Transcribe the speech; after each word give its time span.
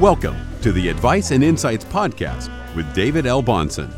Welcome 0.00 0.36
to 0.62 0.72
the 0.72 0.88
Advice 0.88 1.30
and 1.30 1.44
Insights 1.44 1.84
Podcast 1.84 2.50
with 2.74 2.92
David 2.96 3.26
L. 3.26 3.44
Bahnsen. 3.44 3.94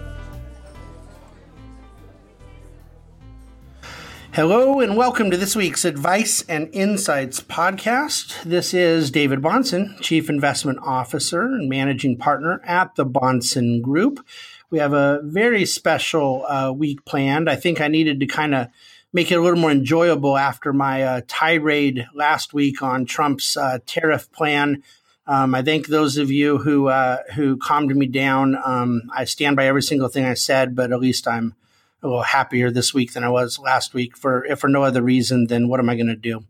Hello, 4.33 4.81
and 4.81 4.95
welcome 4.95 5.31
to 5.31 5.39
this 5.39 5.57
week's 5.57 5.87
Advice 5.87 6.45
and 6.51 6.69
Insights 6.75 7.41
podcast. 7.41 8.43
This 8.43 8.75
is 8.75 9.11
David 9.11 9.41
Bahnsen, 9.41 9.99
Chief 10.03 10.29
Investment 10.29 10.79
Officer 10.83 11.41
and 11.41 11.67
Managing 11.67 12.19
Partner 12.19 12.61
at 12.67 12.95
the 12.97 13.07
Bahnsen 13.07 13.81
Group. 13.81 14.21
We 14.69 14.79
have 14.79 14.93
a 14.93 15.21
very 15.23 15.65
special 15.65 16.45
uh, 16.47 16.73
week 16.73 17.07
planned. 17.07 17.49
I 17.49 17.57
think 17.57 17.81
I 17.81 17.89
needed 17.89 18.21
to 18.21 18.27
kind 18.27 18.55
of 18.55 18.69
make 19.15 19.33
it 19.33 19.37
a 19.37 19.41
little 19.41 19.59
more 19.59 19.71
enjoyable 19.71 20.37
after 20.37 20.75
my 20.75 21.03
uh, 21.03 21.21
tirade 21.27 22.07
last 22.13 22.53
week 22.53 22.83
on 22.83 23.07
Trump's 23.07 23.57
uh, 23.57 23.79
tariff 23.87 24.31
plan 24.31 24.83
um, 25.27 25.55
I 25.55 25.63
thank 25.63 25.89
those 25.89 26.17
of 26.17 26.31
you 26.31 26.59
who 26.59 26.89
uh, 26.89 27.19
who 27.35 27.57
calmed 27.57 27.95
me 27.95 28.07
down. 28.07 28.57
Um, 28.65 29.11
I 29.15 29.25
stand 29.25 29.57
by 29.57 29.67
every 29.67 29.83
single 29.83 30.09
thing 30.09 30.25
I 30.25 30.35
said, 30.35 30.77
but 30.77 30.93
at 30.93 31.01
least 31.01 31.27
I'm 31.27 31.55
a 32.03 32.07
little 32.07 32.23
happier 32.23 32.71
this 32.71 32.95
week 32.95 33.13
than 33.13 33.25
I 33.25 33.29
was 33.29 33.59
last 33.59 33.95
week. 33.95 34.17
For 34.17 34.45
if 34.45 34.61
for 34.61 34.69
no 34.69 34.85
other 34.85 35.03
reason, 35.03 35.49
than 35.49 35.69
what 35.69 35.81
am 35.81 35.89
I 35.89 35.97
going 35.97 36.07
to 36.07 36.17
do? 36.17 36.45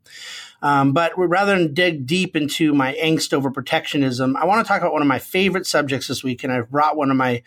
Um, 0.62 0.92
but 0.92 1.12
rather 1.16 1.56
than 1.56 1.74
dig 1.74 2.06
deep 2.06 2.34
into 2.34 2.74
my 2.74 2.94
angst 2.94 3.32
over 3.32 3.50
protectionism, 3.50 4.36
I 4.36 4.44
want 4.46 4.64
to 4.64 4.68
talk 4.68 4.80
about 4.80 4.92
one 4.92 5.02
of 5.02 5.08
my 5.08 5.18
favorite 5.18 5.66
subjects 5.66 6.08
this 6.08 6.24
week, 6.24 6.44
and 6.44 6.52
I've 6.52 6.70
brought 6.70 6.96
one 6.96 7.10
of 7.10 7.16
my 7.16 7.42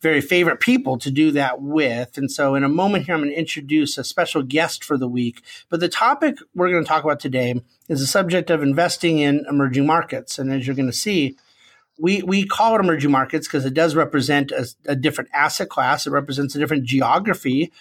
very 0.00 0.20
favorite 0.20 0.60
people 0.60 0.96
to 0.98 1.10
do 1.10 1.32
that 1.32 1.60
with. 1.60 2.16
And 2.16 2.30
so, 2.30 2.54
in 2.54 2.64
a 2.64 2.68
moment 2.68 3.06
here, 3.06 3.14
I'm 3.14 3.22
going 3.22 3.30
to 3.30 3.38
introduce 3.38 3.98
a 3.98 4.04
special 4.04 4.42
guest 4.42 4.84
for 4.84 4.96
the 4.96 5.08
week. 5.08 5.42
But 5.68 5.80
the 5.80 5.88
topic 5.88 6.36
we're 6.54 6.70
going 6.70 6.84
to 6.84 6.88
talk 6.88 7.04
about 7.04 7.20
today 7.20 7.60
is 7.88 8.00
the 8.00 8.06
subject 8.06 8.50
of 8.50 8.62
investing 8.62 9.18
in 9.18 9.44
emerging 9.48 9.86
markets. 9.86 10.38
And 10.38 10.52
as 10.52 10.66
you're 10.66 10.76
going 10.76 10.86
to 10.86 10.92
see, 10.92 11.36
we, 11.98 12.22
we 12.22 12.46
call 12.46 12.76
it 12.76 12.80
emerging 12.80 13.10
markets 13.10 13.48
because 13.48 13.64
it 13.64 13.74
does 13.74 13.96
represent 13.96 14.52
a, 14.52 14.68
a 14.86 14.94
different 14.94 15.30
asset 15.34 15.68
class. 15.68 16.06
It 16.06 16.10
represents 16.10 16.54
a 16.54 16.58
different 16.58 16.84
geography 16.84 17.72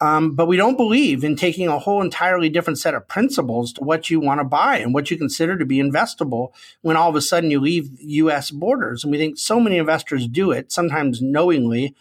um, 0.00 0.34
but 0.34 0.46
we 0.46 0.56
don't 0.56 0.78
believe 0.78 1.24
in 1.24 1.36
taking 1.36 1.68
a 1.68 1.78
whole 1.78 2.00
entirely 2.00 2.48
different 2.48 2.78
set 2.78 2.94
of 2.94 3.06
principles 3.06 3.72
to 3.74 3.84
what 3.84 4.08
you 4.08 4.18
want 4.18 4.40
to 4.40 4.44
buy 4.44 4.78
and 4.78 4.94
what 4.94 5.10
you 5.10 5.18
consider 5.18 5.58
to 5.58 5.66
be 5.66 5.76
investable 5.76 6.52
when 6.80 6.96
all 6.96 7.10
of 7.10 7.16
a 7.16 7.20
sudden 7.20 7.50
you 7.50 7.60
leave 7.60 7.90
US 8.00 8.50
borders. 8.50 9.04
And 9.04 9.10
we 9.10 9.18
think 9.18 9.36
so 9.36 9.60
many 9.60 9.76
investors 9.76 10.26
do 10.26 10.52
it, 10.52 10.72
sometimes 10.72 11.20
knowingly, 11.20 11.94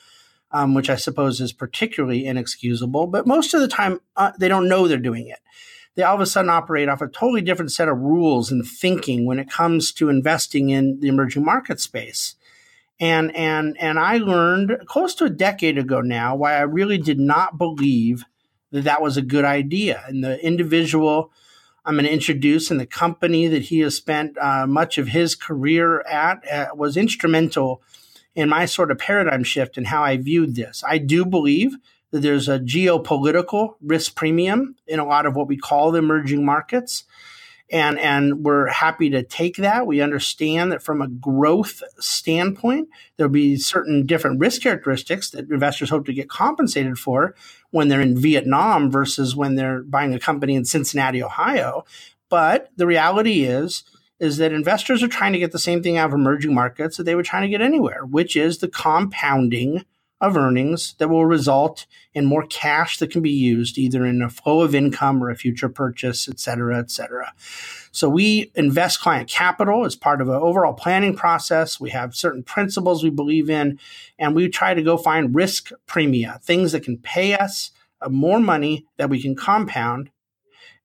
um, 0.52 0.74
which 0.74 0.90
I 0.90 0.96
suppose 0.96 1.42
is 1.42 1.52
particularly 1.52 2.26
inexcusable. 2.26 3.08
But 3.08 3.28
most 3.28 3.54
of 3.54 3.60
the 3.60 3.68
time, 3.68 4.00
uh, 4.16 4.32
they 4.40 4.48
don't 4.48 4.70
know 4.70 4.88
they're 4.88 4.98
doing 4.98 5.28
it. 5.28 5.40
They 5.96 6.04
all 6.04 6.16
of 6.16 6.22
a 6.22 6.26
sudden 6.26 6.50
operate 6.50 6.88
off 6.88 7.02
a 7.02 7.10
totally 7.10 7.42
different 7.42 7.74
set 7.74 7.90
of 7.90 7.98
rules 7.98 8.50
and 8.50 8.66
thinking 8.66 9.26
when 9.26 9.40
it 9.40 9.50
comes 9.50 9.92
to 9.94 10.08
investing 10.08 10.70
in 10.70 11.02
the 11.02 11.10
emerging 11.10 11.44
market 11.44 11.82
space 11.82 12.36
and 13.00 13.36
and 13.36 13.78
and 13.80 13.98
I 14.00 14.18
learned 14.18 14.84
close 14.86 15.16
to 15.16 15.26
a 15.26 15.30
decade 15.30 15.78
ago 15.78 16.02
now 16.02 16.36
why 16.36 16.56
I 16.56 16.62
really 16.62 16.98
did 16.98 17.20
not 17.20 17.58
believe 17.58 18.26
that 18.72 18.84
that 18.84 19.02
was 19.02 19.18
a 19.18 19.22
good 19.22 19.46
idea. 19.46 20.04
And 20.08 20.24
the 20.24 20.44
individual 20.46 21.32
I'm 21.86 21.96
going 21.96 22.06
to 22.06 22.14
introduce 22.14 22.70
and 22.70 22.80
the 22.80 22.86
company 22.86 23.48
that 23.48 23.64
he 23.64 23.80
has 23.80 23.96
spent 23.96 24.38
uh, 24.38 24.68
much 24.68 24.98
of 24.98 25.08
his 25.08 25.34
career 25.34 26.02
at 26.02 26.48
uh, 26.52 26.68
was 26.76 26.98
instrumental 26.98 27.82
in 28.36 28.50
my 28.50 28.66
sort 28.66 28.92
of 28.92 29.00
paradigm 29.00 29.44
shift 29.44 29.78
in 29.78 29.86
how 29.86 30.04
I 30.04 30.18
viewed 30.18 30.56
this. 30.56 30.84
I 30.86 30.98
do 30.98 31.26
believe 31.26 31.78
that 32.12 32.20
there's 32.20 32.48
a 32.48 32.60
geopolitical 32.60 33.76
risk 33.82 34.16
premium 34.16 34.76
in 34.88 35.00
a 35.00 35.06
lot 35.06 35.26
of 35.26 35.36
what 35.36 35.48
we 35.48 35.58
call 35.58 35.92
the 35.92 36.00
emerging 36.00 36.46
markets 36.46 37.06
and 37.72 38.00
and 38.00 38.44
we're 38.44 38.68
happy 38.68 39.10
to 39.12 39.24
take 39.24 39.58
that. 39.58 39.86
We 39.86 40.02
understand 40.02 40.72
that 40.72 40.82
from 40.82 41.02
a 41.02 41.08
growth 41.08 41.84
standpoint, 42.00 42.90
there'll 43.18 43.32
be 43.32 43.58
certain 43.58 44.06
different 44.06 44.40
risk 44.40 44.62
characteristics 44.62 45.30
that 45.32 45.50
investors 45.50 45.90
hope 45.90 46.06
to 46.08 46.14
get 46.14 46.30
compensated 46.30 46.98
for 46.98 47.36
when 47.72 47.88
they're 47.88 48.02
in 48.02 48.18
Vietnam 48.18 48.92
versus 48.92 49.36
when 49.36 49.56
they're 49.56 49.84
buying 49.84 50.14
a 50.14 50.20
company 50.20 50.56
in 50.56 50.66
Cincinnati, 50.66 51.22
Ohio. 51.22 51.86
But 52.30 52.70
the 52.76 52.88
reality 52.88 53.44
is 53.44 53.84
is 54.20 54.38
that 54.38 54.52
investors 54.52 55.02
are 55.02 55.08
trying 55.08 55.32
to 55.34 55.40
get 55.40 55.54
the 55.54 55.60
same 55.60 55.82
thing 55.82 55.98
out 55.98 56.10
of 56.10 56.14
emerging 56.14 56.54
markets 56.54 56.98
that 56.98 57.04
they 57.04 57.16
were 57.16 57.24
trying 57.24 57.44
to 57.44 57.50
get 57.50 57.62
anywhere, 57.62 58.06
which 58.06 58.36
is 58.36 58.58
the 58.58 58.68
compounding 58.68 59.86
of 60.22 60.36
earnings 60.36 60.96
that 60.98 61.08
will 61.08 61.26
result 61.26 61.86
in 62.14 62.26
more 62.26 62.46
cash 62.46 62.98
that 62.98 63.12
can 63.12 63.22
be 63.22 63.32
used 63.32 63.78
either 63.78 64.06
in 64.06 64.22
a 64.22 64.30
flow 64.30 64.62
of 64.62 64.76
income 64.76 65.24
or 65.24 65.30
a 65.30 65.36
future 65.36 65.70
purchase, 65.70 66.28
et 66.28 66.40
cetera, 66.40 66.78
et 66.78 66.92
cetera. 66.92 67.34
So 67.92 68.10
we 68.10 68.52
invest 68.56 69.00
client 69.00 69.30
capital 69.30 69.86
as 69.86 69.96
part 69.96 70.22
of 70.22 70.28
an 70.28 70.36
overall 70.36 70.74
planning 70.74 71.16
process. 71.16 71.80
We 71.80 71.92
have 71.92 72.16
certain 72.16 72.44
principles 72.44 73.04
we 73.04 73.10
believe 73.10 73.50
in, 73.50 73.80
and 74.18 74.36
we 74.36 74.50
try 74.50 74.74
to 74.74 74.84
go 74.84 74.98
find 74.98 75.34
risk 75.34 75.72
premia, 75.88 76.42
things 76.42 76.74
that 76.74 76.84
can 76.84 76.98
pay 76.98 77.34
us 77.34 77.72
uh, 78.02 78.10
more 78.10 78.40
money 78.40 78.86
that 78.98 79.10
we 79.10 79.22
can 79.22 79.36
compound 79.36 80.10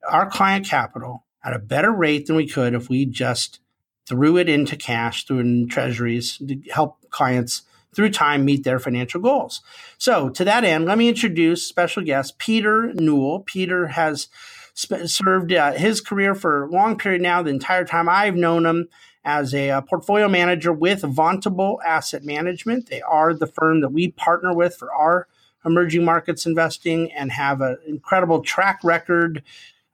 our 0.09 0.29
client 0.29 0.67
capital 0.67 1.25
at 1.43 1.55
a 1.55 1.59
better 1.59 1.91
rate 1.91 2.27
than 2.27 2.37
we 2.37 2.47
could 2.47 2.75
if 2.75 2.89
we 2.89 3.05
just 3.05 3.61
threw 4.07 4.37
it 4.37 4.49
into 4.49 4.77
cash 4.77 5.25
through 5.25 5.67
treasuries 5.67 6.39
to 6.39 6.61
help 6.71 6.99
clients 7.11 7.63
through 7.95 8.11
time 8.11 8.45
meet 8.45 8.65
their 8.65 8.79
financial 8.79 9.21
goals. 9.21 9.61
So, 9.99 10.29
to 10.31 10.45
that 10.45 10.65
end, 10.65 10.87
let 10.87 10.99
me 10.99 11.09
introduce 11.09 11.67
special 11.67 12.03
guest 12.03 12.39
Peter 12.39 12.93
Newell. 12.95 13.41
Peter 13.41 13.89
has 13.89 14.29
sp- 14.75 15.07
served 15.07 15.53
uh, 15.53 15.73
his 15.73 16.01
career 16.01 16.35
for 16.35 16.65
a 16.65 16.71
long 16.71 16.99
period 16.99 17.23
now, 17.23 17.43
the 17.43 17.51
entire 17.51 17.85
time 17.85 18.09
I've 18.09 18.37
known 18.37 18.67
him 18.67 18.89
as 19.25 19.55
a 19.55 19.71
uh, 19.71 19.81
portfolio 19.81 20.29
manager 20.29 20.73
with 20.73 21.03
Vontobel 21.03 21.79
Asset 21.85 22.25
Management. 22.25 22.91
They 22.91 23.01
are 23.03 23.33
the 23.33 23.47
firm 23.47 23.81
that 23.81 23.89
we 23.91 24.11
partner 24.11 24.55
with 24.55 24.77
for 24.77 24.93
our 24.93 25.29
emerging 25.65 26.05
markets 26.05 26.45
investing 26.45 27.11
and 27.13 27.33
have 27.33 27.63
an 27.63 27.79
incredible 27.87 28.43
track 28.43 28.81
record 28.85 29.43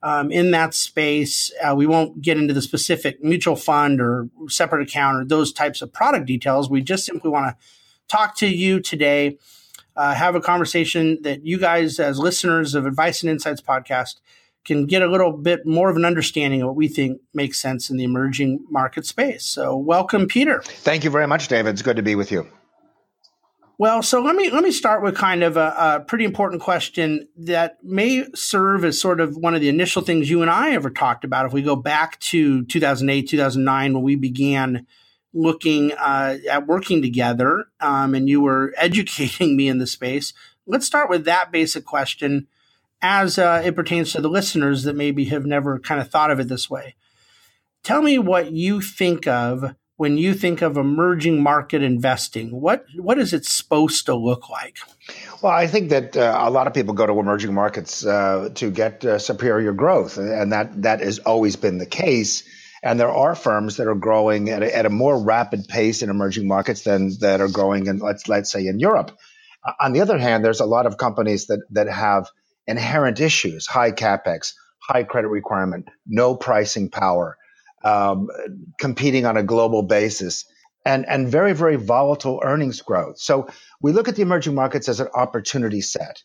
um, 0.02 0.32
in 0.32 0.50
that 0.50 0.74
space. 0.74 1.52
Uh, 1.62 1.74
we 1.76 1.86
won't 1.86 2.20
get 2.22 2.38
into 2.38 2.54
the 2.54 2.62
specific 2.62 3.22
mutual 3.22 3.56
fund 3.56 4.00
or 4.00 4.28
separate 4.48 4.82
account 4.82 5.16
or 5.16 5.24
those 5.24 5.52
types 5.52 5.82
of 5.82 5.92
product 5.92 6.26
details. 6.26 6.70
We 6.70 6.80
just 6.80 7.04
simply 7.04 7.30
want 7.30 7.46
to 7.46 7.64
talk 8.10 8.36
to 8.36 8.46
you 8.46 8.80
today, 8.80 9.38
uh, 9.96 10.14
have 10.14 10.34
a 10.34 10.40
conversation 10.40 11.18
that 11.22 11.46
you 11.46 11.58
guys, 11.58 11.98
as 11.98 12.18
listeners 12.18 12.74
of 12.74 12.86
Advice 12.86 13.22
and 13.22 13.30
Insights 13.30 13.60
podcast, 13.60 14.16
can 14.64 14.86
get 14.86 15.02
a 15.02 15.06
little 15.06 15.32
bit 15.32 15.64
more 15.64 15.88
of 15.88 15.96
an 15.96 16.04
understanding 16.04 16.60
of 16.60 16.68
what 16.68 16.76
we 16.76 16.88
think 16.88 17.20
makes 17.32 17.58
sense 17.58 17.88
in 17.88 17.96
the 17.96 18.04
emerging 18.04 18.64
market 18.68 19.06
space. 19.06 19.44
So, 19.44 19.76
welcome, 19.76 20.26
Peter. 20.26 20.62
Thank 20.62 21.04
you 21.04 21.10
very 21.10 21.26
much, 21.26 21.48
David. 21.48 21.70
It's 21.70 21.82
good 21.82 21.96
to 21.96 22.02
be 22.02 22.14
with 22.14 22.30
you. 22.30 22.46
Well, 23.78 24.02
so 24.02 24.20
let 24.20 24.36
me 24.36 24.50
let 24.50 24.62
me 24.62 24.72
start 24.72 25.02
with 25.02 25.16
kind 25.16 25.42
of 25.42 25.56
a, 25.56 25.74
a, 25.78 26.04
pretty 26.06 26.26
important 26.26 26.60
question 26.60 27.26
that 27.38 27.82
may 27.82 28.26
serve 28.34 28.84
as 28.84 29.00
sort 29.00 29.20
of 29.20 29.38
one 29.38 29.54
of 29.54 29.62
the 29.62 29.70
initial 29.70 30.02
things 30.02 30.28
you 30.28 30.42
and 30.42 30.50
I 30.50 30.72
ever 30.72 30.90
talked 30.90 31.24
about. 31.24 31.46
If 31.46 31.54
we 31.54 31.62
go 31.62 31.76
back 31.76 32.20
to 32.20 32.66
2008, 32.66 33.26
2009, 33.26 33.94
when 33.94 34.02
we 34.02 34.16
began 34.16 34.86
looking 35.32 35.92
uh, 35.92 36.38
at 36.50 36.66
working 36.66 37.02
together, 37.02 37.66
um, 37.80 38.14
and 38.14 38.28
you 38.28 38.40
were 38.40 38.74
educating 38.78 39.56
me 39.56 39.68
in 39.68 39.78
the 39.78 39.86
space. 39.86 40.32
Let's 40.66 40.86
start 40.86 41.10
with 41.10 41.24
that 41.24 41.50
basic 41.50 41.84
question 41.84 42.46
as 43.02 43.38
uh, 43.38 43.62
it 43.64 43.74
pertains 43.74 44.12
to 44.12 44.20
the 44.20 44.28
listeners 44.28 44.82
that 44.84 44.94
maybe 44.94 45.26
have 45.26 45.46
never 45.46 45.78
kind 45.78 46.00
of 46.00 46.10
thought 46.10 46.30
of 46.30 46.38
it 46.38 46.48
this 46.48 46.68
way. 46.68 46.94
Tell 47.82 48.02
me 48.02 48.18
what 48.18 48.52
you 48.52 48.80
think 48.80 49.26
of 49.26 49.74
when 50.00 50.16
you 50.16 50.32
think 50.32 50.62
of 50.62 50.78
emerging 50.78 51.42
market 51.42 51.82
investing. 51.82 52.58
What 52.58 52.86
what 52.96 53.18
is 53.18 53.34
it 53.34 53.44
supposed 53.44 54.06
to 54.06 54.14
look 54.14 54.48
like? 54.48 54.78
Well, 55.42 55.52
I 55.52 55.66
think 55.66 55.90
that 55.90 56.16
uh, 56.16 56.38
a 56.40 56.50
lot 56.50 56.66
of 56.66 56.72
people 56.72 56.94
go 56.94 57.06
to 57.06 57.18
emerging 57.18 57.52
markets 57.52 58.04
uh, 58.06 58.48
to 58.54 58.70
get 58.70 59.04
uh, 59.04 59.18
superior 59.18 59.72
growth, 59.72 60.16
and 60.16 60.52
that 60.52 60.82
that 60.82 61.00
has 61.00 61.18
always 61.18 61.56
been 61.56 61.76
the 61.76 61.84
case. 61.84 62.44
And 62.82 62.98
there 62.98 63.10
are 63.10 63.34
firms 63.34 63.76
that 63.76 63.88
are 63.88 63.94
growing 63.94 64.48
at 64.48 64.62
a, 64.62 64.76
at 64.76 64.86
a 64.86 64.90
more 64.90 65.22
rapid 65.22 65.68
pace 65.68 66.02
in 66.02 66.10
emerging 66.10 66.48
markets 66.48 66.82
than 66.82 67.10
that 67.20 67.40
are 67.40 67.48
growing 67.48 67.86
in 67.86 67.98
let's 67.98 68.28
let's 68.28 68.50
say 68.50 68.66
in 68.66 68.78
Europe. 68.78 69.16
On 69.80 69.92
the 69.92 70.00
other 70.00 70.16
hand, 70.18 70.44
there's 70.44 70.60
a 70.60 70.66
lot 70.66 70.86
of 70.86 70.96
companies 70.96 71.46
that 71.46 71.60
that 71.72 71.88
have 71.88 72.28
inherent 72.66 73.20
issues: 73.20 73.66
high 73.66 73.92
capex, 73.92 74.54
high 74.82 75.04
credit 75.04 75.28
requirement, 75.28 75.88
no 76.06 76.34
pricing 76.34 76.88
power, 76.88 77.36
um, 77.84 78.28
competing 78.78 79.26
on 79.26 79.36
a 79.36 79.42
global 79.42 79.82
basis, 79.82 80.46
and 80.86 81.06
and 81.06 81.28
very 81.28 81.52
very 81.52 81.76
volatile 81.76 82.40
earnings 82.42 82.80
growth. 82.80 83.20
So 83.20 83.48
we 83.82 83.92
look 83.92 84.08
at 84.08 84.16
the 84.16 84.22
emerging 84.22 84.54
markets 84.54 84.88
as 84.88 85.00
an 85.00 85.08
opportunity 85.14 85.82
set. 85.82 86.22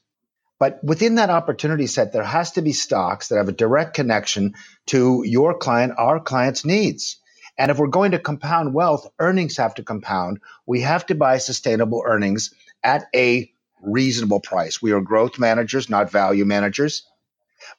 But 0.60 0.84
within 0.84 1.16
that 1.16 1.30
opportunity 1.30 1.88
set, 1.88 2.14
there 2.14 2.24
has 2.24 2.52
to 2.54 2.62
be 2.62 2.72
stocks 2.72 3.28
that 3.28 3.38
have 3.38 3.50
a 3.50 3.54
direct 3.54 3.94
connection 3.94 4.54
to 4.88 5.24
your 5.26 5.58
client, 5.58 5.94
our 5.98 6.20
client's 6.20 6.66
needs. 6.66 7.18
And 7.58 7.72
if 7.72 7.78
we're 7.78 7.88
going 7.88 8.12
to 8.12 8.20
compound 8.20 8.74
wealth, 8.74 9.08
earnings 9.20 9.58
have 9.58 9.76
to 9.76 9.84
compound. 9.84 10.40
We 10.66 10.82
have 10.82 11.06
to 11.08 11.16
buy 11.16 11.38
sustainable 11.38 12.04
earnings 12.06 12.54
at 12.84 13.08
a 13.16 13.52
reasonable 13.82 14.40
price. 14.40 14.82
We 14.82 14.92
are 14.92 15.02
growth 15.02 15.40
managers, 15.40 15.90
not 15.90 16.12
value 16.12 16.46
managers. 16.46 17.04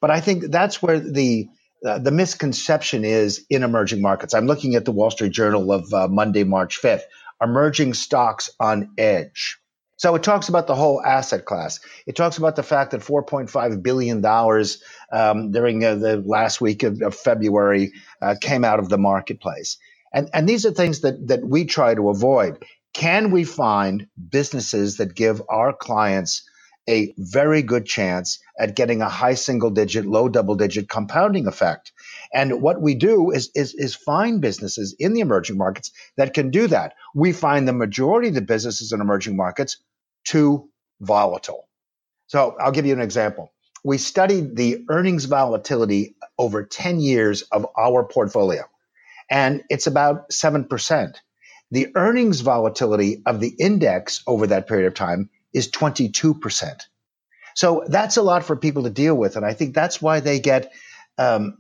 But 0.00 0.10
I 0.10 0.20
think 0.20 0.50
that's 0.50 0.82
where 0.82 1.00
the 1.00 1.48
uh, 1.84 1.98
the 1.98 2.10
misconception 2.10 3.04
is 3.04 3.44
in 3.50 3.62
emerging 3.62 4.00
markets. 4.00 4.34
I'm 4.34 4.46
looking 4.46 4.74
at 4.74 4.86
the 4.86 4.92
Wall 4.92 5.10
Street 5.10 5.32
Journal 5.32 5.70
of 5.70 5.92
uh, 5.92 6.08
Monday, 6.08 6.42
March 6.42 6.80
5th, 6.80 7.02
emerging 7.40 7.94
stocks 7.94 8.50
on 8.58 8.90
edge. 8.96 9.58
So 9.98 10.14
it 10.14 10.22
talks 10.22 10.48
about 10.48 10.66
the 10.66 10.74
whole 10.74 11.02
asset 11.02 11.46
class. 11.46 11.80
It 12.06 12.16
talks 12.16 12.36
about 12.36 12.56
the 12.56 12.62
fact 12.62 12.90
that 12.90 13.00
$4.5 13.00 13.82
billion 13.82 14.24
um, 15.12 15.50
during 15.50 15.84
uh, 15.84 15.94
the 15.94 16.18
last 16.18 16.60
week 16.60 16.82
of, 16.82 17.00
of 17.00 17.14
February 17.14 17.92
uh, 18.20 18.34
came 18.40 18.62
out 18.62 18.78
of 18.78 18.90
the 18.90 18.98
marketplace. 18.98 19.78
And, 20.12 20.28
and 20.34 20.48
these 20.48 20.66
are 20.66 20.70
things 20.70 21.00
that, 21.00 21.28
that 21.28 21.44
we 21.44 21.64
try 21.64 21.94
to 21.94 22.10
avoid. 22.10 22.62
Can 22.92 23.30
we 23.30 23.44
find 23.44 24.06
businesses 24.30 24.98
that 24.98 25.14
give 25.14 25.42
our 25.48 25.72
clients 25.72 26.48
a 26.88 27.12
very 27.18 27.62
good 27.62 27.84
chance 27.84 28.38
at 28.58 28.76
getting 28.76 29.02
a 29.02 29.08
high 29.08 29.34
single 29.34 29.70
digit, 29.70 30.06
low 30.06 30.28
double 30.28 30.54
digit 30.54 30.88
compounding 30.88 31.46
effect? 31.46 31.92
And 32.32 32.62
what 32.62 32.80
we 32.80 32.94
do 32.94 33.30
is, 33.30 33.50
is, 33.54 33.74
is 33.74 33.94
find 33.94 34.40
businesses 34.40 34.94
in 34.98 35.14
the 35.14 35.20
emerging 35.20 35.56
markets 35.58 35.90
that 36.16 36.34
can 36.34 36.50
do 36.50 36.66
that. 36.68 36.94
We 37.14 37.32
find 37.32 37.66
the 37.66 37.72
majority 37.72 38.28
of 38.28 38.34
the 38.34 38.40
businesses 38.40 38.92
in 38.92 39.00
emerging 39.00 39.36
markets 39.36 39.78
too 40.26 40.68
volatile. 41.00 41.68
So 42.26 42.56
I'll 42.60 42.72
give 42.72 42.86
you 42.86 42.92
an 42.92 43.00
example. 43.00 43.52
We 43.84 43.98
studied 43.98 44.56
the 44.56 44.84
earnings 44.88 45.26
volatility 45.26 46.16
over 46.38 46.64
10 46.64 47.00
years 47.00 47.42
of 47.42 47.66
our 47.78 48.04
portfolio, 48.04 48.64
and 49.30 49.62
it's 49.70 49.86
about 49.86 50.30
7%. 50.30 51.14
The 51.70 51.88
earnings 51.94 52.40
volatility 52.40 53.22
of 53.26 53.40
the 53.40 53.48
index 53.48 54.22
over 54.26 54.48
that 54.48 54.68
period 54.68 54.86
of 54.86 54.94
time 54.94 55.30
is 55.52 55.70
22%. 55.70 56.80
So 57.54 57.84
that's 57.88 58.16
a 58.18 58.22
lot 58.22 58.44
for 58.44 58.56
people 58.56 58.82
to 58.84 58.90
deal 58.90 59.14
with. 59.14 59.36
And 59.36 59.46
I 59.46 59.54
think 59.54 59.74
that's 59.74 60.02
why 60.02 60.20
they 60.20 60.40
get 60.40 60.72
um, 61.18 61.58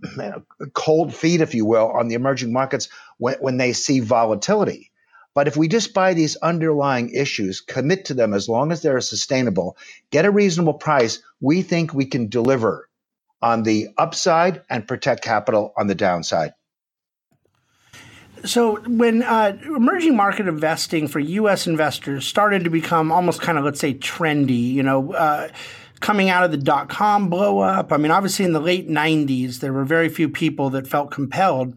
cold 0.74 1.14
feet, 1.14 1.40
if 1.40 1.54
you 1.54 1.64
will, 1.64 1.90
on 1.90 2.08
the 2.08 2.14
emerging 2.14 2.52
markets 2.52 2.88
when, 3.18 3.36
when 3.36 3.56
they 3.56 3.72
see 3.72 4.00
volatility. 4.00 4.90
But 5.36 5.48
if 5.48 5.54
we 5.54 5.68
just 5.68 5.92
buy 5.92 6.14
these 6.14 6.36
underlying 6.36 7.10
issues, 7.10 7.60
commit 7.60 8.06
to 8.06 8.14
them 8.14 8.32
as 8.32 8.48
long 8.48 8.72
as 8.72 8.80
they're 8.80 9.02
sustainable, 9.02 9.76
get 10.10 10.24
a 10.24 10.30
reasonable 10.30 10.72
price, 10.72 11.18
we 11.42 11.60
think 11.60 11.92
we 11.92 12.06
can 12.06 12.30
deliver 12.30 12.88
on 13.42 13.62
the 13.62 13.88
upside 13.98 14.62
and 14.70 14.88
protect 14.88 15.22
capital 15.22 15.74
on 15.76 15.88
the 15.88 15.94
downside. 15.94 16.54
So, 18.46 18.76
when 18.86 19.22
uh, 19.22 19.58
emerging 19.66 20.16
market 20.16 20.48
investing 20.48 21.06
for 21.06 21.20
U.S. 21.20 21.66
investors 21.66 22.24
started 22.24 22.64
to 22.64 22.70
become 22.70 23.12
almost 23.12 23.42
kind 23.42 23.58
of, 23.58 23.64
let's 23.64 23.80
say, 23.80 23.92
trendy, 23.92 24.72
you 24.72 24.82
know, 24.82 25.12
uh, 25.12 25.48
coming 26.00 26.30
out 26.30 26.44
of 26.44 26.50
the 26.50 26.56
dot 26.56 26.88
com 26.88 27.28
blow 27.28 27.58
up. 27.58 27.92
I 27.92 27.98
mean, 27.98 28.10
obviously 28.10 28.46
in 28.46 28.54
the 28.54 28.60
late 28.60 28.88
90s, 28.88 29.60
there 29.60 29.74
were 29.74 29.84
very 29.84 30.08
few 30.08 30.30
people 30.30 30.70
that 30.70 30.86
felt 30.86 31.10
compelled 31.10 31.74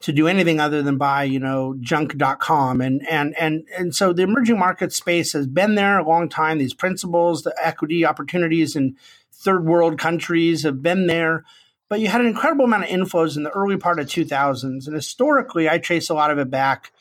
to 0.00 0.12
do 0.12 0.28
anything 0.28 0.60
other 0.60 0.82
than 0.82 0.96
buy, 0.96 1.24
you 1.24 1.40
know, 1.40 1.74
junk.com. 1.80 2.80
And, 2.80 3.06
and, 3.08 3.36
and, 3.38 3.64
and 3.76 3.94
so 3.94 4.12
the 4.12 4.22
emerging 4.22 4.58
market 4.58 4.92
space 4.92 5.32
has 5.32 5.46
been 5.46 5.74
there 5.74 5.98
a 5.98 6.08
long 6.08 6.28
time. 6.28 6.58
These 6.58 6.74
principles, 6.74 7.42
the 7.42 7.54
equity 7.60 8.04
opportunities 8.04 8.76
in 8.76 8.96
third 9.32 9.64
world 9.64 9.98
countries 9.98 10.62
have 10.62 10.82
been 10.82 11.06
there. 11.08 11.44
But 11.88 12.00
you 12.00 12.08
had 12.08 12.20
an 12.20 12.26
incredible 12.26 12.66
amount 12.66 12.84
of 12.84 12.90
inflows 12.90 13.36
in 13.36 13.42
the 13.42 13.50
early 13.50 13.76
part 13.76 13.98
of 13.98 14.06
2000s. 14.06 14.86
And 14.86 14.94
historically, 14.94 15.68
I 15.68 15.78
trace 15.78 16.10
a 16.10 16.14
lot 16.14 16.30
of 16.30 16.38
it 16.38 16.50
back 16.50 16.92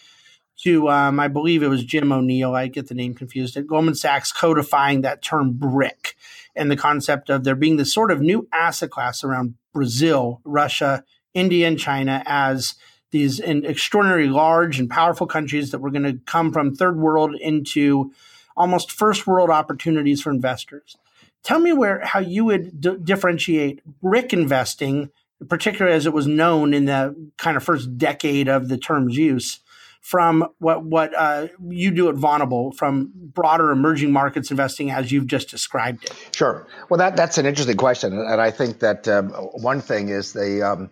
to, 0.63 0.89
um, 0.89 1.19
I 1.19 1.27
believe 1.27 1.61
it 1.61 1.67
was 1.67 1.83
Jim 1.83 2.11
O'Neill. 2.11 2.55
I 2.55 2.67
get 2.67 2.87
the 2.87 2.95
name 2.95 3.13
confused 3.13 3.57
at 3.57 3.67
Goldman 3.67 3.95
Sachs 3.95 4.31
codifying 4.31 5.01
that 5.01 5.21
term 5.21 5.53
BRIC 5.53 6.15
and 6.55 6.71
the 6.71 6.77
concept 6.77 7.29
of 7.29 7.43
there 7.43 7.55
being 7.55 7.77
this 7.77 7.93
sort 7.93 8.11
of 8.11 8.21
new 8.21 8.47
asset 8.51 8.89
class 8.89 9.23
around 9.23 9.55
Brazil, 9.73 10.41
Russia, 10.43 11.03
India, 11.33 11.67
and 11.67 11.79
China 11.79 12.23
as 12.25 12.75
these 13.11 13.39
extraordinary 13.39 14.27
large 14.27 14.79
and 14.79 14.89
powerful 14.89 15.27
countries 15.27 15.71
that 15.71 15.79
were 15.79 15.91
going 15.91 16.03
to 16.03 16.19
come 16.25 16.51
from 16.51 16.75
third 16.75 16.97
world 16.97 17.35
into 17.39 18.11
almost 18.55 18.91
first 18.91 19.25
world 19.25 19.49
opportunities 19.49 20.21
for 20.21 20.31
investors. 20.31 20.97
Tell 21.43 21.59
me 21.59 21.71
where 21.71 22.01
how 22.03 22.19
you 22.19 22.43
would 22.45 22.81
d- 22.81 22.97
differentiate 23.01 23.81
BRIC 24.01 24.33
investing, 24.33 25.09
particularly 25.47 25.95
as 25.95 26.05
it 26.05 26.13
was 26.13 26.27
known 26.27 26.73
in 26.73 26.85
the 26.85 27.15
kind 27.37 27.55
of 27.55 27.63
first 27.63 27.97
decade 27.97 28.49
of 28.49 28.67
the 28.67 28.77
term's 28.77 29.15
use, 29.15 29.59
from 30.01 30.47
what 30.59 30.83
what 30.83 31.13
uh, 31.17 31.47
you 31.69 31.91
do 31.91 32.09
at 32.09 32.15
Vontobel 32.15 32.73
from 32.75 33.11
broader 33.13 33.71
emerging 33.71 34.11
markets 34.11 34.51
investing 34.51 34.89
as 34.91 35.11
you've 35.11 35.27
just 35.27 35.49
described 35.49 36.05
it? 36.05 36.29
Sure. 36.33 36.67
Well, 36.89 36.97
that 36.97 37.15
that's 37.15 37.37
an 37.37 37.45
interesting 37.45 37.77
question, 37.77 38.13
and 38.13 38.41
I 38.41 38.51
think 38.51 38.79
that 38.79 39.07
um, 39.07 39.29
one 39.29 39.81
thing 39.81 40.09
is 40.09 40.33
the 40.33 40.63
um, 40.63 40.89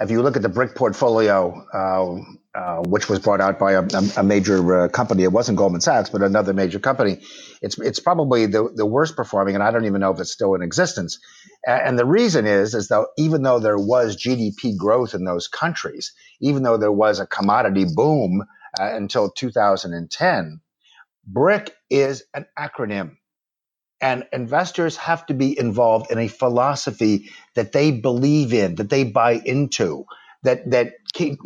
if 0.00 0.10
you 0.10 0.22
look 0.22 0.36
at 0.36 0.42
the 0.42 0.48
BRIC 0.48 0.74
portfolio. 0.74 1.66
Uh, 1.72 2.22
uh, 2.54 2.82
which 2.88 3.08
was 3.08 3.20
brought 3.20 3.40
out 3.40 3.58
by 3.58 3.72
a, 3.72 3.84
a 4.16 4.22
major 4.24 4.80
uh, 4.80 4.88
company. 4.88 5.22
It 5.22 5.30
wasn't 5.30 5.58
Goldman 5.58 5.80
Sachs, 5.80 6.10
but 6.10 6.22
another 6.22 6.52
major 6.52 6.80
company. 6.80 7.20
It's 7.62 7.78
it's 7.78 8.00
probably 8.00 8.46
the, 8.46 8.68
the 8.74 8.86
worst 8.86 9.14
performing, 9.16 9.54
and 9.54 9.62
I 9.62 9.70
don't 9.70 9.84
even 9.84 10.00
know 10.00 10.10
if 10.12 10.18
it's 10.18 10.32
still 10.32 10.54
in 10.54 10.62
existence. 10.62 11.20
And 11.64 11.96
the 11.96 12.06
reason 12.06 12.46
is 12.46 12.74
is 12.74 12.88
though 12.88 13.06
even 13.16 13.42
though 13.42 13.60
there 13.60 13.78
was 13.78 14.16
GDP 14.16 14.76
growth 14.76 15.14
in 15.14 15.24
those 15.24 15.46
countries, 15.46 16.12
even 16.40 16.64
though 16.64 16.78
there 16.78 16.90
was 16.90 17.20
a 17.20 17.26
commodity 17.26 17.84
boom 17.94 18.42
uh, 18.80 18.94
until 18.96 19.30
2010. 19.30 20.60
BRIC 21.26 21.74
is 21.90 22.24
an 22.34 22.46
acronym. 22.58 23.16
And 24.00 24.24
investors 24.32 24.96
have 24.96 25.26
to 25.26 25.34
be 25.34 25.58
involved 25.58 26.10
in 26.10 26.18
a 26.18 26.28
philosophy 26.28 27.30
that 27.54 27.72
they 27.72 27.90
believe 27.90 28.52
in, 28.52 28.76
that 28.76 28.90
they 28.90 29.04
buy 29.04 29.32
into, 29.44 30.04
that 30.44 30.70
that 30.70 30.94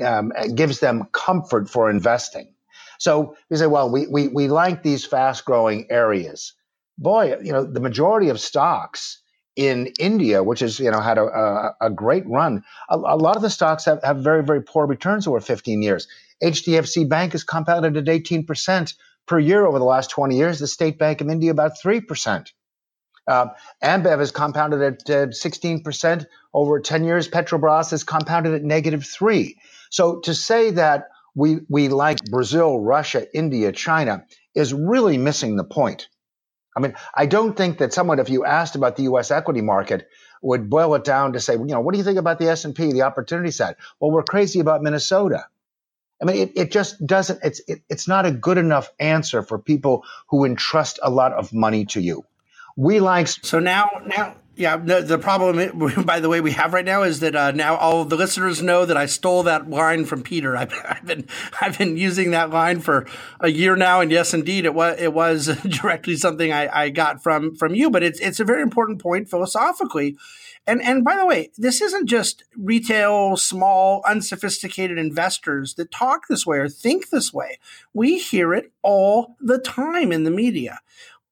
um, 0.05 0.33
gives 0.55 0.81
them 0.81 1.09
comfort 1.13 1.71
for 1.71 1.89
investing. 1.89 2.53
So 2.99 3.37
you 3.51 3.57
say, 3.57 3.67
well, 3.67 3.91
we, 3.91 4.07
we, 4.07 4.29
we 4.29 4.49
like 4.49 4.83
these 4.83 5.05
fast 5.05 5.45
growing 5.45 5.87
areas. 5.91 6.53
Boy, 6.99 7.37
you 7.43 7.53
know, 7.53 7.65
the 7.65 7.81
majority 7.81 8.29
of 8.29 8.39
stocks 8.39 9.23
in 9.57 9.93
India, 9.99 10.43
which 10.43 10.61
has 10.61 10.79
you 10.79 10.91
know 10.91 11.01
had 11.01 11.19
a, 11.19 11.25
a, 11.25 11.77
a 11.81 11.91
great 11.91 12.27
run, 12.27 12.63
a, 12.89 12.97
a, 12.97 13.17
lot 13.17 13.37
of 13.37 13.43
the 13.43 13.51
stocks 13.51 13.85
have, 13.85 14.03
have 14.03 14.19
very 14.19 14.45
very 14.45 14.63
poor 14.63 14.87
returns 14.87 15.27
over 15.27 15.41
15 15.41 15.83
years. 15.83 16.07
HDFC 16.43 17.09
Bank 17.09 17.33
has 17.33 17.45
compounded 17.45 17.97
at 17.97 18.05
18% 18.05 18.95
per 19.33 19.39
year 19.39 19.65
over 19.65 19.79
the 19.79 19.85
last 19.87 20.11
20 20.11 20.37
years. 20.37 20.59
The 20.59 20.67
State 20.67 20.99
Bank 20.99 21.23
of 21.23 21.31
India 21.31 21.51
about 21.51 21.81
3%. 21.83 22.53
Uh, 23.27 23.47
Ambev 23.83 24.19
has 24.19 24.31
compounded 24.31 24.83
at 24.83 25.09
uh, 25.09 25.27
16% 25.29 26.27
over 26.53 26.81
10 26.81 27.05
years. 27.05 27.29
Petrobras 27.31 27.93
has 27.93 28.05
compounded 28.05 28.53
at 28.53 28.63
negative 28.63 29.07
3. 29.07 29.57
So 29.89 30.21
to 30.21 30.35
say 30.35 30.73
that 30.73 31.09
we, 31.35 31.61
we 31.71 31.89
like 31.89 32.19
Brazil, 32.27 32.79
Russia, 32.79 33.27
India, 33.35 33.73
China 33.73 34.27
is 34.55 34.75
really 34.75 35.17
missing 35.17 35.57
the 35.57 35.65
point. 35.65 36.09
I 36.77 36.81
mean, 36.81 36.93
I 37.15 37.25
don't 37.25 37.57
think 37.57 37.79
that 37.79 37.95
someone, 37.95 38.19
if 38.19 38.29
you 38.29 38.45
asked 38.45 38.77
about 38.77 38.97
the 38.97 39.05
U.S. 39.05 39.31
equity 39.31 39.63
market, 39.63 40.09
would 40.43 40.69
boil 40.69 40.95
it 40.95 41.05
down 41.05 41.33
to 41.33 41.41
say, 41.41 41.55
you 41.55 41.65
know, 41.65 41.81
what 41.81 41.93
do 41.93 41.99
you 41.99 42.05
think 42.05 42.19
about 42.19 42.39
the 42.39 42.51
S&P, 42.51 42.93
the 42.93 43.03
opportunity 43.03 43.51
set? 43.51 43.79
Well, 43.99 44.11
we're 44.11 44.25
crazy 44.25 44.61
about 44.61 44.83
Minnesota. 44.83 45.47
I 46.23 46.25
mean, 46.25 46.37
it, 46.37 46.53
it 46.55 46.71
just 46.71 47.05
doesn't, 47.05 47.41
it's, 47.43 47.61
it, 47.67 47.83
it's 47.89 48.07
not 48.07 48.25
a 48.27 48.31
good 48.31 48.57
enough 48.57 48.91
answer 49.01 49.43
for 49.43 49.59
people 49.59 50.05
who 50.29 50.45
entrust 50.45 51.01
a 51.03 51.11
lot 51.11 51.33
of 51.33 51.53
money 51.53 51.85
to 51.87 52.01
you. 52.01 52.25
We 52.77 53.01
like. 53.01 53.27
So 53.27 53.59
now, 53.59 53.91
now, 54.07 54.37
yeah, 54.55 54.77
the, 54.77 55.01
the 55.01 55.19
problem, 55.19 56.05
by 56.05 56.21
the 56.21 56.29
way, 56.29 56.41
we 56.41 56.53
have 56.53 56.73
right 56.73 56.85
now 56.85 57.03
is 57.03 57.21
that 57.21 57.35
uh, 57.35 57.51
now 57.51 57.77
all 57.77 58.05
the 58.05 58.17
listeners 58.17 58.63
know 58.63 58.87
that 58.87 58.97
I 58.97 59.07
stole 59.07 59.43
that 59.45 59.69
line 59.69 60.05
from 60.05 60.23
Peter. 60.23 60.57
I've, 60.63 60.73
I've, 60.89 61.05
been 61.05 61.27
I've 61.61 61.77
been 61.77 61.97
using 61.97 62.31
that 62.31 62.51
line 62.51 62.81
for 62.81 63.07
a 63.41 63.49
year 63.49 63.77
now, 63.77 64.01
and 64.01 64.11
yes, 64.11 64.33
indeed, 64.33 64.65
it 64.65 64.75
was 64.75 65.01
it 65.01 65.13
was 65.13 65.47
directly 65.69 66.17
something 66.17 66.53
I, 66.53 66.69
I 66.85 66.89
got 66.91 67.23
from 67.23 67.57
from 67.57 67.75
you. 67.75 67.91
But 67.91 68.03
it's 68.03 68.21
it's 68.21 68.41
a 68.41 68.45
very 68.45 68.63
important 68.63 69.01
point 69.01 69.29
philosophically. 69.29 70.17
And 70.67 70.81
and 70.83 71.05
by 71.05 71.17
the 71.17 71.27
way, 71.27 71.51
this 71.59 71.81
isn't 71.81 72.07
just 72.07 72.45
retail, 72.57 73.37
small, 73.37 74.03
unsophisticated 74.07 74.99
investors 74.99 75.75
that 75.75 75.91
talk 75.91 76.29
this 76.29 76.47
way 76.47 76.59
or 76.59 76.69
think 76.69 77.11
this 77.11 77.33
way. 77.33 77.59
We 77.93 78.19
hear 78.19 78.55
it 78.55 78.73
all 78.83 79.37
the 79.41 79.59
time 79.59 80.13
in 80.13 80.25
the 80.25 80.31
media 80.31 80.81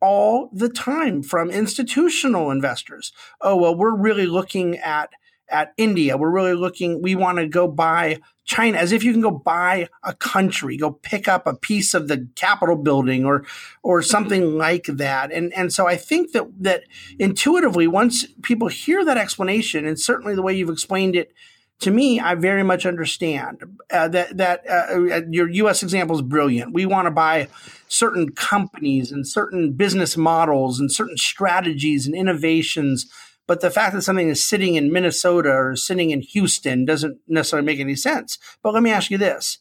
all 0.01 0.49
the 0.53 0.69
time 0.69 1.23
from 1.23 1.51
institutional 1.51 2.51
investors. 2.51 3.13
Oh, 3.41 3.57
well, 3.57 3.75
we're 3.75 3.95
really 3.95 4.27
looking 4.27 4.79
at 4.79 5.11
at 5.51 5.73
India. 5.77 6.17
We're 6.17 6.31
really 6.31 6.55
looking, 6.55 7.03
we 7.03 7.15
want 7.15 7.39
to 7.39 7.47
go 7.47 7.69
buy 7.69 8.21
China 8.45 8.79
as 8.79 8.91
if 8.91 9.05
you 9.05 9.13
can 9.13 9.21
go 9.21 9.31
buy 9.31 9.89
a 10.03 10.13
country, 10.13 10.77
go 10.77 10.91
pick 10.91 11.29
up 11.29 11.47
a 11.47 11.55
piece 11.55 11.95
of 11.95 12.09
the 12.09 12.29
Capitol 12.35 12.77
building 12.77 13.25
or 13.25 13.45
or 13.85 14.03
something 14.03 14.59
like 14.59 14.87
that. 14.87 15.31
And 15.31 15.53
and 15.55 15.73
so 15.73 15.87
I 15.87 15.97
think 15.97 16.33
that 16.33 16.47
that 16.59 16.83
intuitively, 17.19 17.87
once 17.87 18.27
people 18.43 18.67
hear 18.67 19.05
that 19.05 19.17
explanation, 19.17 19.87
and 19.87 20.01
certainly 20.01 20.35
the 20.35 20.43
way 20.43 20.53
you've 20.53 20.69
explained 20.69 21.15
it 21.15 21.33
to 21.81 21.91
me, 21.91 22.21
I 22.21 22.35
very 22.35 22.63
much 22.63 22.85
understand 22.85 23.63
uh, 23.91 24.09
that 24.09 24.37
that 24.37 24.69
uh, 24.69 25.17
uh 25.17 25.23
your 25.31 25.49
U.S. 25.49 25.83
example 25.83 26.17
is 26.17 26.23
brilliant. 26.23 26.75
We 26.75 26.87
want 26.87 27.07
to 27.07 27.11
buy 27.11 27.49
certain 27.89 28.33
companies 28.33 29.11
and 29.13 29.27
certain 29.27 29.73
business 29.73 30.17
models 30.17 30.79
and 30.79 30.93
certain 30.93 31.17
strategies 31.17 32.07
and 32.07 32.15
innovations. 32.15 33.11
But 33.51 33.63
the 33.63 33.71
fact 33.73 33.95
that 33.95 34.03
something 34.03 34.29
is 34.29 34.45
sitting 34.45 34.77
in 34.77 34.93
Minnesota 34.93 35.51
or 35.51 35.75
sitting 35.75 36.13
in 36.13 36.21
Houston 36.21 36.85
doesn't 36.85 37.19
necessarily 37.27 37.67
make 37.67 37.81
any 37.81 37.97
sense. 37.97 38.39
But 38.63 38.73
let 38.75 38.81
me 38.85 38.93
ask 38.93 39.11
you 39.11 39.19
this 39.19 39.59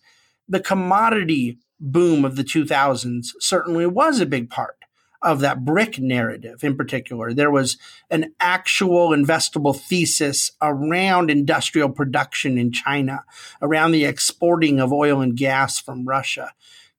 the 0.48 0.60
commodity 0.60 1.58
boom 1.80 2.24
of 2.24 2.36
the 2.36 2.44
2000s 2.44 3.30
certainly 3.40 3.88
was 3.88 4.20
a 4.20 4.28
big 4.28 4.48
part 4.52 4.76
of 5.24 5.40
that 5.40 5.66
BRIC 5.66 5.98
narrative 5.98 6.64
in 6.64 6.78
particular. 6.78 7.34
There 7.34 7.50
was 7.50 7.78
an 8.12 8.32
actual 8.40 9.10
investable 9.10 9.76
thesis 9.76 10.52
around 10.62 11.32
industrial 11.32 11.90
production 11.90 12.60
in 12.60 12.72
China, 12.72 13.24
around 13.60 13.94
the 13.94 14.06
exporting 14.06 14.80
of 14.80 14.94
oil 14.94 15.20
and 15.20 15.36
gas 15.36 15.80
from 15.80 16.08
Russia. 16.08 16.52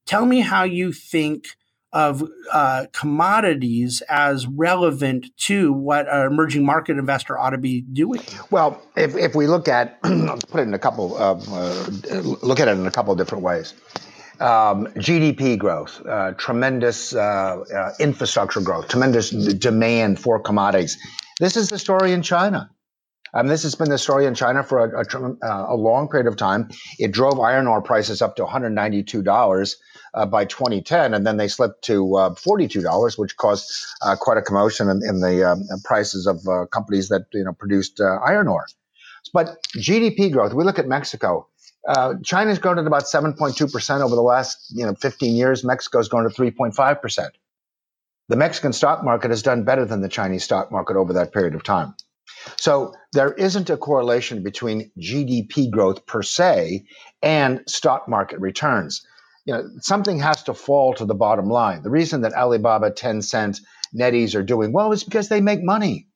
Tell 0.07 0.27
me 0.27 0.41
how 0.41 0.65
you 0.65 0.91
think 0.91 1.57
of 1.93 2.23
uh, 2.53 2.87
commodities 2.93 4.03
as 4.09 4.47
relevant 4.47 5.27
to 5.37 5.73
what 5.73 6.07
an 6.13 6.27
emerging 6.27 6.65
market 6.65 6.97
investor 6.99 7.39
ought 7.39 7.51
to 7.51 7.59
be 7.59 7.81
doing? 7.81 8.21
Well, 8.51 8.81
if, 8.97 9.17
if 9.17 9.35
we 9.35 9.47
look 9.47 9.67
at, 9.69 10.01
put 10.03 10.61
it 10.61 10.63
in 10.63 10.75
a 10.75 10.79
couple, 10.79 11.17
of, 11.17 11.49
uh, 11.53 12.21
look 12.43 12.61
at 12.61 12.69
it 12.69 12.77
in 12.79 12.87
a 12.87 12.91
couple 12.91 13.13
of 13.13 13.19
different 13.19 13.43
ways. 13.43 13.75
Um, 14.39 14.87
GDP 14.97 15.59
growth, 15.59 16.01
uh, 16.07 16.33
tremendous 16.33 17.15
uh, 17.15 17.19
uh, 17.21 17.93
infrastructure 18.01 18.61
growth, 18.61 18.89
tremendous 18.89 19.31
demand 19.31 20.19
for 20.19 20.41
commodities. 20.41 20.97
This 21.41 21.57
is 21.57 21.69
the 21.69 21.79
story 21.79 22.13
in 22.13 22.23
China. 22.23 22.71
Um, 23.35 23.47
this 23.47 23.63
has 23.63 23.75
been 23.75 23.91
the 23.91 23.99
story 23.99 24.27
in 24.27 24.35
China 24.35 24.63
for 24.63 24.85
a, 24.85 25.05
a, 25.05 25.33
uh, 25.43 25.67
a, 25.75 25.77
long 25.77 26.09
period 26.09 26.27
of 26.27 26.37
time. 26.37 26.69
It 26.99 27.13
drove 27.13 27.39
iron 27.39 27.67
ore 27.67 27.83
prices 27.83 28.23
up 28.23 28.37
to 28.37 28.45
$192 28.45 29.75
uh, 30.15 30.27
by 30.27 30.45
2010, 30.45 31.15
and 31.15 31.27
then 31.27 31.37
they 31.37 31.49
slipped 31.49 31.83
to 31.85 32.17
uh, 32.17 32.31
$42, 32.31 33.19
which 33.19 33.37
caused 33.37 33.87
quite 34.21 34.39
a 34.39 34.43
commotion 34.43 34.89
in, 34.89 35.03
in 35.07 35.21
the 35.21 35.51
um, 35.51 35.65
prices 35.85 36.27
of 36.27 36.41
companies 36.71 37.09
that 37.09 37.27
you 37.33 37.45
know 37.45 37.53
produced 37.53 38.01
iron 38.01 38.49
ore. 38.49 38.67
But 39.33 39.63
GDP 39.77 40.33
growth, 40.33 40.55
we 40.55 40.65
look 40.65 40.79
at 40.79 40.89
Mexico. 40.89 41.47
Uh, 41.87 42.15
China's 42.23 42.59
grown 42.59 42.79
at 42.79 42.87
about 42.87 43.05
7.2% 43.05 44.01
over 44.01 44.15
the 44.15 44.23
last 44.23 44.67
you 44.71 44.85
know 44.85 44.95
15 44.95 45.35
years. 45.35 45.65
Mexico's 45.65 46.09
grown 46.09 46.25
to 46.25 46.31
3.5%. 46.31 47.29
The 48.29 48.37
Mexican 48.37 48.73
stock 48.73 49.03
market 49.03 49.31
has 49.31 49.43
done 49.43 49.65
better 49.65 49.85
than 49.85 50.03
the 50.03 50.09
Chinese 50.09 50.45
stock 50.45 50.71
market 50.71 50.97
over 50.97 51.15
that 51.15 51.33
period 51.33 51.55
of 51.55 51.65
time. 51.65 51.95
So 52.57 52.95
there 53.13 53.33
isn't 53.33 53.71
a 53.71 53.77
correlation 53.77 54.43
between 54.43 54.91
GDP 54.99 55.71
growth 55.71 56.07
per 56.07 56.23
se 56.23 56.85
and 57.23 57.63
stock 57.67 58.09
market 58.09 58.41
returns. 58.41 59.05
You 59.45 59.55
know, 59.55 59.69
something 59.81 60.19
has 60.21 60.45
to 60.45 60.55
fall 60.55 60.95
to 60.95 61.05
the 61.05 61.15
bottom 61.15 61.47
line. 61.47 61.83
The 61.83 61.91
reason 61.91 62.23
that 62.23 62.35
Alibaba, 62.35 62.91
Tencent, 62.91 63.61
NetEase 63.95 64.35
are 64.35 64.43
doing 64.43 64.73
well 64.73 64.93
is 64.93 65.05
because 65.05 65.29
they 65.29 65.41
make 65.41 65.63
money 65.63 66.09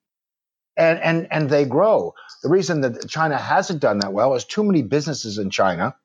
and, 0.76 0.98
and, 0.98 1.28
and 1.30 1.50
they 1.50 1.64
grow. 1.64 2.14
The 2.42 2.48
reason 2.50 2.82
that 2.82 3.08
China 3.08 3.36
hasn't 3.36 3.80
done 3.80 3.98
that 4.00 4.12
well 4.12 4.34
is 4.34 4.44
too 4.44 4.64
many 4.64 4.82
businesses 4.82 5.38
in 5.38 5.50
China, 5.50 5.96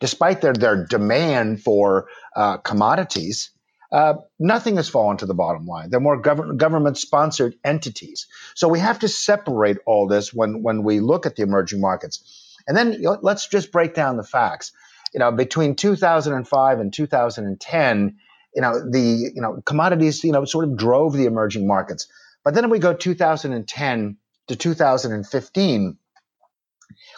despite 0.00 0.40
their, 0.40 0.54
their 0.54 0.86
demand 0.86 1.62
for 1.62 2.08
uh, 2.34 2.58
commodities, 2.58 3.50
uh, 3.92 4.14
nothing 4.38 4.76
has 4.76 4.88
fallen 4.88 5.18
to 5.18 5.26
the 5.26 5.34
bottom 5.34 5.66
line. 5.66 5.90
They're 5.90 6.00
more 6.00 6.20
government 6.20 6.58
government 6.58 6.96
sponsored 6.96 7.54
entities. 7.62 8.26
So 8.54 8.68
we 8.68 8.78
have 8.78 9.00
to 9.00 9.08
separate 9.08 9.76
all 9.84 10.08
this 10.08 10.32
when 10.32 10.62
when 10.62 10.82
we 10.82 11.00
look 11.00 11.26
at 11.26 11.36
the 11.36 11.42
emerging 11.42 11.80
markets. 11.82 12.56
And 12.66 12.74
then 12.74 12.94
you 12.94 13.02
know, 13.02 13.18
let's 13.20 13.48
just 13.48 13.70
break 13.70 13.94
down 13.94 14.16
the 14.16 14.24
facts. 14.24 14.72
You 15.12 15.20
know, 15.20 15.30
between 15.30 15.74
2005 15.76 16.80
and 16.80 16.92
2010, 16.92 18.16
you 18.54 18.62
know 18.62 18.90
the 18.90 19.32
you 19.34 19.40
know 19.40 19.62
commodities 19.64 20.22
you 20.24 20.32
know 20.32 20.44
sort 20.44 20.64
of 20.64 20.76
drove 20.76 21.14
the 21.14 21.26
emerging 21.26 21.66
markets. 21.66 22.06
But 22.44 22.54
then 22.54 22.68
we 22.70 22.78
go 22.78 22.92
2010 22.92 24.16
to 24.48 24.56
2015. 24.56 25.98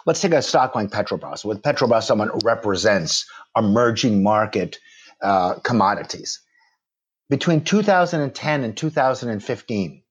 Let's 0.06 0.20
take 0.20 0.32
a 0.32 0.42
stock 0.42 0.74
like 0.74 0.90
Petrobras. 0.90 1.44
With 1.44 1.62
Petrobras, 1.62 2.04
someone 2.04 2.30
represents 2.44 3.26
emerging 3.56 4.22
market 4.22 4.78
uh, 5.22 5.54
commodities. 5.60 6.40
Between 7.30 7.64
2010 7.64 8.64
and 8.64 8.76
2015, 8.76 10.02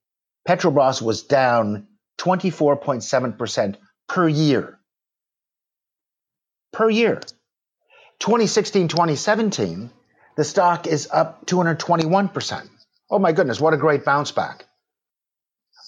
Petrobras 0.48 1.02
was 1.02 1.24
down 1.24 1.88
24.7% 2.18 3.76
per 4.10 4.28
year. 4.28 4.80
Per 6.72 6.90
year. 6.90 7.22
2016, 8.24 8.88
2017, 8.88 9.92
the 10.38 10.46
stock 10.46 10.88
is 10.88 11.10
up 11.12 11.46
221%. 11.46 12.70
Oh 13.12 13.20
my 13.20 13.34
goodness, 13.34 13.60
what 13.60 13.74
a 13.74 13.78
great 13.78 14.06
bounce 14.06 14.32
back. 14.32 14.66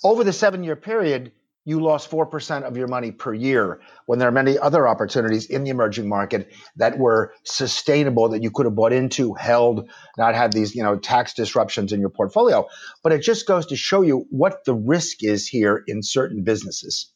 Over 0.03 0.25
the 0.25 0.33
seven 0.33 0.61
year 0.61 0.75
period, 0.75 1.31
you 1.63 1.79
lost 1.79 2.11
4% 2.11 2.63
of 2.63 2.75
your 2.75 2.89
money 2.89 3.13
per 3.13 3.33
year 3.33 3.79
when 4.05 4.19
there 4.19 4.27
are 4.27 4.33
many 4.33 4.59
other 4.59 4.85
opportunities 4.85 5.45
in 5.45 5.63
the 5.63 5.69
emerging 5.69 6.09
market 6.09 6.51
that 6.75 6.97
were 6.97 7.33
sustainable 7.45 8.27
that 8.27 8.43
you 8.43 8.51
could 8.51 8.65
have 8.65 8.75
bought 8.75 8.91
into, 8.91 9.33
held, 9.33 9.89
not 10.17 10.35
had 10.35 10.51
these, 10.51 10.75
you 10.75 10.83
know, 10.83 10.97
tax 10.97 11.35
disruptions 11.35 11.93
in 11.93 12.01
your 12.01 12.09
portfolio. 12.09 12.67
But 13.01 13.13
it 13.13 13.19
just 13.19 13.47
goes 13.47 13.67
to 13.67 13.77
show 13.77 14.01
you 14.01 14.25
what 14.29 14.65
the 14.65 14.75
risk 14.75 15.23
is 15.23 15.47
here 15.47 15.81
in 15.87 16.03
certain 16.03 16.43
businesses. 16.43 17.13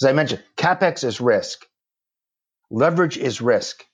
As 0.00 0.06
I 0.06 0.12
mentioned, 0.12 0.44
capex 0.56 1.02
is 1.02 1.20
risk. 1.20 1.66
Leverage 2.70 3.18
is 3.18 3.40
risk. 3.40 3.84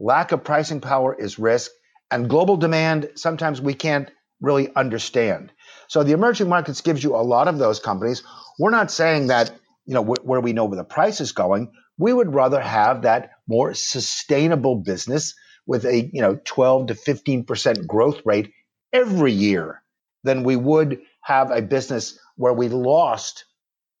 Lack 0.00 0.32
of 0.32 0.44
pricing 0.44 0.80
power 0.80 1.14
is 1.14 1.38
risk. 1.38 1.70
And 2.10 2.30
global 2.30 2.56
demand, 2.56 3.10
sometimes 3.16 3.60
we 3.60 3.74
can't 3.74 4.10
really 4.40 4.74
understand. 4.76 5.52
So 5.88 6.04
the 6.04 6.12
emerging 6.12 6.48
markets 6.48 6.82
gives 6.82 7.04
you 7.04 7.16
a 7.16 7.18
lot 7.22 7.48
of 7.48 7.58
those 7.58 7.80
companies. 7.80 8.24
We're 8.58 8.70
not 8.70 8.90
saying 8.90 9.28
that, 9.28 9.52
you 9.86 9.94
know, 9.94 10.04
wh- 10.04 10.26
where 10.26 10.40
we 10.40 10.54
know 10.54 10.66
where 10.66 10.78
the 10.78 10.84
price 10.84 11.20
is 11.20 11.32
going. 11.32 11.72
We 11.98 12.12
would 12.14 12.34
rather 12.34 12.60
have 12.60 13.02
that 13.02 13.32
more 13.48 13.74
sustainable 13.74 14.76
business 14.76 15.34
with 15.66 15.84
a, 15.86 16.10
you 16.12 16.22
know, 16.22 16.40
12 16.44 16.88
to 16.88 16.94
15% 16.94 17.86
growth 17.86 18.22
rate 18.24 18.52
every 18.92 19.32
year 19.32 19.82
than 20.24 20.44
we 20.44 20.56
would 20.56 21.00
have 21.22 21.52
a 21.52 21.62
business 21.62 22.18
where 22.36 22.54
we 22.54 22.68
lost 22.68 23.44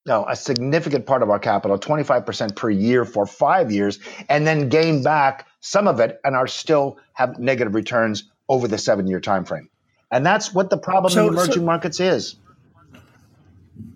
you 0.06 0.12
know, 0.12 0.26
a 0.28 0.36
significant 0.36 1.06
part 1.06 1.22
of 1.22 1.30
our 1.30 1.38
capital, 1.38 1.78
25% 1.78 2.56
per 2.56 2.70
year 2.70 3.04
for 3.04 3.26
five 3.26 3.72
years, 3.72 4.00
and 4.28 4.46
then 4.46 4.68
gain 4.68 5.02
back 5.02 5.46
some 5.60 5.86
of 5.86 6.00
it 6.00 6.20
and 6.24 6.34
are 6.34 6.46
still 6.46 6.98
have 7.12 7.38
negative 7.38 7.74
returns 7.74 8.24
over 8.48 8.66
the 8.66 8.78
seven 8.78 9.06
year 9.06 9.20
time 9.20 9.44
frame. 9.44 9.68
And 10.10 10.26
that's 10.26 10.52
what 10.52 10.70
the 10.70 10.78
problem 10.78 11.12
so, 11.12 11.28
in 11.28 11.34
emerging 11.34 11.54
so, 11.54 11.62
markets 11.62 12.00
is. 12.00 12.36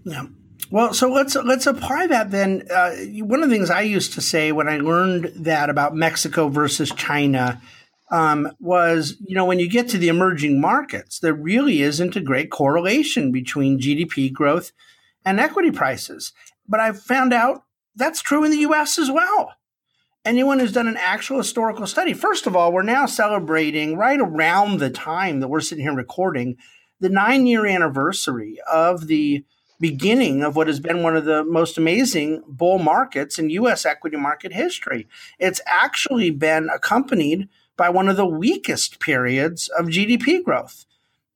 Yeah. 0.05 0.27
Well, 0.71 0.95
so 0.95 1.11
let's 1.11 1.35
let's 1.35 1.67
apply 1.67 2.07
that 2.09 2.31
then. 2.31 2.67
Uh, 2.71 2.95
one 3.25 3.43
of 3.43 3.49
the 3.49 3.55
things 3.55 3.71
I 3.71 3.83
used 3.83 4.15
to 4.15 4.21
say 4.21 4.53
when 4.53 4.69
I 4.69 4.79
learned 4.79 5.33
that 5.37 5.71
about 5.71 5.95
Mexico 5.95 6.49
versus 6.49 6.91
China 6.91 7.61
um, 8.11 8.51
was, 8.61 9.17
you 9.27 9.35
know, 9.35 9.45
when 9.45 9.59
you 9.59 9.69
get 9.69 9.89
to 9.91 9.99
the 9.99 10.09
emerging 10.09 10.61
markets, 10.61 11.19
there 11.19 11.35
really 11.35 11.83
isn't 11.83 12.17
a 12.17 12.21
great 12.21 12.51
correlation 12.51 13.33
between 13.33 13.81
GDP 13.81 14.33
growth 14.33 14.73
and 15.25 15.41
equity 15.41 15.71
prices. 15.71 16.33
But 16.69 16.81
I've 16.81 17.01
found 17.01 17.33
out 17.33 17.65
that's 17.95 18.23
true 18.23 18.45
in 18.45 18.51
the 18.51 18.59
U.S. 18.59 18.99
as 18.99 19.11
well 19.11 19.55
anyone 20.25 20.59
who's 20.59 20.73
done 20.73 20.89
an 20.89 20.97
actual 20.97 21.39
historical 21.39 21.87
study, 21.87 22.15
first 22.15 22.47
of 22.47 22.57
all, 22.57 22.73
we're 22.73 22.83
now 22.83 23.07
celebrating 23.07 23.97
right 23.97 24.21
around 24.21 24.79
the 24.79 24.91
time 24.91 25.41
that 25.41 25.49
we're 25.49 25.61
sitting 25.61 25.85
here 25.85 25.95
recording 25.95 26.57
the 27.01 27.09
nine 27.09 27.47
year 27.47 27.67
anniversary 27.67 28.59
of 28.71 29.07
the 29.07 29.45
beginning 29.81 30.43
of 30.43 30.57
what 30.57 30.69
has 30.69 30.81
been 30.81 31.03
one 31.03 31.17
of 31.17 31.25
the 31.25 31.45
most 31.45 31.77
amazing 31.77 32.43
bull 32.47 32.79
markets 32.79 33.39
in 33.39 33.51
US 33.51 33.85
equity 33.85 34.17
market 34.17 34.53
history. 34.53 35.07
It's 35.39 35.61
actually 35.67 36.31
been 36.31 36.69
accompanied 36.73 37.49
by 37.77 37.91
one 37.91 38.09
of 38.09 38.17
the 38.17 38.27
weakest 38.27 39.01
periods 39.01 39.69
of 39.69 39.87
GDP 39.87 40.43
growth 40.43 40.87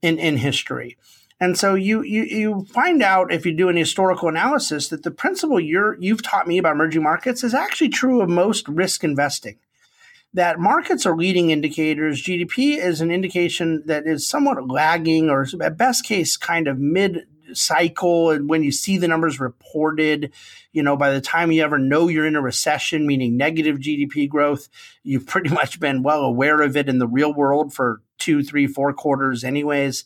in, 0.00 0.18
in 0.18 0.38
history. 0.38 0.97
And 1.40 1.57
so 1.57 1.75
you 1.75 2.02
you 2.02 2.25
you 2.25 2.64
find 2.64 3.02
out 3.02 3.33
if 3.33 3.47
you 3.47 3.52
do 3.52 3.68
an 3.68 3.76
historical 3.76 4.28
analysis 4.28 4.88
that 4.88 5.04
the 5.04 5.11
principle 5.11 5.61
you're 5.61 5.97
you've 6.00 6.23
taught 6.23 6.49
me 6.49 6.59
about 6.59 6.73
emerging 6.73 7.02
markets 7.02 7.45
is 7.45 7.54
actually 7.54 7.90
true 7.90 8.21
of 8.21 8.28
most 8.28 8.66
risk 8.68 9.04
investing. 9.04 9.59
That 10.35 10.59
markets 10.59 11.07
are 11.07 11.16
leading 11.16 11.50
indicators. 11.50 12.23
GDP 12.23 12.76
is 12.76 13.00
an 13.00 13.11
indication 13.11 13.83
that 13.87 14.07
is 14.07 14.26
somewhat 14.26 14.68
lagging 14.68 15.30
or 15.30 15.47
at 15.62 15.78
best 15.78 16.04
case 16.04 16.37
kind 16.37 16.66
of 16.66 16.78
mid 16.78 17.26
cycle 17.54 18.30
and 18.30 18.49
when 18.49 18.62
you 18.62 18.71
see 18.71 18.99
the 18.99 19.09
numbers 19.09 19.40
reported 19.40 20.33
you 20.73 20.83
know 20.83 20.97
by 20.97 21.11
the 21.11 21.21
time 21.21 21.50
you 21.50 21.62
ever 21.62 21.78
know 21.78 22.09
you're 22.09 22.26
in 22.26 22.37
a 22.37 22.42
recession 22.42 23.07
meaning 23.07 23.38
negative 23.38 23.78
gdp 23.78 24.28
growth 24.28 24.68
you've 25.02 25.26
pretty 25.26 25.49
much 25.54 25.80
been 25.80 26.02
well 26.02 26.21
aware 26.21 26.61
of 26.61 26.76
it 26.76 26.90
in 26.90 26.99
the 26.99 27.07
real 27.07 27.33
world 27.33 27.73
for 27.73 28.02
two 28.18 28.42
three 28.42 28.66
four 28.66 28.92
quarters 28.92 29.45
anyways 29.45 30.04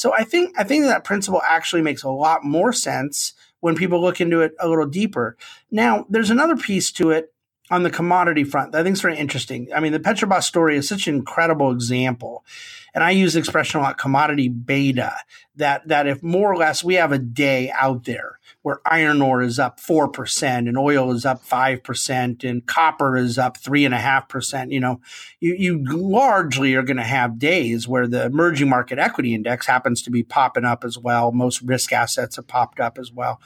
so 0.00 0.14
I 0.16 0.24
think 0.24 0.58
I 0.58 0.64
think 0.64 0.84
that 0.84 1.04
principle 1.04 1.42
actually 1.46 1.82
makes 1.82 2.02
a 2.02 2.08
lot 2.08 2.42
more 2.42 2.72
sense 2.72 3.34
when 3.60 3.76
people 3.76 4.00
look 4.00 4.18
into 4.18 4.40
it 4.40 4.54
a 4.58 4.66
little 4.66 4.86
deeper. 4.86 5.36
Now, 5.70 6.06
there's 6.08 6.30
another 6.30 6.56
piece 6.56 6.90
to 6.92 7.10
it 7.10 7.34
on 7.70 7.84
the 7.84 7.90
commodity 7.90 8.44
front, 8.44 8.74
I 8.74 8.82
think 8.82 8.94
it's 8.94 9.02
very 9.02 9.16
interesting. 9.16 9.68
I 9.74 9.80
mean, 9.80 9.92
the 9.92 10.00
Petrobras 10.00 10.42
story 10.42 10.76
is 10.76 10.88
such 10.88 11.06
an 11.06 11.14
incredible 11.14 11.70
example. 11.70 12.44
And 12.92 13.04
I 13.04 13.12
use 13.12 13.34
the 13.34 13.38
expression 13.38 13.78
a 13.78 13.84
lot, 13.84 13.98
commodity 13.98 14.48
beta, 14.48 15.14
that, 15.54 15.86
that 15.86 16.08
if 16.08 16.22
more 16.22 16.52
or 16.52 16.56
less 16.56 16.82
we 16.82 16.94
have 16.94 17.12
a 17.12 17.18
day 17.18 17.70
out 17.70 18.04
there 18.04 18.40
where 18.62 18.80
iron 18.84 19.22
ore 19.22 19.40
is 19.40 19.58
up 19.58 19.80
4% 19.80 20.42
and 20.42 20.76
oil 20.76 21.12
is 21.12 21.24
up 21.24 21.44
5% 21.44 22.48
and 22.48 22.66
copper 22.66 23.16
is 23.16 23.38
up 23.38 23.56
3.5%, 23.58 24.72
you 24.72 24.80
know, 24.80 25.00
you, 25.38 25.54
you 25.56 25.84
largely 25.86 26.74
are 26.74 26.82
going 26.82 26.96
to 26.96 27.02
have 27.04 27.38
days 27.38 27.86
where 27.86 28.08
the 28.08 28.24
emerging 28.24 28.68
market 28.68 28.98
equity 28.98 29.34
index 29.34 29.66
happens 29.66 30.02
to 30.02 30.10
be 30.10 30.22
popping 30.22 30.64
up 30.64 30.84
as 30.84 30.98
well. 30.98 31.30
Most 31.30 31.62
risk 31.62 31.92
assets 31.92 32.36
have 32.36 32.48
popped 32.48 32.80
up 32.80 32.98
as 32.98 33.12
well. 33.12 33.40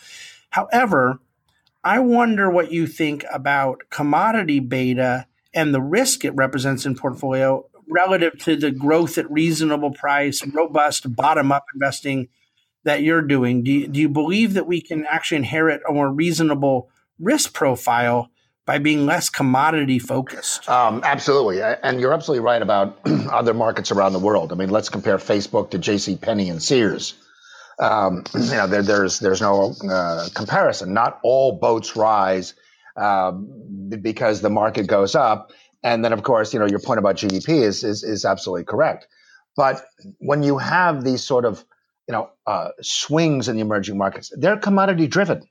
However, 0.50 1.20
I 1.84 1.98
wonder 1.98 2.48
what 2.48 2.72
you 2.72 2.86
think 2.86 3.26
about 3.30 3.82
commodity 3.90 4.58
beta 4.58 5.26
and 5.54 5.74
the 5.74 5.82
risk 5.82 6.24
it 6.24 6.34
represents 6.34 6.86
in 6.86 6.96
portfolio 6.96 7.68
relative 7.88 8.38
to 8.38 8.56
the 8.56 8.70
growth 8.70 9.18
at 9.18 9.30
reasonable 9.30 9.92
price, 9.92 10.44
robust 10.46 11.14
bottom 11.14 11.52
up 11.52 11.66
investing 11.74 12.28
that 12.84 13.02
you're 13.02 13.20
doing. 13.20 13.62
Do 13.62 13.70
you, 13.70 13.86
do 13.86 14.00
you 14.00 14.08
believe 14.08 14.54
that 14.54 14.66
we 14.66 14.80
can 14.80 15.04
actually 15.04 15.38
inherit 15.38 15.82
a 15.86 15.92
more 15.92 16.10
reasonable 16.10 16.90
risk 17.18 17.52
profile 17.52 18.30
by 18.64 18.78
being 18.78 19.04
less 19.04 19.28
commodity 19.28 19.98
focused? 19.98 20.66
Um, 20.68 21.02
absolutely. 21.04 21.60
And 21.60 22.00
you're 22.00 22.14
absolutely 22.14 22.44
right 22.44 22.62
about 22.62 22.98
other 23.06 23.52
markets 23.52 23.92
around 23.92 24.14
the 24.14 24.18
world. 24.18 24.52
I 24.52 24.54
mean, 24.54 24.70
let's 24.70 24.88
compare 24.88 25.18
Facebook 25.18 25.70
to 25.70 25.78
J.C. 25.78 26.16
Penney 26.16 26.48
and 26.48 26.62
Sears 26.62 27.14
um, 27.78 28.24
you 28.34 28.50
know, 28.52 28.66
there, 28.66 28.82
there's 28.82 29.18
there's 29.20 29.40
no 29.40 29.74
uh, 29.90 30.28
comparison. 30.34 30.94
Not 30.94 31.20
all 31.24 31.58
boats 31.58 31.96
rise 31.96 32.54
um, 32.96 33.90
because 34.02 34.40
the 34.40 34.50
market 34.50 34.86
goes 34.86 35.14
up, 35.14 35.52
and 35.82 36.04
then 36.04 36.12
of 36.12 36.22
course, 36.22 36.52
you 36.54 36.60
know, 36.60 36.66
your 36.66 36.80
point 36.80 36.98
about 36.98 37.16
GDP 37.16 37.62
is 37.62 37.84
is, 37.84 38.02
is 38.04 38.24
absolutely 38.24 38.64
correct. 38.64 39.06
But 39.56 39.84
when 40.18 40.42
you 40.42 40.58
have 40.58 41.04
these 41.04 41.24
sort 41.24 41.44
of 41.44 41.64
you 42.08 42.12
know 42.12 42.30
uh, 42.46 42.70
swings 42.82 43.48
in 43.48 43.56
the 43.56 43.62
emerging 43.62 43.98
markets, 43.98 44.32
they're 44.36 44.58
commodity 44.58 45.06
driven. 45.06 45.48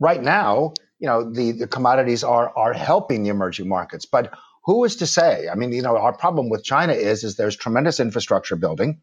Right 0.00 0.22
now, 0.22 0.74
you 0.98 1.08
know, 1.08 1.30
the 1.32 1.52
the 1.52 1.66
commodities 1.68 2.24
are 2.24 2.52
are 2.56 2.72
helping 2.72 3.22
the 3.24 3.30
emerging 3.30 3.68
markets, 3.68 4.06
but 4.06 4.32
who 4.64 4.84
is 4.84 4.96
to 4.96 5.06
say? 5.06 5.48
I 5.50 5.56
mean, 5.56 5.72
you 5.72 5.82
know, 5.82 5.96
our 5.96 6.12
problem 6.16 6.48
with 6.50 6.64
China 6.64 6.94
is 6.94 7.24
is 7.24 7.36
there's 7.36 7.56
tremendous 7.56 8.00
infrastructure 8.00 8.56
building. 8.56 9.02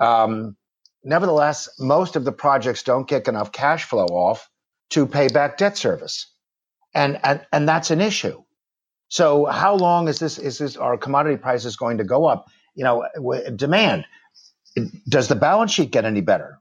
Um, 0.00 0.56
Nevertheless, 1.04 1.68
most 1.78 2.16
of 2.16 2.24
the 2.24 2.32
projects 2.32 2.82
don't 2.82 3.08
get 3.08 3.28
enough 3.28 3.52
cash 3.52 3.84
flow 3.84 4.06
off 4.06 4.50
to 4.90 5.06
pay 5.06 5.28
back 5.28 5.58
debt 5.58 5.76
service. 5.76 6.26
And, 6.94 7.20
and, 7.22 7.46
and 7.52 7.68
that's 7.68 7.90
an 7.90 8.00
issue. 8.00 8.42
So 9.08 9.46
how 9.46 9.74
long 9.74 10.08
is 10.08 10.18
this, 10.18 10.38
is 10.38 10.58
this, 10.58 10.76
are 10.76 10.96
commodity 10.96 11.36
prices 11.36 11.76
going 11.76 11.98
to 11.98 12.04
go 12.04 12.26
up? 12.26 12.48
You 12.74 12.84
know, 12.84 13.06
demand. 13.54 14.06
Does 15.08 15.28
the 15.28 15.34
balance 15.34 15.72
sheet 15.72 15.90
get 15.90 16.04
any 16.04 16.20
better? 16.20 16.58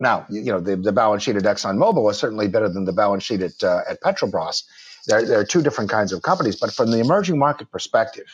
Now, 0.00 0.26
you 0.28 0.52
know, 0.52 0.60
the, 0.60 0.76
the 0.76 0.92
balance 0.92 1.22
sheet 1.22 1.36
at 1.36 1.44
ExxonMobil 1.44 2.10
is 2.10 2.18
certainly 2.18 2.48
better 2.48 2.68
than 2.68 2.84
the 2.84 2.92
balance 2.92 3.22
sheet 3.22 3.42
at, 3.42 3.62
uh, 3.62 3.82
at 3.88 4.00
Petrobras. 4.00 4.64
There, 5.06 5.24
there 5.24 5.38
are 5.38 5.44
two 5.44 5.62
different 5.62 5.90
kinds 5.90 6.12
of 6.12 6.22
companies, 6.22 6.56
but 6.56 6.72
from 6.72 6.90
the 6.90 6.98
emerging 6.98 7.38
market 7.38 7.70
perspective, 7.70 8.26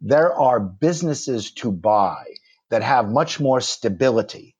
there 0.00 0.32
are 0.32 0.60
businesses 0.60 1.52
to 1.52 1.70
buy 1.70 2.24
that 2.70 2.82
have 2.82 3.10
much 3.10 3.40
more 3.40 3.60
stability 3.60 4.56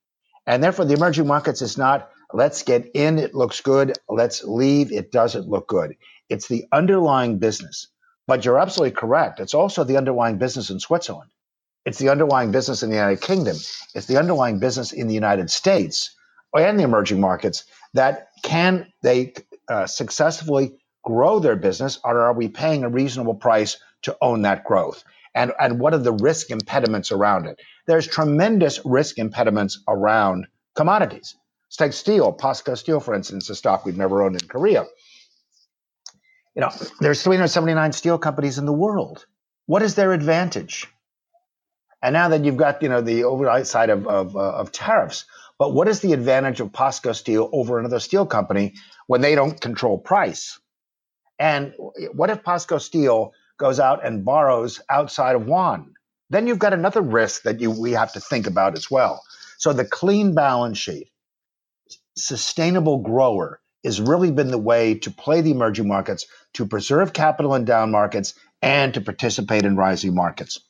and 0.49 0.65
therefore, 0.65 0.87
the 0.87 0.95
emerging 0.95 1.27
markets 1.27 1.61
is 1.61 1.77
not 1.77 2.11
let's 2.33 2.63
get 2.63 2.91
in, 2.95 3.19
it 3.19 3.35
looks 3.35 3.61
good, 3.61 3.99
let's 4.09 4.43
leave, 4.43 4.93
it 4.93 5.13
doesn't 5.13 5.47
look 5.47 5.69
good. 5.69 5.95
It's 6.31 6.49
the 6.49 6.65
underlying 6.73 7.39
business. 7.39 7.89
But 8.27 8.45
you're 8.45 8.59
absolutely 8.59 8.97
correct. 8.97 9.41
It's 9.41 9.55
also 9.55 9.85
the 9.85 9.99
underlying 9.99 10.39
business 10.39 10.71
in 10.71 10.81
Switzerland. 10.81 11.31
It's 11.85 11.99
the 11.99 12.09
underlying 12.09 12.51
business 12.51 12.83
in 12.83 12.89
the 12.89 12.97
United 12.97 13.21
Kingdom. 13.21 13.57
It's 13.95 14.07
the 14.07 14.19
underlying 14.19 14.59
business 14.59 14.93
in 14.93 15.07
the 15.07 15.15
United 15.15 15.51
States 15.51 16.15
and 16.55 16.79
the 16.79 16.85
emerging 16.85 17.21
markets 17.21 17.65
that 17.95 18.29
can 18.43 18.91
they 19.03 19.35
uh, 19.69 19.87
successfully 19.87 20.73
grow 21.05 21.41
their 21.41 21.57
business 21.57 21.99
or 22.05 22.21
are 22.21 22.33
we 22.33 22.49
paying 22.49 22.85
a 22.85 22.89
reasonable 22.89 23.35
price 23.35 23.79
to 24.03 24.17
own 24.23 24.43
that 24.43 24.65
growth? 24.65 25.05
And, 25.35 25.53
and 25.61 25.79
what 25.79 25.95
are 25.95 25.99
the 25.99 26.13
risk 26.13 26.51
impediments 26.51 27.13
around 27.13 27.47
it? 27.47 27.61
There's 27.89 28.07
tremendous 28.07 28.81
risk 28.85 29.19
impediments 29.19 29.83
around 29.89 30.47
commodities. 30.77 31.35
Let's 31.67 31.77
take 31.77 31.93
steel, 31.95 32.33
POSCO 32.33 32.77
Steel, 32.77 33.01
for 33.01 33.15
instance, 33.15 33.49
a 33.51 33.55
stock 33.55 33.85
we've 33.85 33.97
never 33.97 34.23
owned 34.23 34.41
in 34.41 34.47
Korea. 34.47 34.85
You 36.55 36.61
know, 36.61 36.71
there's 37.01 37.23
379 37.23 37.93
steel 37.93 38.19
companies 38.19 38.59
in 38.59 38.67
the 38.67 38.73
world. 38.73 39.25
What 39.67 39.83
is 39.83 39.95
their 39.95 40.13
advantage? 40.13 40.87
And 42.03 42.13
now 42.13 42.29
that 42.29 42.45
you've 42.45 42.59
got, 42.59 42.83
you 42.83 42.91
know, 42.91 43.01
the 43.01 43.25
oversight 43.25 43.91
of, 43.91 44.07
of, 44.07 44.37
uh, 44.37 44.39
of 44.39 44.71
tariffs, 44.71 45.25
but 45.59 45.73
what 45.73 45.89
is 45.89 46.01
the 46.01 46.13
advantage 46.13 46.61
of 46.61 46.71
POSCO 46.73 47.15
Steel 47.15 47.49
over 47.53 47.79
another 47.79 48.01
steel 48.01 48.27
company 48.27 48.75
when 49.07 49.23
they 49.23 49.35
don't 49.35 49.59
control 49.59 49.99
price? 49.99 50.61
And 51.39 51.73
what 52.13 52.29
if 52.29 52.43
POSCO 52.43 52.81
Steel 52.81 53.33
goes 53.57 53.81
out 53.81 54.05
and 54.05 54.27
borrows 54.27 54.81
outside 54.91 55.37
of 55.37 55.49
yuan? 55.49 55.95
Then 56.31 56.47
you've 56.47 56.59
got 56.59 56.73
another 56.73 57.01
risk 57.01 57.43
that 57.43 57.61
you 57.61 57.71
we 57.71 57.93
have 57.93 58.13
to 58.13 58.21
think 58.21 58.47
about 58.47 58.77
as 58.77 58.91
well. 58.91 59.23
So 59.59 59.73
the 59.73 59.85
clean 59.85 60.35
balance 60.35 60.79
sheet, 60.79 61.09
sustainable 62.17 62.99
grower 62.99 63.61
has 63.85 64.01
really 64.01 64.31
been 64.31 64.51
the 64.51 64.59
way 64.59 64.95
to 64.95 65.11
play 65.11 65.41
the 65.41 65.51
emerging 65.51 65.89
markets, 65.89 66.27
to 66.55 66.67
preserve 66.67 67.13
capital 67.13 67.55
in 67.55 67.65
down 67.65 67.91
markets, 67.91 68.35
and 68.61 68.93
to 68.95 69.01
participate 69.01 69.65
in 69.65 69.77
rising 69.77 70.15
markets. 70.15 70.61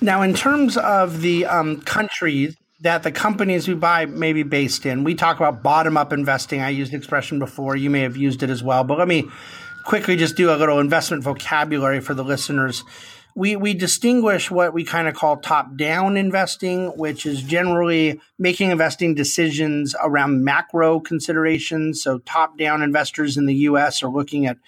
Now, 0.00 0.22
in 0.22 0.34
terms 0.34 0.76
of 0.76 1.20
the 1.20 1.46
um, 1.46 1.80
countries 1.82 2.56
that 2.80 3.02
the 3.02 3.10
companies 3.10 3.66
we 3.66 3.74
buy 3.74 4.06
may 4.06 4.32
be 4.32 4.44
based 4.44 4.86
in, 4.86 5.02
we 5.04 5.14
talk 5.14 5.36
about 5.36 5.62
bottom 5.62 5.96
up 5.96 6.12
investing. 6.12 6.60
I 6.60 6.70
used 6.70 6.92
the 6.92 6.96
expression 6.96 7.38
before. 7.38 7.74
You 7.74 7.90
may 7.90 8.00
have 8.02 8.16
used 8.16 8.42
it 8.42 8.50
as 8.50 8.62
well, 8.62 8.84
but 8.84 8.98
let 8.98 9.08
me 9.08 9.28
quickly 9.84 10.16
just 10.16 10.36
do 10.36 10.52
a 10.52 10.56
little 10.56 10.78
investment 10.78 11.24
vocabulary 11.24 12.00
for 12.00 12.14
the 12.14 12.22
listeners 12.22 12.84
we 13.34 13.56
we 13.56 13.74
distinguish 13.74 14.50
what 14.50 14.72
we 14.72 14.84
kind 14.84 15.08
of 15.08 15.14
call 15.14 15.36
top 15.36 15.76
down 15.76 16.16
investing, 16.16 16.88
which 16.96 17.24
is 17.26 17.42
generally 17.42 18.20
making 18.38 18.70
investing 18.70 19.14
decisions 19.14 19.94
around 20.02 20.44
macro 20.44 21.00
considerations. 21.00 22.02
So 22.02 22.18
top 22.18 22.58
down 22.58 22.82
investors 22.82 23.36
in 23.36 23.46
the 23.46 23.54
U.S. 23.54 24.02
are 24.02 24.10
looking 24.10 24.46
at 24.46 24.58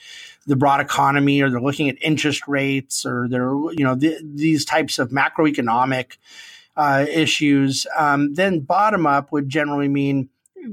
the 0.47 0.57
broad 0.57 0.81
economy, 0.81 1.43
or 1.43 1.51
they're 1.51 1.61
looking 1.61 1.89
at 1.89 1.97
interest 2.01 2.47
rates, 2.47 3.05
or 3.05 3.29
they're 3.29 3.51
you 3.51 3.85
know 3.85 3.97
th- 3.97 4.21
these 4.23 4.65
types 4.65 4.99
of 4.99 5.11
macroeconomic 5.11 6.17
uh, 6.77 7.05
issues. 7.09 7.87
Um, 7.97 8.35
then 8.35 8.61
bottom 8.61 9.07
up 9.07 9.33
would 9.33 9.49
generally 9.49 9.89
mean 9.89 10.29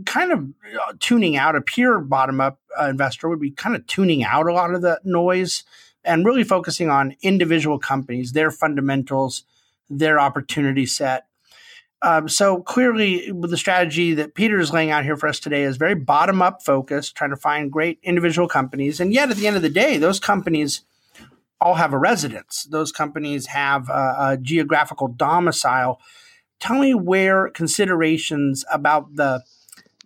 kind 0.06 0.32
of 0.32 0.40
uh, 0.40 0.94
tuning 1.00 1.38
out 1.38 1.56
a 1.56 1.62
pure 1.62 2.00
bottom 2.00 2.42
up 2.42 2.60
uh, 2.80 2.86
investor 2.86 3.30
would 3.30 3.40
be 3.40 3.52
kind 3.52 3.76
of 3.76 3.86
tuning 3.88 4.24
out 4.24 4.48
a 4.48 4.54
lot 4.54 4.74
of 4.74 4.82
the 4.82 5.00
noise 5.04 5.64
and 6.08 6.26
really 6.26 6.44
focusing 6.44 6.90
on 6.90 7.16
individual 7.22 7.78
companies, 7.78 8.32
their 8.32 8.50
fundamentals, 8.50 9.44
their 9.90 10.20
opportunity 10.20 10.86
set. 10.86 11.26
Um, 12.02 12.30
so 12.30 12.62
clearly, 12.62 13.32
the 13.32 13.58
strategy 13.58 14.14
that 14.14 14.36
Peter 14.36 14.60
is 14.60 14.72
laying 14.72 14.92
out 14.92 15.04
here 15.04 15.18
for 15.18 15.28
us 15.28 15.40
today 15.40 15.64
is 15.64 15.78
very 15.78 15.96
bottom 15.96 16.42
up 16.42 16.64
focused, 16.64 17.16
trying 17.16 17.32
to 17.32 17.36
find 17.36 17.72
great 17.72 18.00
individual 18.04 18.48
companies. 18.48 19.00
And 19.00 19.14
yet, 19.14 19.32
at 19.32 19.38
the 19.38 19.48
end 19.48 19.56
of 19.56 19.64
the 19.64 19.70
day, 19.70 19.98
those 19.98 20.20
companies 20.20 20.82
all 21.60 21.76
have 21.76 21.94
a 21.94 21.98
residence. 21.98 22.68
Those 22.70 22.92
companies 22.92 23.48
have 23.48 23.90
a, 23.90 24.16
a 24.20 24.38
geographical 24.40 25.08
domicile. 25.08 26.00
Tell 26.60 26.80
me 26.80 26.94
where 26.94 27.50
considerations 27.50 28.64
about 28.72 29.16
the 29.16 29.44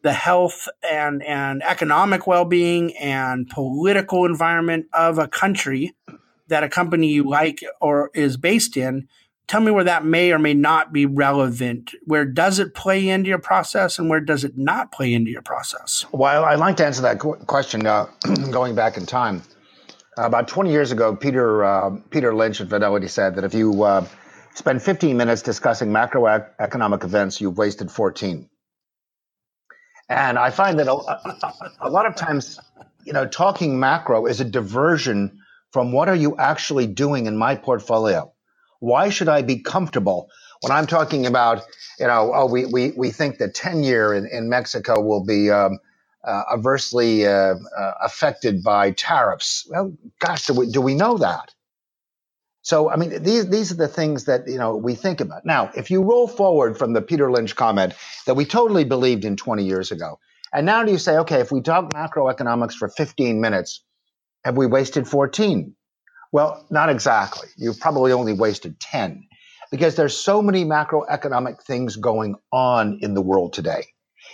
the 0.02 0.14
health 0.14 0.68
and, 0.90 1.24
and 1.24 1.62
economic 1.64 2.28
well 2.28 2.46
being 2.46 2.96
and 2.98 3.48
political 3.50 4.26
environment 4.26 4.88
of 4.94 5.18
a 5.18 5.28
country 5.28 5.94
that 6.48 6.64
a 6.64 6.70
company 6.70 7.08
you 7.08 7.28
like 7.28 7.64
or 7.80 8.12
is 8.14 8.38
based 8.38 8.78
in. 8.78 9.08
Tell 9.48 9.62
me 9.62 9.72
where 9.72 9.84
that 9.84 10.06
may 10.06 10.32
or 10.32 10.40
may 10.40 10.54
not 10.54 10.94
be 10.94 11.06
relevant. 11.06 11.94
Where 12.06 12.26
does 12.26 12.60
it 12.60 12.74
play 12.74 13.10
into 13.10 13.30
your 13.30 13.40
process 13.40 14.00
and 14.00 14.10
where 14.10 14.22
does 14.22 14.44
it 14.44 14.58
not 14.58 14.92
play 14.92 15.14
into 15.14 15.30
your 15.30 15.42
process? 15.42 16.06
Well, 16.12 16.46
I'd 16.46 16.60
like 16.60 16.78
to 16.78 16.86
answer 16.86 17.02
that 17.02 17.20
question 17.20 17.86
uh, 17.86 18.08
going 18.52 18.76
back 18.76 18.98
in 18.98 19.06
time. 19.06 19.44
About 20.18 20.48
20 20.48 20.72
years 20.72 20.92
ago, 20.92 21.16
Peter, 21.16 21.64
uh, 21.64 21.98
Peter 22.10 22.34
Lynch 22.36 22.62
at 22.62 22.70
Fidelity 22.70 23.08
said 23.08 23.36
that 23.36 23.44
if 23.44 23.54
you 23.54 23.84
uh, 23.84 24.06
spend 24.56 24.82
15 24.82 25.18
minutes 25.18 25.42
discussing 25.42 25.90
macroeconomic 25.90 27.04
events, 27.04 27.42
you've 27.42 27.58
wasted 27.58 27.92
14. 27.92 28.50
And 30.12 30.38
I 30.38 30.50
find 30.50 30.78
that 30.80 30.90
a, 30.90 31.88
a, 31.88 31.90
lot 31.90 32.06
of 32.06 32.18
times, 32.18 32.60
you 33.06 33.14
know, 33.14 33.26
talking 33.26 33.80
macro 33.80 34.26
is 34.26 34.42
a 34.42 34.44
diversion 34.44 35.40
from 35.72 35.94
what 35.94 36.10
are 36.10 36.16
you 36.16 36.36
actually 36.36 36.86
doing 36.86 37.28
in 37.28 37.38
my 37.38 37.56
portfolio? 37.56 38.30
Why 38.82 39.08
should 39.08 39.30
I 39.30 39.42
be 39.42 39.60
comfortable 39.60 40.30
when 40.60 40.74
I'm 40.74 40.86
talking 40.86 41.26
about, 41.26 41.64
you 41.98 42.08
know, 42.08 42.34
oh, 42.36 42.46
we, 42.46 42.66
we, 42.66 42.92
we 42.92 43.12
think 43.12 43.38
the 43.38 43.48
10 43.48 43.84
year 43.84 44.14
in, 44.14 44.28
in 44.28 44.50
Mexico 44.50 45.00
will 45.00 45.24
be, 45.24 45.50
um, 45.50 45.80
uh, 46.26 46.44
adversely 46.54 47.26
uh, 47.26 47.56
uh, 47.56 47.94
affected 48.04 48.64
by 48.64 48.92
tariffs. 48.92 49.66
Well, 49.70 49.94
gosh, 50.20 50.46
do 50.46 50.54
we, 50.54 50.68
do 50.70 50.82
we 50.82 50.94
know 50.94 51.20
that? 51.20 51.54
So, 52.64 52.92
I 52.92 52.96
mean, 52.96 53.24
these, 53.24 53.50
these 53.50 53.72
are 53.72 53.76
the 53.76 53.88
things 53.88 54.26
that, 54.26 54.48
you 54.48 54.58
know, 54.58 54.76
we 54.76 54.94
think 54.94 55.20
about. 55.20 55.46
Now, 55.46 55.72
if 55.76 55.90
you 55.90 56.04
roll 56.04 56.28
forward 56.28 56.78
from 56.78 56.94
the 56.94 57.02
Peter 57.02 57.32
Lynch 57.32 57.56
comment 57.56 57.94
that 58.28 58.36
we 58.36 58.46
totally 58.46 58.84
believed 58.84 59.26
in 59.26 59.36
20 59.36 59.64
years 59.64 59.92
ago, 59.92 60.20
and 60.54 60.66
now 60.66 60.84
do 60.84 60.92
you 60.92 60.98
say, 60.98 61.18
okay, 61.18 61.40
if 61.40 61.52
we 61.52 61.62
talk 61.62 61.92
macroeconomics 61.94 62.74
for 62.74 62.90
15 62.90 63.42
minutes, 63.42 63.84
have 64.44 64.58
we 64.58 64.68
wasted 64.68 65.08
14? 65.08 65.76
Well, 66.32 66.66
not 66.70 66.90
exactly. 66.90 67.48
You've 67.58 67.80
probably 67.80 68.12
only 68.12 68.34
wasted 68.34 68.80
10 68.80 69.28
because 69.72 69.96
there's 69.96 70.16
so 70.16 70.42
many 70.42 70.64
macroeconomic 70.64 71.64
things 71.64 71.96
going 71.96 72.36
on 72.52 73.00
in 73.02 73.14
the 73.14 73.22
world 73.22 73.54
today. 73.54 73.86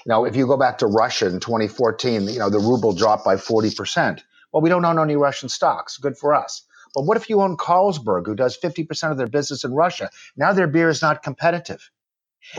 Know, 0.06 0.26
if 0.26 0.36
you 0.36 0.48
go 0.48 0.58
back 0.58 0.78
to 0.80 0.88
Russia 0.88 1.28
in 1.28 1.40
2014, 1.40 2.28
you 2.28 2.40
know, 2.40 2.50
the 2.50 2.60
ruble 2.60 2.94
dropped 2.94 3.26
by 3.26 3.36
40%. 3.36 4.22
Well, 4.54 4.62
we 4.62 4.70
don't 4.70 4.86
own 4.86 5.00
any 5.00 5.18
Russian 5.18 5.50
stocks. 5.50 5.98
Good 5.98 6.18
for 6.18 6.34
us. 6.34 6.66
But 6.98 7.06
what 7.06 7.16
if 7.16 7.30
you 7.30 7.44
own 7.44 7.58
Carlsberg, 7.58 8.26
who 8.26 8.34
does 8.34 8.58
50% 8.58 9.12
of 9.12 9.18
their 9.20 9.28
business 9.28 9.64
in 9.64 9.72
Russia? 9.72 10.10
Now 10.36 10.52
their 10.52 10.66
beer 10.66 10.90
is 10.90 11.00
not 11.00 11.22
competitive. 11.22 11.92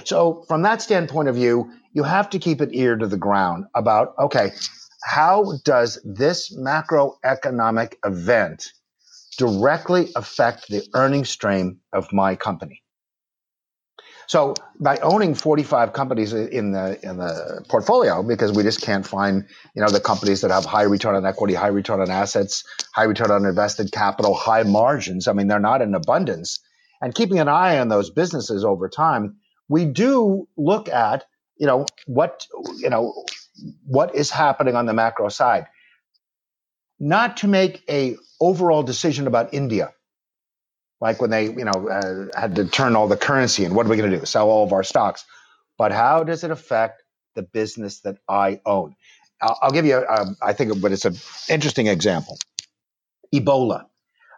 So 0.05 0.45
from 0.47 0.63
that 0.63 0.81
standpoint 0.81 1.29
of 1.29 1.35
view, 1.35 1.73
you 1.93 2.05
have 2.05 2.31
to 2.31 2.39
keep 2.39 2.61
an 2.61 2.73
ear 2.73 2.95
to 2.97 3.09
the 3.09 3.17
ground 3.17 3.65
about, 3.75 4.15
okay, 4.17 4.53
how 5.03 5.55
does 5.65 6.01
this 6.05 6.57
macroeconomic 6.57 7.95
event 8.05 8.73
directly 9.39 10.13
affect 10.15 10.69
the 10.69 10.87
earning 10.95 11.25
stream 11.25 11.81
of 11.93 12.13
my 12.13 12.37
company? 12.37 12.85
So 14.29 14.53
by 14.79 14.99
owning 14.99 15.35
45 15.35 15.95
companies 15.95 16.35
in 16.35 16.73
the 16.73 16.99
in 17.03 17.17
the 17.17 17.65
portfolio, 17.69 18.23
because 18.23 18.53
we 18.53 18.63
just 18.63 18.83
can't 18.83 19.07
find 19.07 19.49
you 19.75 19.83
know 19.83 19.89
the 19.89 20.01
companies 20.01 20.43
that 20.43 20.51
have 20.51 20.67
high 20.67 20.83
return 20.83 21.15
on 21.15 21.25
equity, 21.25 21.55
high 21.55 21.69
return 21.69 22.01
on 22.01 22.11
assets, 22.11 22.63
high 22.95 23.05
return 23.05 23.31
on 23.31 23.47
invested 23.47 23.91
capital, 23.91 24.35
high 24.35 24.65
margins. 24.65 25.29
I 25.29 25.33
mean, 25.33 25.49
they're 25.49 25.59
not 25.59 25.81
in 25.81 25.95
abundance. 25.95 26.61
And 27.01 27.15
keeping 27.15 27.39
an 27.39 27.49
eye 27.49 27.79
on 27.79 27.89
those 27.89 28.11
businesses 28.11 28.65
over 28.65 28.91
time, 28.91 29.37
we 29.69 29.87
do 29.87 30.47
look 30.59 30.91
at 30.91 31.25
you 31.57 31.67
know 31.67 31.87
what 32.07 32.47
you 32.77 32.91
know 32.91 33.25
what 33.87 34.15
is 34.15 34.31
happening 34.31 34.77
on 34.77 34.85
the 34.85 34.93
macro 34.93 35.31
side. 35.31 35.69
Not 37.01 37.39
to 37.39 37.49
make 37.49 37.83
a 37.89 38.17
overall 38.41 38.83
decision 38.83 39.27
about 39.27 39.55
India 39.55 39.95
like 41.01 41.21
when 41.21 41.31
they, 41.31 41.45
you 41.47 41.65
know, 41.65 41.89
uh, 41.89 42.39
had 42.39 42.57
to 42.57 42.67
turn 42.67 42.97
all 42.97 43.09
the 43.09 43.17
currency 43.17 43.65
and 43.65 43.75
what 43.75 43.87
are 43.87 43.89
we 43.89 43.97
going 43.97 44.11
to 44.11 44.19
do? 44.19 44.27
Sell 44.27 44.49
all 44.51 44.65
of 44.65 44.73
our 44.73 44.83
stocks. 44.85 45.25
But 45.79 45.93
how 45.93 46.25
does 46.25 46.45
it 46.45 46.51
affect 46.51 47.03
the 47.37 47.43
business 47.43 48.01
that 48.01 48.19
I 48.29 48.61
own? 48.67 48.97
I'll, 49.41 49.59
I'll 49.63 49.71
give 49.71 49.87
you, 49.87 49.97
a, 49.99 50.07
um, 50.07 50.37
I 50.43 50.53
think, 50.55 50.81
but 50.81 50.93
it's 50.93 51.05
an 51.05 51.17
interesting 51.49 51.87
example. 51.87 52.39
Ebola. 53.35 53.85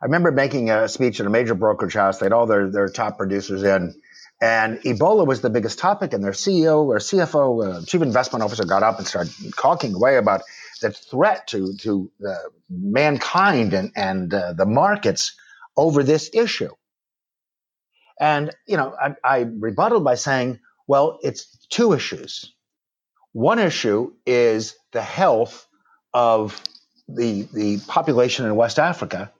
I 0.02 0.06
remember 0.06 0.32
making 0.32 0.70
a 0.70 0.88
speech 0.88 1.20
at 1.20 1.26
a 1.26 1.30
major 1.30 1.54
brokerage 1.54 1.94
house. 1.94 2.18
They 2.18 2.26
had 2.26 2.32
all 2.32 2.46
their, 2.46 2.70
their 2.70 2.88
top 2.88 3.18
producers 3.18 3.62
in, 3.62 3.94
and 4.40 4.80
Ebola 4.80 5.26
was 5.26 5.42
the 5.42 5.50
biggest 5.50 5.78
topic. 5.78 6.12
And 6.14 6.24
their 6.24 6.32
CEO 6.32 6.86
or 6.86 6.98
CFO, 6.98 7.82
uh, 7.82 7.84
chief 7.86 8.02
investment 8.02 8.42
officer, 8.42 8.64
got 8.64 8.82
up 8.82 8.98
and 8.98 9.06
started 9.06 9.32
talking 9.58 9.94
away 9.94 10.16
about 10.16 10.42
the 10.80 10.90
threat 10.90 11.46
to 11.48 11.74
to 11.80 12.10
uh, 12.26 12.34
mankind 12.70 13.74
and 13.74 13.92
and 13.96 14.32
uh, 14.32 14.54
the 14.54 14.66
markets 14.66 15.36
over 15.80 16.02
this 16.02 16.28
issue. 16.34 16.72
And, 18.20 18.50
you 18.66 18.76
know, 18.76 18.94
I, 19.00 19.14
I 19.24 19.38
rebutted 19.40 20.04
by 20.04 20.16
saying, 20.16 20.60
well, 20.86 21.18
it's 21.22 21.66
two 21.70 21.94
issues. 21.94 22.54
One 23.32 23.58
issue 23.58 24.12
is 24.26 24.76
the 24.92 25.00
health 25.00 25.66
of 26.12 26.60
the, 27.08 27.48
the 27.54 27.78
population 27.88 28.44
in 28.44 28.56
West 28.56 28.78
Africa. 28.78 29.32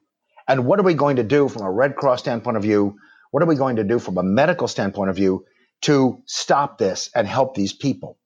And 0.49 0.65
what 0.65 0.81
are 0.81 0.85
we 0.85 0.95
going 0.95 1.17
to 1.17 1.25
do 1.25 1.49
from 1.49 1.63
a 1.63 1.71
Red 1.71 1.95
Cross 1.95 2.21
standpoint 2.21 2.57
of 2.57 2.63
view? 2.63 2.97
What 3.33 3.43
are 3.43 3.47
we 3.47 3.57
going 3.57 3.77
to 3.77 3.85
do 3.85 3.99
from 3.99 4.17
a 4.17 4.23
medical 4.23 4.67
standpoint 4.67 5.11
of 5.11 5.17
view 5.17 5.45
to 5.83 6.23
stop 6.25 6.79
this 6.79 7.11
and 7.15 7.29
help 7.29 7.55
these 7.55 7.75
people? 7.75 8.17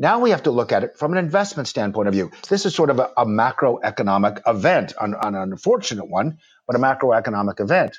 Now 0.00 0.18
we 0.18 0.30
have 0.30 0.44
to 0.44 0.50
look 0.50 0.72
at 0.72 0.82
it 0.82 0.96
from 0.96 1.12
an 1.12 1.18
investment 1.18 1.68
standpoint 1.68 2.08
of 2.08 2.14
view. 2.14 2.30
This 2.48 2.64
is 2.64 2.74
sort 2.74 2.88
of 2.88 2.98
a, 2.98 3.10
a 3.18 3.26
macroeconomic 3.26 4.40
event, 4.46 4.94
an, 4.98 5.14
an 5.20 5.34
unfortunate 5.34 6.08
one, 6.08 6.38
but 6.66 6.74
a 6.74 6.78
macroeconomic 6.78 7.60
event. 7.60 7.98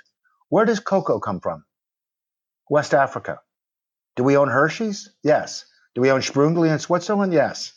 Where 0.49 0.65
does 0.65 0.79
cocoa 0.79 1.19
come 1.19 1.39
from? 1.39 1.63
West 2.71 2.95
Africa. 2.95 3.39
Do 4.15 4.23
we 4.23 4.35
own 4.35 4.49
Hershey's? 4.49 5.11
Yes. 5.23 5.65
Do 5.93 6.01
we 6.01 6.09
own 6.09 6.21
Sprungli 6.21 6.73
in 6.73 6.79
Switzerland? 6.79 7.33
Yes. 7.33 7.71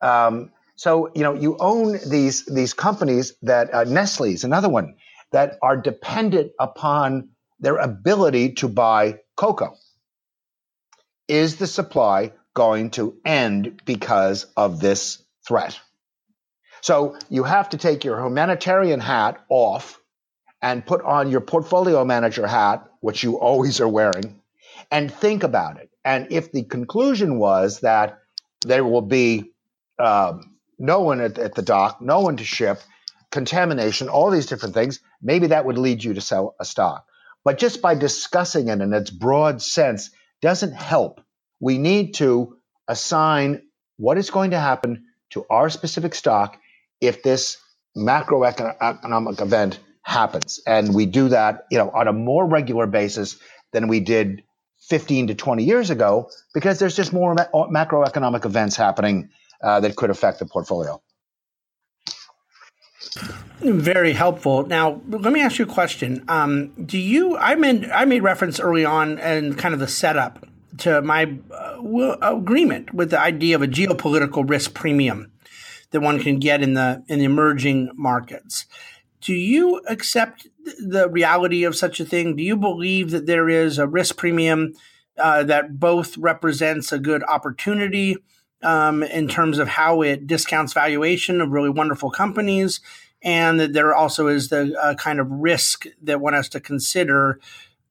Um, 0.00 0.52
so 0.76 1.10
you 1.16 1.24
know 1.24 1.34
you 1.34 1.56
own 1.58 1.98
these 2.08 2.44
these 2.44 2.74
companies 2.74 3.34
that 3.42 3.74
uh, 3.74 3.82
Nestle's 3.82 4.44
another 4.44 4.68
one 4.68 4.94
that 5.32 5.58
are 5.62 5.76
dependent 5.76 6.52
upon 6.60 7.30
their 7.58 7.78
ability 7.78 8.52
to 8.54 8.68
buy 8.68 9.18
cocoa. 9.36 9.74
Is 11.26 11.56
the 11.56 11.66
supply 11.66 12.32
going 12.54 12.90
to 12.90 13.16
end 13.24 13.82
because 13.84 14.46
of 14.56 14.80
this 14.80 15.22
threat. 15.46 15.78
So 16.80 17.16
you 17.28 17.44
have 17.44 17.70
to 17.70 17.76
take 17.76 18.04
your 18.04 18.22
humanitarian 18.22 19.00
hat 19.00 19.44
off 19.48 20.00
and 20.62 20.86
put 20.86 21.02
on 21.02 21.30
your 21.30 21.40
portfolio 21.40 22.04
manager 22.04 22.46
hat, 22.46 22.86
which 23.00 23.22
you 23.22 23.38
always 23.38 23.80
are 23.80 23.88
wearing, 23.88 24.40
and 24.90 25.12
think 25.12 25.42
about 25.42 25.78
it. 25.78 25.90
And 26.04 26.28
if 26.30 26.52
the 26.52 26.62
conclusion 26.62 27.38
was 27.38 27.80
that 27.80 28.18
there 28.64 28.84
will 28.84 29.02
be 29.02 29.52
um, 29.98 30.56
no 30.78 31.00
one 31.00 31.20
at, 31.20 31.38
at 31.38 31.54
the 31.54 31.62
dock, 31.62 32.00
no 32.00 32.20
one 32.20 32.36
to 32.36 32.44
ship, 32.44 32.80
contamination, 33.30 34.08
all 34.08 34.30
these 34.30 34.46
different 34.46 34.74
things, 34.74 35.00
maybe 35.20 35.48
that 35.48 35.64
would 35.64 35.78
lead 35.78 36.04
you 36.04 36.14
to 36.14 36.20
sell 36.20 36.54
a 36.60 36.64
stock. 36.64 37.06
But 37.44 37.58
just 37.58 37.82
by 37.82 37.94
discussing 37.94 38.68
it 38.68 38.80
in 38.80 38.92
its 38.92 39.10
broad 39.10 39.60
sense 39.60 40.10
doesn't 40.40 40.72
help 40.72 41.20
we 41.60 41.78
need 41.78 42.14
to 42.14 42.56
assign 42.88 43.62
what 43.96 44.18
is 44.18 44.30
going 44.30 44.50
to 44.50 44.60
happen 44.60 45.04
to 45.30 45.44
our 45.50 45.70
specific 45.70 46.14
stock 46.14 46.58
if 47.00 47.22
this 47.22 47.58
macroeconomic 47.96 49.40
event 49.40 49.78
happens. 50.02 50.60
And 50.66 50.94
we 50.94 51.06
do 51.06 51.28
that, 51.28 51.66
you 51.70 51.78
know, 51.78 51.90
on 51.90 52.08
a 52.08 52.12
more 52.12 52.46
regular 52.46 52.86
basis 52.86 53.36
than 53.72 53.88
we 53.88 54.00
did 54.00 54.42
15 54.88 55.28
to 55.28 55.34
20 55.34 55.64
years 55.64 55.90
ago 55.90 56.28
because 56.52 56.78
there's 56.78 56.96
just 56.96 57.12
more 57.12 57.34
macroeconomic 57.34 58.44
events 58.44 58.76
happening 58.76 59.30
uh, 59.62 59.80
that 59.80 59.96
could 59.96 60.10
affect 60.10 60.38
the 60.38 60.46
portfolio. 60.46 61.00
Very 63.60 64.12
helpful. 64.12 64.66
Now, 64.66 65.00
let 65.08 65.32
me 65.32 65.40
ask 65.40 65.58
you 65.58 65.64
a 65.64 65.68
question. 65.68 66.24
Um, 66.28 66.72
do 66.84 66.98
you? 66.98 67.36
I 67.36 67.54
made 67.54 67.88
I 67.90 68.04
made 68.04 68.22
reference 68.22 68.58
early 68.58 68.84
on 68.84 69.18
and 69.18 69.56
kind 69.56 69.72
of 69.72 69.80
the 69.80 69.86
setup 69.86 70.46
to 70.78 71.02
my 71.02 71.38
uh, 71.50 72.16
agreement 72.20 72.94
with 72.94 73.10
the 73.10 73.20
idea 73.20 73.56
of 73.56 73.62
a 73.62 73.68
geopolitical 73.68 74.48
risk 74.48 74.74
premium 74.74 75.30
that 75.90 76.00
one 76.00 76.18
can 76.18 76.38
get 76.38 76.62
in 76.62 76.74
the 76.74 77.04
in 77.08 77.18
the 77.20 77.24
emerging 77.24 77.90
markets. 77.94 78.66
Do 79.20 79.32
you 79.32 79.80
accept 79.88 80.46
the 80.78 81.08
reality 81.08 81.64
of 81.64 81.76
such 81.76 82.00
a 82.00 82.04
thing? 82.04 82.36
Do 82.36 82.42
you 82.42 82.56
believe 82.56 83.10
that 83.10 83.26
there 83.26 83.48
is 83.48 83.78
a 83.78 83.86
risk 83.86 84.16
premium 84.16 84.74
uh, 85.16 85.44
that 85.44 85.78
both 85.78 86.18
represents 86.18 86.92
a 86.92 86.98
good 86.98 87.22
opportunity 87.22 88.16
um, 88.62 89.02
in 89.02 89.28
terms 89.28 89.58
of 89.58 89.68
how 89.68 90.02
it 90.02 90.26
discounts 90.26 90.72
valuation 90.72 91.40
of 91.40 91.50
really 91.50 91.70
wonderful 91.70 92.10
companies, 92.10 92.80
and 93.22 93.60
that 93.60 93.72
there 93.72 93.94
also 93.94 94.26
is 94.26 94.48
the 94.48 94.76
uh, 94.80 94.94
kind 94.94 95.20
of 95.20 95.30
risk 95.30 95.86
that 96.02 96.20
one 96.20 96.32
has 96.32 96.48
to 96.50 96.60
consider 96.60 97.38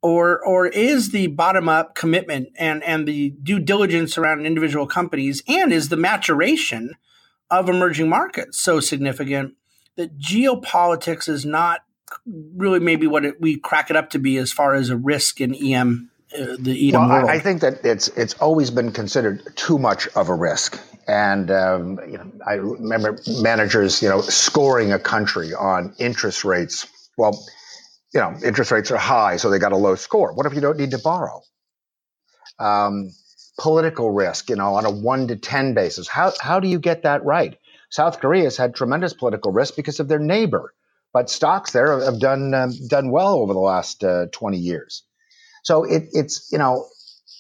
or 0.04 0.46
or 0.46 0.68
is 0.68 1.10
the 1.10 1.28
bottom 1.28 1.68
up 1.68 1.96
commitment 1.96 2.50
and 2.58 2.84
and 2.84 3.08
the 3.08 3.32
due 3.42 3.60
diligence 3.60 4.18
around 4.18 4.46
individual 4.46 4.86
companies 4.86 5.42
and 5.48 5.74
is 5.74 5.90
the 5.90 5.98
maturation 5.98 6.94
of 7.50 7.70
emerging 7.70 8.10
markets 8.10 8.60
so 8.60 8.80
significant 8.80 9.56
that 9.96 10.20
geopolitics 10.20 11.28
is 11.28 11.46
not 11.46 11.82
really 12.56 12.80
maybe 12.80 13.08
what 13.08 13.26
it, 13.26 13.40
we 13.40 13.58
crack 13.58 13.90
it 13.90 13.96
up 13.96 14.10
to 14.10 14.20
be 14.20 14.38
as 14.38 14.52
far 14.52 14.74
as 14.76 14.90
a 14.90 14.98
risk 14.98 15.40
in 15.40 15.56
EM 15.56 16.12
uh, 16.38 16.56
the 16.60 16.90
EM 16.90 16.94
well, 17.00 17.10
world. 17.10 17.30
I, 17.30 17.36
I, 17.36 17.40
think 17.40 17.62
that 17.62 17.86
it's 17.86 18.08
it's 18.10 18.34
always 18.36 18.72
been 18.72 18.92
considered 18.92 19.56
too 19.56 19.78
much 19.78 20.08
of 20.16 20.30
a 20.30 20.34
risk. 20.34 20.80
And 21.08 21.52
um, 21.52 22.00
you 22.08 22.18
know, 22.18 22.32
I 22.46 22.54
remember 22.54 23.20
managers, 23.28 24.02
you 24.02 24.10
know, 24.10 24.22
scoring 24.22 24.92
a 24.92 24.98
country 24.98 25.54
on 25.54 25.94
interest 26.00 26.44
rates. 26.44 26.88
Well, 27.18 27.46
you 28.14 28.20
know, 28.20 28.36
interest 28.44 28.72
rates 28.72 28.92
are 28.92 28.98
high, 28.98 29.38
so 29.38 29.50
they 29.50 29.60
got 29.60 29.72
a 29.72 29.78
low 29.78 29.96
score. 29.96 30.34
What 30.34 30.46
if 30.46 30.54
you 30.54 30.62
don't 30.62 30.78
need 30.78 30.92
to 30.92 31.00
borrow? 31.00 31.42
Um, 32.60 33.10
political 33.60 34.12
risk, 34.12 34.50
you 34.50 34.56
know, 34.56 34.76
on 34.76 34.86
a 34.86 34.92
one 34.92 35.28
to 35.28 35.36
10 35.36 35.74
basis. 35.74 36.08
How, 36.08 36.34
how 36.40 36.60
do 36.60 36.68
you 36.68 36.80
get 36.80 37.04
that 37.04 37.26
right? 37.26 37.58
South 37.90 38.20
Korea 38.20 38.46
has 38.46 38.58
had 38.58 38.76
tremendous 38.76 39.14
political 39.14 39.52
risk 39.52 39.76
because 39.76 40.00
of 40.00 40.08
their 40.08 40.20
neighbor, 40.20 40.74
but 41.12 41.30
stocks 41.30 41.72
there 41.72 42.04
have 42.04 42.20
done, 42.20 42.54
um, 42.54 42.72
done 42.88 43.12
well 43.12 43.36
over 43.36 43.54
the 43.54 43.60
last 43.60 44.04
uh, 44.04 44.28
20 44.32 44.58
years. 44.58 45.04
So 45.64 45.84
it, 45.84 46.10
it's, 46.12 46.50
you 46.52 46.58
know, 46.58 46.88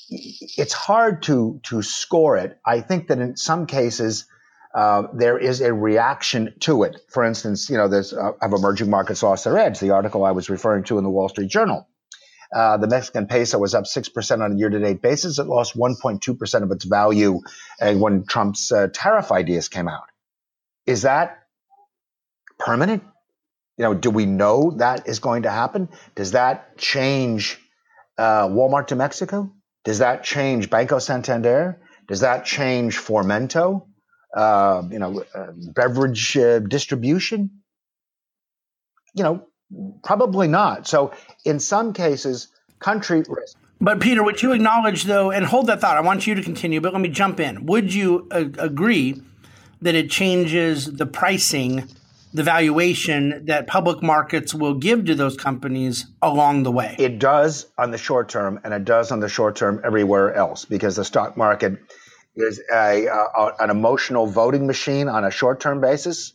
it's 0.10 0.74
hard 0.74 1.24
to, 1.24 1.60
to 1.64 1.82
score 1.82 2.38
it. 2.38 2.60
I 2.66 2.82
think 2.82 3.08
that 3.08 3.20
in 3.20 3.36
some 3.36 3.66
cases, 3.66 4.26
uh, 4.74 5.04
there 5.14 5.38
is 5.38 5.62
a 5.62 5.74
reaction 5.74 6.54
to 6.62 6.84
it. 6.84 7.00
For 7.10 7.24
instance, 7.24 7.70
you 7.70 7.78
know, 7.78 7.88
there's 7.88 8.14
uh, 8.14 8.32
have 8.42 8.54
emerging 8.54 8.90
markets 8.90 9.22
lost 9.22 9.44
their 9.44 9.58
edge? 9.58 9.80
The 9.80 9.92
article 9.92 10.26
I 10.26 10.32
was 10.32 10.50
referring 10.50 10.84
to 10.86 10.98
in 10.98 11.04
the 11.04 11.10
Wall 11.10 11.30
Street 11.30 11.50
Journal. 11.50 11.88
Uh, 12.54 12.78
the 12.78 12.88
Mexican 12.88 13.26
peso 13.26 13.58
was 13.58 13.74
up 13.74 13.86
6% 13.86 14.44
on 14.44 14.52
a 14.52 14.56
year 14.56 14.70
to 14.70 14.80
date 14.80 15.02
basis. 15.02 15.40
It 15.40 15.48
lost 15.48 15.76
1.2% 15.76 16.64
of 16.64 16.72
its 16.72 16.86
value 16.86 17.40
uh, 17.82 17.94
when 17.94 18.26
Trump's 18.26 18.72
uh, 18.72 18.90
tariff 18.94 19.32
ideas 19.32 19.70
came 19.70 19.88
out. 19.88 20.04
Is 20.86 21.02
that 21.02 21.40
permanent? 22.60 23.04
You 23.78 23.86
know, 23.86 23.94
do 23.96 24.12
we 24.12 24.28
know 24.28 24.72
that 24.78 25.08
is 25.08 25.18
going 25.18 25.44
to 25.44 25.52
happen? 25.52 25.90
Does 26.14 26.32
that 26.32 26.78
change 26.78 27.60
uh, 28.20 28.48
Walmart 28.48 28.88
to 28.88 28.96
Mexico? 28.96 29.52
Does 29.84 30.00
that 30.00 30.24
change 30.24 30.70
Banco 30.70 31.00
Santander? 31.00 31.82
Does 32.08 32.20
that 32.20 32.46
change 32.46 33.00
Fomento? 33.00 33.88
Uh, 34.34 34.84
you 34.90 35.00
know, 35.00 35.24
uh, 35.36 35.48
beverage 35.56 36.38
uh, 36.38 36.60
distribution? 36.60 37.52
You 39.14 39.24
know, 39.24 39.48
probably 40.04 40.48
not. 40.48 40.88
So, 40.88 41.14
in 41.46 41.60
some 41.60 41.94
cases, 41.94 42.48
country 42.80 43.24
risk. 43.28 43.58
But 43.80 44.00
Peter, 44.00 44.24
would 44.24 44.42
you 44.42 44.54
acknowledge 44.54 45.04
though, 45.04 45.32
and 45.32 45.46
hold 45.46 45.68
that 45.68 45.82
thought? 45.82 45.98
I 45.98 46.02
want 46.02 46.26
you 46.26 46.36
to 46.36 46.42
continue, 46.42 46.82
but 46.82 46.94
let 46.94 47.02
me 47.02 47.10
jump 47.10 47.40
in. 47.40 47.66
Would 47.66 47.94
you 47.94 48.28
uh, 48.32 48.46
agree 48.58 49.22
that 49.82 49.94
it 49.94 50.10
changes 50.10 50.86
the 50.86 51.06
pricing 51.06 51.88
the 52.34 52.44
valuation 52.44 53.46
that 53.46 53.68
public 53.68 54.02
markets 54.02 54.54
will 54.54 54.74
give 54.74 55.06
to 55.06 55.16
those 55.16 55.38
companies 55.38 56.08
along 56.22 56.64
the 56.64 56.72
way. 56.72 56.96
It 56.98 57.20
does 57.20 57.68
on 57.78 57.92
the 57.92 57.98
short 57.98 58.30
term, 58.30 58.60
and 58.64 58.74
it 58.74 58.86
does 58.86 59.12
on 59.12 59.20
the 59.20 59.30
short 59.30 59.56
term 59.56 59.82
everywhere 59.84 60.34
else 60.34 60.66
because 60.66 60.96
the 60.96 61.06
stock 61.06 61.38
market 61.38 61.78
is 62.36 62.62
a, 62.74 63.08
a 63.08 63.52
an 63.60 63.70
emotional 63.70 64.28
voting 64.28 64.68
machine 64.68 65.08
on 65.10 65.24
a 65.26 65.32
short 65.32 65.60
term 65.60 65.82
basis, 65.82 66.34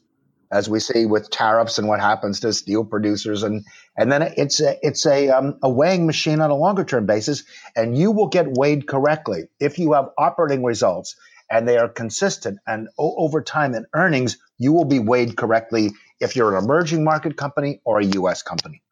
as 0.52 0.68
we 0.68 0.80
see 0.80 1.06
with 1.06 1.30
tariffs 1.30 1.78
and 1.78 1.88
what 1.88 2.00
happens 2.00 2.40
to 2.40 2.52
steel 2.52 2.84
producers, 2.84 3.42
and 3.42 3.64
and 3.96 4.11
then 4.12 4.22
it's 4.37 4.61
a, 4.61 4.76
it's 4.82 5.06
a 5.06 5.30
um, 5.30 5.58
a 5.62 5.70
weighing 5.70 6.06
machine 6.06 6.40
on 6.40 6.50
a 6.50 6.56
longer 6.56 6.84
term 6.84 7.06
basis, 7.06 7.44
and 7.76 7.96
you 7.96 8.12
will 8.12 8.28
get 8.28 8.46
weighed 8.48 8.87
correctly 8.87 9.44
if 9.61 9.78
you 9.78 9.94
have 9.94 10.11
operating 10.18 10.64
results 10.64 11.16
and 11.50 11.68
they 11.68 11.78
are 11.78 11.88
consistent 11.88 12.58
and 12.66 12.88
o- 12.98 13.14
over 13.18 13.42
time 13.42 13.74
in 13.74 13.87
earnings, 13.94 14.38
you 14.58 14.72
will 14.72 14.84
be 14.84 14.98
weighed 14.98 15.37
correctly 15.37 15.90
if 16.20 16.37
you're 16.37 16.56
an 16.56 16.64
emerging 16.64 17.04
market 17.04 17.37
company 17.37 17.80
or 17.84 18.00
a 18.00 18.04
US 18.04 18.42
company. 18.42 18.82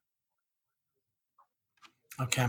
Okay. 2.20 2.48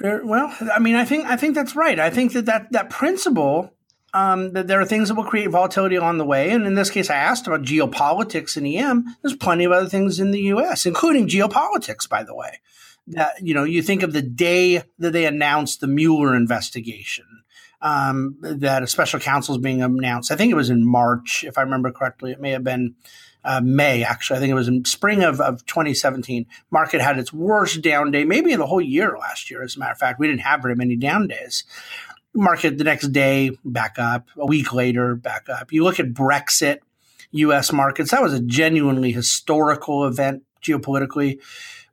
Well, 0.00 0.54
I 0.74 0.78
mean, 0.78 0.94
I 0.94 1.04
think 1.04 1.26
I 1.26 1.36
think 1.36 1.54
that's 1.54 1.74
right. 1.74 1.98
I 1.98 2.10
think 2.10 2.32
that 2.32 2.46
that, 2.46 2.72
that 2.72 2.90
principle 2.90 3.72
um, 4.14 4.52
that 4.52 4.66
there 4.66 4.80
are 4.80 4.86
things 4.86 5.08
that 5.08 5.14
will 5.14 5.24
create 5.24 5.50
volatility 5.50 5.96
along 5.96 6.18
the 6.18 6.24
way. 6.24 6.50
And 6.50 6.66
in 6.66 6.74
this 6.74 6.90
case, 6.90 7.10
I 7.10 7.16
asked 7.16 7.46
about 7.46 7.62
geopolitics 7.62 8.56
in 8.56 8.64
EM. 8.66 9.04
There's 9.22 9.36
plenty 9.36 9.64
of 9.64 9.72
other 9.72 9.88
things 9.88 10.18
in 10.18 10.30
the 10.30 10.40
U.S., 10.40 10.86
including 10.86 11.28
geopolitics, 11.28 12.08
by 12.08 12.22
the 12.22 12.34
way. 12.34 12.60
That 13.08 13.34
you 13.42 13.54
know, 13.54 13.64
you 13.64 13.82
think 13.82 14.02
of 14.02 14.12
the 14.12 14.22
day 14.22 14.82
that 14.98 15.12
they 15.12 15.26
announced 15.26 15.80
the 15.80 15.86
Mueller 15.86 16.34
investigation, 16.34 17.24
um, 17.80 18.36
that 18.40 18.82
a 18.82 18.86
special 18.86 19.20
counsel 19.20 19.54
is 19.54 19.60
being 19.60 19.82
announced. 19.82 20.30
I 20.30 20.36
think 20.36 20.50
it 20.50 20.56
was 20.56 20.70
in 20.70 20.86
March, 20.86 21.44
if 21.46 21.56
I 21.56 21.62
remember 21.62 21.90
correctly. 21.90 22.32
It 22.32 22.40
may 22.40 22.50
have 22.50 22.64
been 22.64 22.96
uh, 23.48 23.62
May, 23.62 24.04
actually. 24.04 24.36
I 24.36 24.40
think 24.40 24.50
it 24.50 24.54
was 24.54 24.68
in 24.68 24.84
spring 24.84 25.24
of, 25.24 25.40
of 25.40 25.64
2017. 25.64 26.44
Market 26.70 27.00
had 27.00 27.18
its 27.18 27.32
worst 27.32 27.80
down 27.80 28.10
day, 28.10 28.24
maybe 28.24 28.52
in 28.52 28.58
the 28.60 28.66
whole 28.66 28.80
year 28.80 29.16
last 29.18 29.50
year, 29.50 29.62
as 29.62 29.74
a 29.74 29.78
matter 29.78 29.92
of 29.92 29.98
fact. 29.98 30.20
We 30.20 30.26
didn't 30.26 30.42
have 30.42 30.60
very 30.60 30.76
many 30.76 30.96
down 30.96 31.28
days. 31.28 31.64
Market 32.34 32.76
the 32.76 32.84
next 32.84 33.08
day, 33.08 33.52
back 33.64 33.98
up. 33.98 34.28
A 34.36 34.44
week 34.44 34.74
later, 34.74 35.14
back 35.14 35.48
up. 35.48 35.72
You 35.72 35.82
look 35.82 35.98
at 35.98 36.12
Brexit, 36.12 36.80
U.S. 37.30 37.72
markets, 37.72 38.10
that 38.10 38.22
was 38.22 38.34
a 38.34 38.40
genuinely 38.40 39.12
historical 39.12 40.04
event 40.06 40.42
geopolitically. 40.62 41.40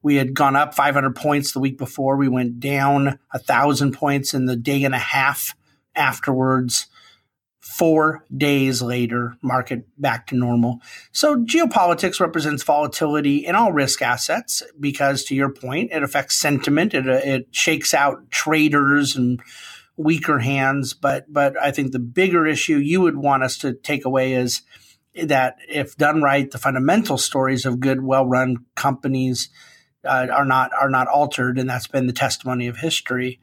We 0.02 0.18
had 0.18 0.34
gone 0.34 0.58
up 0.58 0.76
500 0.76 1.16
points 1.16 1.54
the 1.54 1.62
week 1.62 1.78
before. 1.78 2.18
We 2.18 2.28
went 2.28 2.60
down 2.60 3.08
a 3.34 3.40
1,000 3.40 3.94
points 3.94 4.34
in 4.34 4.46
the 4.46 4.58
day 4.58 4.84
and 4.84 4.94
a 4.94 5.00
half 5.00 5.56
afterwards. 5.96 6.88
Four 7.78 8.24
days 8.36 8.82
later, 8.82 9.36
market 9.42 9.86
back 9.98 10.28
to 10.28 10.36
normal. 10.36 10.80
So, 11.12 11.36
geopolitics 11.36 12.22
represents 12.22 12.64
volatility 12.64 13.46
in 13.46 13.54
all 13.54 13.74
risk 13.74 14.02
assets 14.02 14.64
because, 14.80 15.26
to 15.26 15.36
your 15.36 15.50
point, 15.50 15.92
it 15.92 16.02
affects 16.02 16.38
sentiment. 16.38 16.94
It, 16.94 17.06
it 17.06 17.48
shakes 17.52 17.94
out 17.94 18.32
traders 18.32 19.18
and 19.18 19.42
weaker 19.98 20.40
hands. 20.40 20.94
But, 20.94 21.26
but 21.28 21.62
I 21.62 21.72
think 21.72 21.92
the 21.92 22.00
bigger 22.00 22.48
issue 22.48 22.78
you 22.78 23.02
would 23.02 23.18
want 23.18 23.44
us 23.44 23.58
to 23.58 23.74
take 23.74 24.06
away 24.06 24.36
is 24.36 24.62
that 25.24 25.58
if 25.68 25.98
done 25.98 26.22
right, 26.22 26.50
the 26.50 26.58
fundamental 26.58 27.18
stories 27.18 27.66
of 27.66 27.82
good, 27.82 28.02
well-run 28.02 28.66
companies 28.76 29.50
uh, 30.06 30.28
are 30.32 30.46
not 30.46 30.72
are 30.80 30.90
not 30.90 31.08
altered, 31.08 31.58
and 31.58 31.70
that's 31.70 31.88
been 31.88 32.08
the 32.08 32.14
testimony 32.14 32.68
of 32.68 32.78
history. 32.78 33.40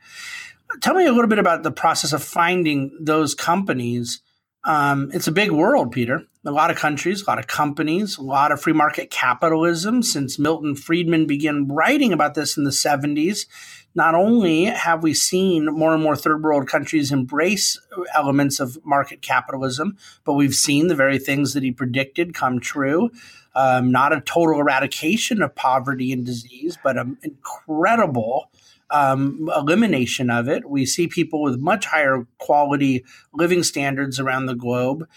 Tell 0.81 0.95
me 0.95 1.07
a 1.07 1.13
little 1.13 1.29
bit 1.29 1.39
about 1.39 1.63
the 1.63 1.71
process 1.71 2.13
of 2.13 2.23
finding 2.23 2.97
those 3.01 3.35
companies. 3.35 4.23
Um, 4.65 5.11
it's 5.13 5.27
a 5.27 5.33
big 5.33 5.51
world, 5.51 5.93
Peter. 5.93 6.25
A 6.45 6.51
lot 6.51 6.71
of 6.71 6.77
countries, 6.77 7.23
a 7.23 7.31
lot 7.31 7.39
of 7.39 7.47
companies, 7.47 8.19
a 8.19 8.23
lot 8.23 8.51
of 8.51 8.61
free 8.61 8.73
market 8.73 9.11
capitalism. 9.11 10.03
Since 10.03 10.39
Milton 10.39 10.75
Friedman 10.75 11.27
began 11.27 11.69
writing 11.69 12.13
about 12.13 12.35
this 12.35 12.57
in 12.57 12.65
the 12.65 12.71
70s, 12.71 13.47
not 13.95 14.15
only 14.15 14.65
have 14.65 15.03
we 15.03 15.15
seen 15.15 15.67
more 15.67 15.93
and 15.95 16.03
more 16.03 16.17
third 16.17 16.43
world 16.43 16.67
countries 16.67 17.13
embrace 17.13 17.79
elements 18.15 18.59
of 18.59 18.79
market 18.85 19.21
capitalism, 19.21 19.97
but 20.25 20.33
we've 20.33 20.55
seen 20.55 20.89
the 20.89 20.95
very 20.95 21.19
things 21.19 21.53
that 21.53 21.63
he 21.63 21.71
predicted 21.71 22.35
come 22.35 22.59
true. 22.59 23.11
Um, 23.55 23.93
not 23.93 24.13
a 24.13 24.21
total 24.21 24.59
eradication 24.59 25.43
of 25.43 25.55
poverty 25.55 26.11
and 26.13 26.25
disease, 26.25 26.79
but 26.83 26.97
an 26.97 27.19
incredible 27.23 28.51
um, 28.92 29.48
elimination 29.57 30.31
of 30.31 30.48
it. 30.48 30.68
We 30.68 30.87
see 30.87 31.09
people 31.09 31.42
with 31.42 31.59
much 31.59 31.87
higher 31.87 32.26
quality 32.38 33.05
living 33.33 33.62
standards 33.62 34.20
around 34.20 34.46
the 34.46 34.55
globe. 34.55 35.09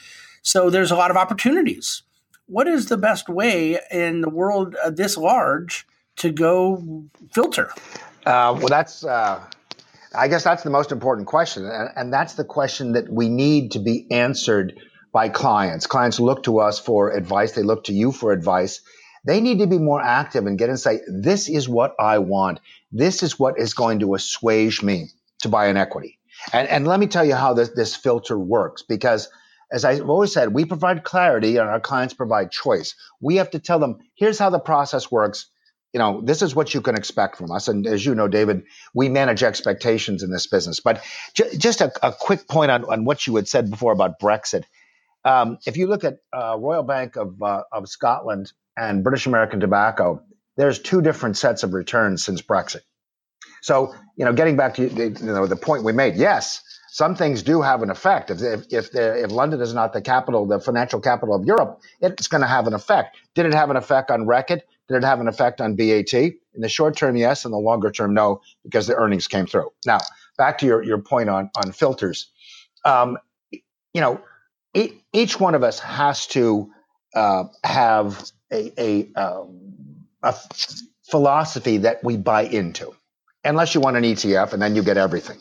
So 0.41 0.69
there's 0.69 0.91
a 0.91 0.95
lot 0.95 1.11
of 1.11 1.17
opportunities. 1.17 2.03
What 2.47 2.67
is 2.67 2.87
the 2.87 2.97
best 2.97 3.27
way 3.27 3.79
in 3.91 4.21
the 4.21 4.29
world 4.29 4.75
uh, 4.83 4.91
this 4.91 5.17
large 5.17 5.85
to 6.17 6.31
go 6.31 7.05
filter? 7.31 7.71
Uh, 8.25 8.55
well, 8.57 8.67
that's. 8.67 9.03
Uh, 9.03 9.43
I 10.17 10.29
guess 10.29 10.45
that's 10.45 10.63
the 10.63 10.69
most 10.69 10.91
important 10.93 11.27
question, 11.27 11.65
and, 11.65 11.89
and 11.95 12.13
that's 12.13 12.35
the 12.35 12.45
question 12.45 12.93
that 12.93 13.09
we 13.09 13.27
need 13.27 13.71
to 13.71 13.79
be 13.79 14.07
answered 14.11 14.79
by 15.11 15.29
clients. 15.29 15.87
Clients 15.87 16.19
look 16.19 16.43
to 16.43 16.59
us 16.59 16.79
for 16.79 17.11
advice. 17.11 17.51
They 17.51 17.63
look 17.63 17.85
to 17.85 17.93
you 17.93 18.11
for 18.11 18.31
advice. 18.31 18.81
They 19.25 19.41
need 19.41 19.59
to 19.59 19.67
be 19.67 19.79
more 19.79 20.01
active 20.01 20.45
and 20.45 20.57
get 20.57 20.69
and 20.69 20.79
say, 20.79 21.01
this 21.07 21.49
is 21.49 21.67
what 21.67 21.95
I 21.99 22.19
want. 22.19 22.59
This 22.91 23.23
is 23.23 23.39
what 23.39 23.59
is 23.59 23.73
going 23.73 23.99
to 23.99 24.13
assuage 24.13 24.83
me 24.83 25.07
to 25.41 25.49
buy 25.49 25.67
an 25.67 25.77
equity. 25.77 26.19
And, 26.53 26.67
and 26.67 26.87
let 26.87 26.99
me 26.99 27.07
tell 27.07 27.25
you 27.25 27.35
how 27.35 27.53
this, 27.53 27.69
this 27.69 27.95
filter 27.95 28.37
works 28.37 28.83
because 28.83 29.29
as 29.71 29.83
I've 29.83 30.09
always 30.09 30.31
said, 30.31 30.53
we 30.53 30.65
provide 30.65 31.03
clarity 31.03 31.57
and 31.57 31.67
our 31.67 31.79
clients 31.79 32.13
provide 32.13 32.51
choice. 32.51 32.95
We 33.19 33.37
have 33.37 33.49
to 33.51 33.59
tell 33.59 33.79
them, 33.79 33.97
here's 34.13 34.37
how 34.37 34.51
the 34.51 34.59
process 34.59 35.11
works. 35.11 35.47
You 35.91 35.99
know, 35.99 36.21
this 36.21 36.41
is 36.41 36.53
what 36.53 36.73
you 36.73 36.81
can 36.81 36.95
expect 36.95 37.37
from 37.37 37.51
us. 37.51 37.67
And 37.67 37.87
as 37.87 38.05
you 38.05 38.13
know, 38.13 38.27
David, 38.27 38.63
we 38.93 39.09
manage 39.09 39.43
expectations 39.43 40.23
in 40.23 40.31
this 40.31 40.45
business. 40.45 40.79
But 40.81 41.03
j- 41.33 41.57
just 41.57 41.81
a, 41.81 41.91
a, 42.05 42.11
quick 42.11 42.47
point 42.47 42.69
on, 42.69 42.83
on 42.85 43.05
what 43.05 43.25
you 43.25 43.35
had 43.37 43.47
said 43.47 43.71
before 43.71 43.93
about 43.93 44.19
Brexit. 44.19 44.65
Um, 45.23 45.57
if 45.65 45.77
you 45.77 45.87
look 45.87 46.03
at 46.03 46.19
uh, 46.31 46.57
Royal 46.59 46.83
Bank 46.83 47.15
of, 47.15 47.41
uh, 47.41 47.63
of 47.71 47.89
Scotland 47.89 48.51
and 48.77 49.03
British 49.03 49.25
American 49.25 49.59
Tobacco, 49.59 50.21
there's 50.57 50.79
two 50.79 51.01
different 51.01 51.37
sets 51.37 51.63
of 51.63 51.73
returns 51.73 52.23
since 52.23 52.41
Brexit. 52.41 52.81
So, 53.61 53.95
you 54.15 54.25
know, 54.25 54.33
getting 54.33 54.55
back 54.55 54.75
to 54.75 54.87
you 54.87 55.09
know 55.21 55.47
the 55.47 55.55
point 55.55 55.83
we 55.83 55.91
made, 55.91 56.15
yes, 56.15 56.61
some 56.89 57.15
things 57.15 57.43
do 57.43 57.61
have 57.61 57.81
an 57.81 57.89
effect. 57.89 58.29
If 58.29 58.41
if 58.41 58.65
if, 58.71 58.91
the, 58.91 59.23
if 59.23 59.31
London 59.31 59.59
is 59.61 59.73
not 59.73 59.91
the 59.91 60.01
capital, 60.01 60.45
the 60.45 60.59
financial 60.59 60.99
capital 60.99 61.35
of 61.35 61.45
Europe, 61.45 61.81
it's 61.99 62.27
going 62.27 62.41
to 62.41 62.47
have 62.47 62.67
an 62.67 62.73
effect. 62.73 63.17
Did 63.33 63.47
it 63.47 63.53
have 63.53 63.69
an 63.69 63.75
effect 63.75 64.11
on 64.11 64.25
Reckitt? 64.25 64.61
Did 64.87 64.97
it 64.97 65.03
have 65.03 65.19
an 65.19 65.27
effect 65.27 65.61
on 65.61 65.75
BAT? 65.75 66.13
In 66.13 66.61
the 66.61 66.69
short 66.69 66.95
term, 66.95 67.15
yes. 67.17 67.43
In 67.43 67.51
the 67.51 67.57
longer 67.57 67.91
term, 67.91 68.13
no, 68.13 68.41
because 68.63 68.87
the 68.87 68.95
earnings 68.95 69.27
came 69.27 69.47
through. 69.47 69.71
Now, 69.85 69.99
back 70.37 70.59
to 70.59 70.65
your, 70.65 70.83
your 70.83 70.99
point 70.99 71.27
on 71.29 71.49
on 71.55 71.71
filters. 71.71 72.31
Um, 72.85 73.17
you 73.51 74.01
know, 74.01 74.21
each 75.11 75.39
one 75.39 75.55
of 75.55 75.63
us 75.63 75.79
has 75.79 76.27
to 76.27 76.71
uh, 77.15 77.45
have 77.63 78.31
a, 78.55 78.71
a, 78.77 79.21
um, 79.21 80.05
a 80.23 80.35
philosophy 81.03 81.77
that 81.77 82.03
we 82.03 82.17
buy 82.17 82.43
into, 82.43 82.95
unless 83.43 83.75
you 83.75 83.81
want 83.81 83.97
an 83.97 84.03
ETF 84.03 84.53
and 84.53 84.61
then 84.61 84.75
you 84.75 84.83
get 84.83 84.97
everything. 84.97 85.37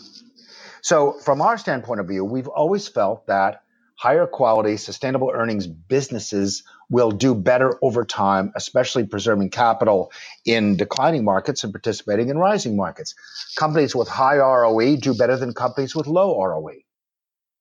So, 0.83 1.13
from 1.13 1.41
our 1.41 1.57
standpoint 1.57 2.01
of 2.01 2.09
view, 2.09 2.25
we've 2.25 2.49
always 2.49 2.87
felt 2.89 3.27
that 3.27 3.63
higher 3.97 4.27
quality, 4.27 4.77
sustainable 4.77 5.31
earnings 5.33 5.67
businesses 5.67 6.65
will 6.91 7.11
do 7.11 7.35
better 7.35 7.79
over 7.81 8.05
time, 8.05 8.53
especially 8.55 9.07
preserving 9.07 9.51
capital 9.51 10.13
in 10.45 10.77
declining 10.77 11.25
markets 11.25 11.65
and 11.65 11.73
participating 11.73 12.29
in 12.29 12.37
rising 12.37 12.77
markets. 12.77 13.15
Companies 13.57 13.95
with 13.95 14.09
high 14.09 14.37
ROE 14.37 14.97
do 14.97 15.15
better 15.15 15.37
than 15.37 15.55
companies 15.55 15.97
with 15.97 16.07
low 16.07 16.39
ROE. 16.45 16.81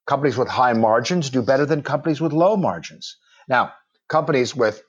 Companies 0.06 0.38
with 0.38 0.50
high 0.50 0.74
margins 0.74 1.30
do 1.30 1.42
better 1.42 1.66
than 1.66 1.82
companies 1.82 2.20
with 2.20 2.34
low 2.34 2.58
margins. 2.58 3.16
Now, 3.48 3.72
companies 4.10 4.54
with 4.54 4.84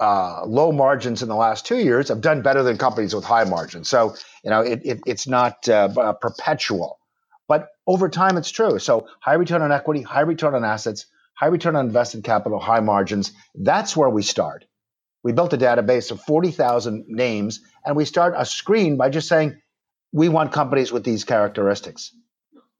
uh, 0.00 0.44
low 0.46 0.72
margins 0.72 1.22
in 1.22 1.28
the 1.28 1.36
last 1.36 1.66
two 1.66 1.78
years 1.78 2.08
have 2.08 2.20
done 2.20 2.42
better 2.42 2.62
than 2.62 2.76
companies 2.78 3.14
with 3.14 3.24
high 3.24 3.44
margins. 3.44 3.88
So, 3.88 4.14
you 4.44 4.50
know, 4.50 4.60
it, 4.60 4.80
it, 4.84 5.00
it's 5.06 5.26
not 5.26 5.68
uh, 5.68 6.12
perpetual, 6.14 6.98
but 7.48 7.68
over 7.86 8.08
time 8.08 8.36
it's 8.36 8.50
true. 8.50 8.78
So, 8.78 9.06
high 9.20 9.34
return 9.34 9.62
on 9.62 9.72
equity, 9.72 10.02
high 10.02 10.20
return 10.22 10.54
on 10.54 10.64
assets, 10.64 11.06
high 11.34 11.46
return 11.46 11.76
on 11.76 11.86
invested 11.86 12.24
capital, 12.24 12.58
high 12.58 12.80
margins. 12.80 13.32
That's 13.54 13.96
where 13.96 14.10
we 14.10 14.22
start. 14.22 14.64
We 15.22 15.32
built 15.32 15.52
a 15.52 15.58
database 15.58 16.10
of 16.10 16.20
40,000 16.22 17.04
names 17.08 17.60
and 17.86 17.96
we 17.96 18.04
start 18.04 18.34
a 18.36 18.44
screen 18.44 18.96
by 18.96 19.08
just 19.08 19.28
saying, 19.28 19.60
we 20.12 20.28
want 20.28 20.52
companies 20.52 20.92
with 20.92 21.04
these 21.04 21.24
characteristics. 21.24 22.12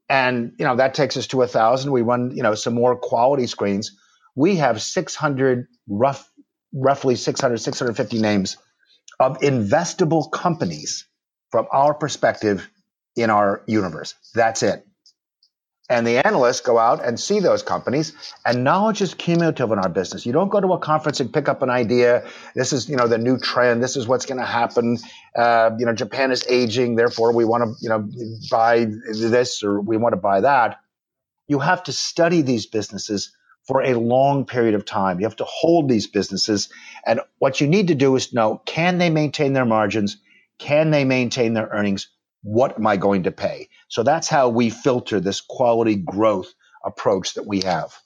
And, 0.08 0.52
you 0.58 0.66
know, 0.66 0.76
that 0.76 0.94
takes 0.94 1.16
us 1.16 1.28
to 1.28 1.42
a 1.42 1.46
thousand. 1.46 1.92
We 1.92 2.02
run, 2.02 2.32
you 2.36 2.42
know, 2.42 2.54
some 2.54 2.74
more 2.74 2.96
quality 2.96 3.46
screens. 3.46 3.96
We 4.34 4.56
have 4.56 4.82
600 4.82 5.66
rough 5.88 6.30
roughly 6.72 7.16
600, 7.16 7.58
650 7.58 8.20
names 8.20 8.56
of 9.20 9.38
investable 9.38 10.30
companies 10.30 11.06
from 11.50 11.66
our 11.70 11.94
perspective 11.94 12.68
in 13.16 13.30
our 13.30 13.62
universe. 13.66 14.14
That's 14.34 14.62
it. 14.62 14.86
And 15.88 16.06
the 16.06 16.24
analysts 16.26 16.60
go 16.60 16.78
out 16.78 17.04
and 17.04 17.20
see 17.20 17.40
those 17.40 17.62
companies, 17.62 18.14
and 18.46 18.64
knowledge 18.64 19.02
is 19.02 19.12
cumulative 19.12 19.70
in 19.72 19.78
our 19.78 19.90
business. 19.90 20.24
You 20.24 20.32
don't 20.32 20.48
go 20.48 20.58
to 20.60 20.72
a 20.72 20.78
conference 20.78 21.20
and 21.20 21.30
pick 21.30 21.48
up 21.48 21.60
an 21.60 21.68
idea. 21.68 22.24
This 22.54 22.72
is, 22.72 22.88
you 22.88 22.96
know, 22.96 23.08
the 23.08 23.18
new 23.18 23.36
trend. 23.36 23.82
This 23.82 23.96
is 23.96 24.08
what's 24.08 24.24
going 24.24 24.40
to 24.40 24.46
happen. 24.46 24.96
Uh, 25.36 25.70
you 25.78 25.84
know, 25.84 25.92
Japan 25.92 26.30
is 26.30 26.46
aging, 26.48 26.94
therefore 26.96 27.34
we 27.34 27.44
want 27.44 27.64
to, 27.64 27.74
you 27.82 27.90
know, 27.90 28.08
buy 28.50 28.86
this 29.12 29.62
or 29.62 29.82
we 29.82 29.98
want 29.98 30.14
to 30.14 30.20
buy 30.20 30.40
that. 30.40 30.80
You 31.48 31.58
have 31.58 31.82
to 31.84 31.92
study 31.92 32.40
these 32.40 32.64
businesses 32.64 33.32
for 33.66 33.82
a 33.82 33.94
long 33.94 34.44
period 34.44 34.74
of 34.74 34.84
time. 34.84 35.20
You 35.20 35.26
have 35.26 35.36
to 35.36 35.46
hold 35.46 35.88
these 35.88 36.06
businesses. 36.06 36.68
And 37.06 37.20
what 37.38 37.60
you 37.60 37.66
need 37.66 37.88
to 37.88 37.94
do 37.94 38.16
is 38.16 38.32
know 38.32 38.60
can 38.64 38.98
they 38.98 39.10
maintain 39.10 39.52
their 39.52 39.64
margins? 39.64 40.18
Can 40.58 40.90
they 40.90 41.04
maintain 41.04 41.54
their 41.54 41.68
earnings? 41.68 42.08
What 42.42 42.76
am 42.76 42.86
I 42.86 42.96
going 42.96 43.24
to 43.24 43.32
pay? 43.32 43.68
So 43.88 44.02
that's 44.02 44.28
how 44.28 44.48
we 44.48 44.70
filter 44.70 45.20
this 45.20 45.40
quality 45.40 45.96
growth 45.96 46.52
approach 46.84 47.34
that 47.34 47.46
we 47.46 47.60
have. 47.60 47.96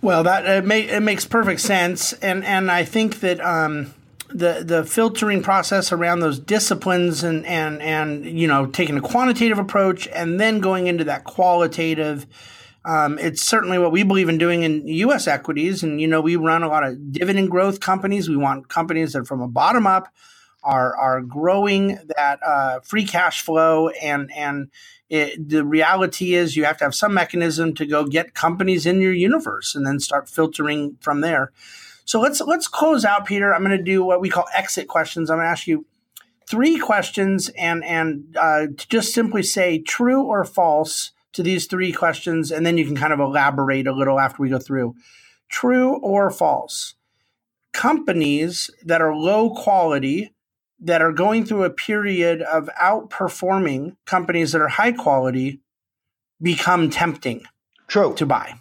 Well, 0.00 0.22
that 0.22 0.46
it, 0.46 0.64
may, 0.64 0.82
it 0.82 1.00
makes 1.00 1.24
perfect 1.24 1.60
sense, 1.60 2.12
and 2.14 2.44
and 2.44 2.70
I 2.70 2.84
think 2.84 3.20
that 3.20 3.40
um, 3.40 3.92
the 4.28 4.62
the 4.64 4.84
filtering 4.84 5.42
process 5.42 5.92
around 5.92 6.20
those 6.20 6.38
disciplines 6.38 7.22
and 7.22 7.46
and 7.46 7.80
and 7.82 8.24
you 8.24 8.46
know 8.46 8.66
taking 8.66 8.96
a 8.96 9.00
quantitative 9.00 9.58
approach 9.58 10.08
and 10.08 10.40
then 10.40 10.60
going 10.60 10.86
into 10.86 11.04
that 11.04 11.24
qualitative 11.24 12.26
um, 12.86 13.18
it's 13.18 13.42
certainly 13.42 13.78
what 13.78 13.90
we 13.90 14.04
believe 14.04 14.28
in 14.28 14.38
doing 14.38 14.62
in 14.62 14.86
U.S. 14.86 15.26
equities, 15.26 15.82
and 15.82 16.00
you 16.00 16.06
know 16.06 16.20
we 16.20 16.36
run 16.36 16.62
a 16.62 16.68
lot 16.68 16.84
of 16.84 17.12
dividend 17.12 17.50
growth 17.50 17.80
companies. 17.80 18.28
We 18.28 18.36
want 18.36 18.68
companies 18.68 19.12
that, 19.14 19.26
from 19.26 19.42
a 19.42 19.48
bottom 19.48 19.88
up, 19.88 20.06
are 20.62 20.96
are 20.96 21.20
growing 21.20 21.98
that 22.16 22.38
uh, 22.46 22.78
free 22.80 23.04
cash 23.04 23.42
flow, 23.42 23.88
and 23.88 24.30
and 24.32 24.70
it, 25.10 25.48
the 25.48 25.64
reality 25.64 26.34
is 26.34 26.56
you 26.56 26.64
have 26.64 26.78
to 26.78 26.84
have 26.84 26.94
some 26.94 27.12
mechanism 27.12 27.74
to 27.74 27.86
go 27.86 28.04
get 28.04 28.34
companies 28.34 28.86
in 28.86 29.00
your 29.00 29.12
universe, 29.12 29.74
and 29.74 29.84
then 29.84 29.98
start 29.98 30.28
filtering 30.28 30.96
from 31.00 31.22
there. 31.22 31.50
So 32.06 32.20
let's 32.20 32.40
let's 32.40 32.68
close 32.68 33.04
out, 33.04 33.26
Peter. 33.26 33.52
I'm 33.52 33.64
going 33.64 33.76
to 33.76 33.82
do 33.82 34.02
what 34.04 34.20
we 34.20 34.30
call 34.30 34.46
exit 34.54 34.88
questions. 34.88 35.28
I'm 35.28 35.38
going 35.38 35.46
to 35.46 35.50
ask 35.50 35.66
you 35.66 35.84
three 36.48 36.78
questions 36.78 37.50
and 37.50 37.84
and 37.84 38.36
uh, 38.40 38.68
just 38.88 39.12
simply 39.12 39.42
say 39.42 39.80
true 39.80 40.22
or 40.22 40.44
false 40.44 41.10
to 41.32 41.42
these 41.42 41.66
three 41.66 41.92
questions, 41.92 42.50
and 42.50 42.64
then 42.64 42.78
you 42.78 42.86
can 42.86 42.96
kind 42.96 43.12
of 43.12 43.20
elaborate 43.20 43.86
a 43.86 43.92
little 43.92 44.18
after 44.18 44.40
we 44.40 44.48
go 44.48 44.58
through. 44.58 44.94
True 45.48 45.96
or 45.96 46.30
false? 46.30 46.94
Companies 47.72 48.70
that 48.84 49.02
are 49.02 49.14
low 49.14 49.50
quality 49.50 50.32
that 50.78 51.02
are 51.02 51.12
going 51.12 51.44
through 51.44 51.64
a 51.64 51.70
period 51.70 52.40
of 52.40 52.70
outperforming 52.80 53.96
companies 54.04 54.52
that 54.52 54.62
are 54.62 54.68
high 54.68 54.92
quality 54.92 55.60
become 56.40 56.88
tempting 56.88 57.42
True. 57.88 58.14
to 58.14 58.26
buy. 58.26 58.54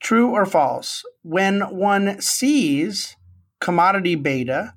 True 0.00 0.30
or 0.30 0.46
false? 0.46 1.04
When 1.22 1.60
one 1.60 2.20
sees 2.20 3.16
commodity 3.60 4.14
beta 4.14 4.74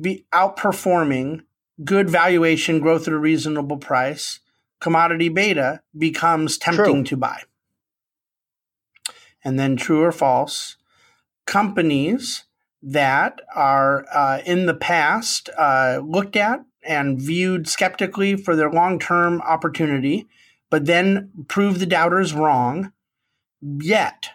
be 0.00 0.26
outperforming 0.32 1.42
good 1.84 2.08
valuation 2.08 2.78
growth 2.78 3.08
at 3.08 3.14
a 3.14 3.18
reasonable 3.18 3.78
price, 3.78 4.40
commodity 4.80 5.28
beta 5.28 5.80
becomes 5.96 6.56
tempting 6.56 7.04
true. 7.04 7.04
to 7.04 7.16
buy. 7.16 7.42
And 9.44 9.58
then 9.58 9.76
true 9.76 10.02
or 10.02 10.12
false? 10.12 10.76
Companies 11.46 12.44
that 12.82 13.40
are 13.54 14.06
uh, 14.12 14.40
in 14.46 14.66
the 14.66 14.74
past 14.74 15.50
uh, 15.58 16.00
looked 16.04 16.36
at 16.36 16.64
and 16.82 17.20
viewed 17.20 17.66
skeptically 17.66 18.36
for 18.36 18.54
their 18.54 18.70
long 18.70 18.98
term 18.98 19.40
opportunity, 19.42 20.26
but 20.70 20.86
then 20.86 21.30
prove 21.48 21.78
the 21.78 21.86
doubters 21.86 22.34
wrong, 22.34 22.92
yet 23.60 24.30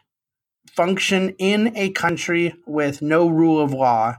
function 0.70 1.36
in 1.38 1.76
a 1.76 1.90
country 1.92 2.56
with 2.66 3.02
no 3.02 3.28
rule 3.28 3.62
of 3.62 3.74
law 3.74 4.16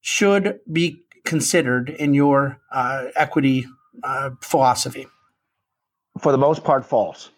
should 0.00 0.60
be 0.70 1.02
considered 1.24 1.90
in 1.90 2.14
your 2.14 2.58
uh, 2.72 3.06
equity 3.16 3.66
uh, 4.02 4.30
philosophy? 4.42 5.06
For 6.20 6.32
the 6.32 6.38
most 6.38 6.64
part, 6.64 6.84
false. 6.84 7.30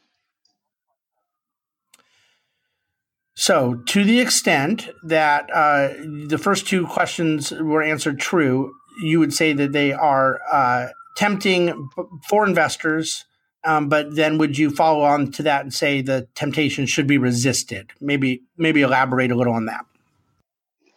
So, 3.34 3.74
to 3.86 4.04
the 4.04 4.20
extent 4.20 4.90
that 5.04 5.50
uh, 5.52 5.88
the 6.26 6.38
first 6.38 6.66
two 6.66 6.86
questions 6.86 7.50
were 7.50 7.82
answered 7.82 8.20
true, 8.20 8.74
you 9.02 9.18
would 9.18 9.32
say 9.32 9.52
that 9.54 9.72
they 9.72 9.92
are 9.92 10.40
uh, 10.52 10.88
tempting 11.16 11.88
for 12.28 12.46
investors 12.46 13.24
um, 13.64 13.88
but 13.88 14.14
then 14.14 14.38
would 14.38 14.58
you 14.58 14.70
follow 14.70 15.02
on 15.02 15.30
to 15.32 15.42
that 15.44 15.62
and 15.62 15.72
say 15.72 16.00
the 16.00 16.26
temptation 16.34 16.86
should 16.86 17.06
be 17.06 17.18
resisted? 17.18 17.90
Maybe 18.00 18.42
maybe 18.56 18.82
elaborate 18.82 19.30
a 19.30 19.34
little 19.34 19.54
on 19.54 19.66
that. 19.66 19.84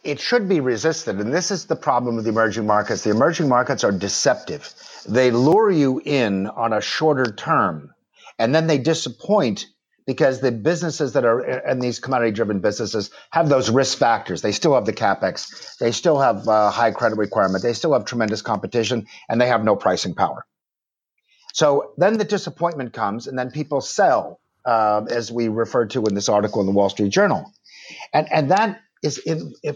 It 0.03 0.19
should 0.19 0.47
be 0.47 0.59
resisted, 0.59 1.19
and 1.19 1.33
this 1.33 1.49
is 1.49 1.65
the 1.65 1.75
problem 1.75 2.15
with 2.15 2.25
the 2.25 2.31
emerging 2.31 2.67
markets. 2.67 3.03
The 3.03 3.09
emerging 3.09 3.49
markets 3.49 3.83
are 3.83 3.91
deceptive. 3.91 4.71
They 5.07 5.31
lure 5.31 5.71
you 5.71 6.01
in 6.05 6.47
on 6.47 6.73
a 6.73 6.81
shorter 6.81 7.31
term, 7.31 7.93
and 8.37 8.53
then 8.53 8.67
they 8.67 8.77
disappoint 8.77 9.67
because 10.05 10.39
the 10.39 10.51
businesses 10.51 11.13
that 11.13 11.25
are 11.25 11.41
in 11.67 11.79
these 11.79 11.99
commodity 11.99 12.31
driven 12.31 12.59
businesses 12.59 13.09
have 13.31 13.49
those 13.49 13.71
risk 13.71 13.97
factors. 13.97 14.43
They 14.43 14.51
still 14.51 14.75
have 14.75 14.85
the 14.85 14.93
capex, 14.93 15.77
they 15.77 15.91
still 15.91 16.19
have 16.19 16.47
uh, 16.47 16.69
high 16.69 16.91
credit 16.91 17.17
requirement, 17.17 17.63
they 17.63 17.73
still 17.73 17.93
have 17.93 18.05
tremendous 18.05 18.41
competition, 18.41 19.07
and 19.27 19.41
they 19.41 19.47
have 19.47 19.63
no 19.63 19.75
pricing 19.75 20.13
power. 20.13 20.45
So 21.55 21.93
then 21.95 22.17
the 22.17 22.25
disappointment 22.25 22.91
comes, 22.91 23.27
and 23.27 23.39
then 23.39 23.49
people 23.49 23.79
sell, 23.79 24.41
uh, 24.65 25.05
as 25.09 25.31
we 25.31 25.47
referred 25.47 25.91
to 25.91 26.03
in 26.03 26.13
this 26.13 26.27
article 26.27 26.59
in 26.59 26.67
the 26.67 26.73
Wall 26.73 26.89
Street 26.89 27.13
Journal, 27.13 27.49
and 28.13 28.27
and 28.29 28.51
that 28.51 28.81
is 29.01 29.21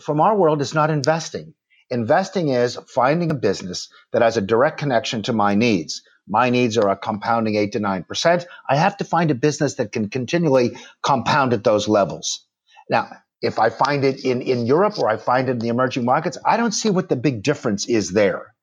from 0.03 0.19
our 0.19 0.35
world 0.35 0.59
is 0.61 0.73
not 0.73 0.89
investing. 0.89 1.53
Investing 1.89 2.49
is 2.49 2.77
finding 2.93 3.31
a 3.31 3.33
business 3.33 3.87
that 4.11 4.21
has 4.21 4.35
a 4.35 4.41
direct 4.41 4.77
connection 4.77 5.23
to 5.23 5.31
my 5.31 5.55
needs. 5.55 6.01
My 6.27 6.49
needs 6.49 6.77
are 6.77 6.89
a 6.89 6.97
compounding 6.97 7.55
eight 7.55 7.71
to 7.71 7.79
nine 7.79 8.03
percent. 8.03 8.45
I 8.69 8.75
have 8.75 8.97
to 8.97 9.05
find 9.05 9.31
a 9.31 9.35
business 9.47 9.75
that 9.75 9.93
can 9.93 10.09
continually 10.09 10.75
compound 11.01 11.53
at 11.53 11.63
those 11.63 11.87
levels. 11.87 12.45
Now, 12.89 13.07
if 13.41 13.57
I 13.57 13.69
find 13.69 14.03
it 14.03 14.25
in, 14.25 14.41
in 14.41 14.65
Europe 14.65 14.99
or 14.99 15.07
I 15.07 15.15
find 15.15 15.47
it 15.47 15.53
in 15.53 15.59
the 15.59 15.69
emerging 15.69 16.03
markets, 16.03 16.37
I 16.45 16.57
don't 16.57 16.73
see 16.73 16.89
what 16.89 17.07
the 17.07 17.15
big 17.15 17.41
difference 17.41 17.87
is 17.87 18.11
there. 18.11 18.53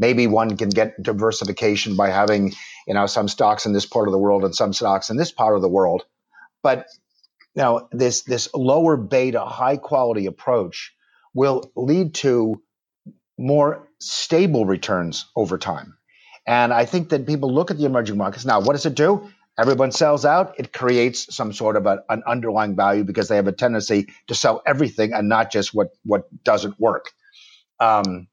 Maybe 0.00 0.26
one 0.26 0.56
can 0.56 0.70
get 0.70 1.00
diversification 1.02 1.94
by 1.94 2.08
having, 2.08 2.54
you 2.88 2.94
know, 2.94 3.06
some 3.06 3.28
stocks 3.28 3.66
in 3.66 3.74
this 3.74 3.86
part 3.86 4.08
of 4.08 4.12
the 4.12 4.18
world 4.18 4.44
and 4.44 4.54
some 4.54 4.72
stocks 4.72 5.10
in 5.10 5.18
this 5.18 5.30
part 5.30 5.54
of 5.54 5.62
the 5.62 5.68
world. 5.68 6.04
But 6.62 6.86
you 7.54 7.62
know, 7.62 7.88
this 7.92 8.22
this 8.22 8.48
lower 8.54 8.96
beta, 8.96 9.44
high 9.44 9.76
quality 9.76 10.26
approach 10.26 10.94
will 11.34 11.70
lead 11.76 12.14
to 12.14 12.62
more 13.38 13.88
stable 14.00 14.64
returns 14.64 15.26
over 15.36 15.58
time. 15.58 15.96
And 16.46 16.72
I 16.72 16.86
think 16.86 17.10
that 17.10 17.26
people 17.26 17.52
look 17.52 17.70
at 17.70 17.78
the 17.78 17.84
emerging 17.84 18.16
markets 18.16 18.44
now. 18.44 18.60
What 18.60 18.72
does 18.72 18.86
it 18.86 18.94
do? 18.94 19.30
Everyone 19.58 19.92
sells 19.92 20.24
out. 20.24 20.54
It 20.58 20.72
creates 20.72 21.34
some 21.34 21.52
sort 21.52 21.76
of 21.76 21.84
a, 21.86 22.02
an 22.08 22.22
underlying 22.26 22.76
value 22.76 23.04
because 23.04 23.28
they 23.28 23.36
have 23.36 23.46
a 23.46 23.52
tendency 23.52 24.08
to 24.28 24.34
sell 24.34 24.62
everything 24.66 25.12
and 25.12 25.28
not 25.28 25.52
just 25.52 25.74
what 25.74 25.88
what 26.04 26.24
doesn't 26.44 26.80
work. 26.80 27.10
Um, 27.78 28.28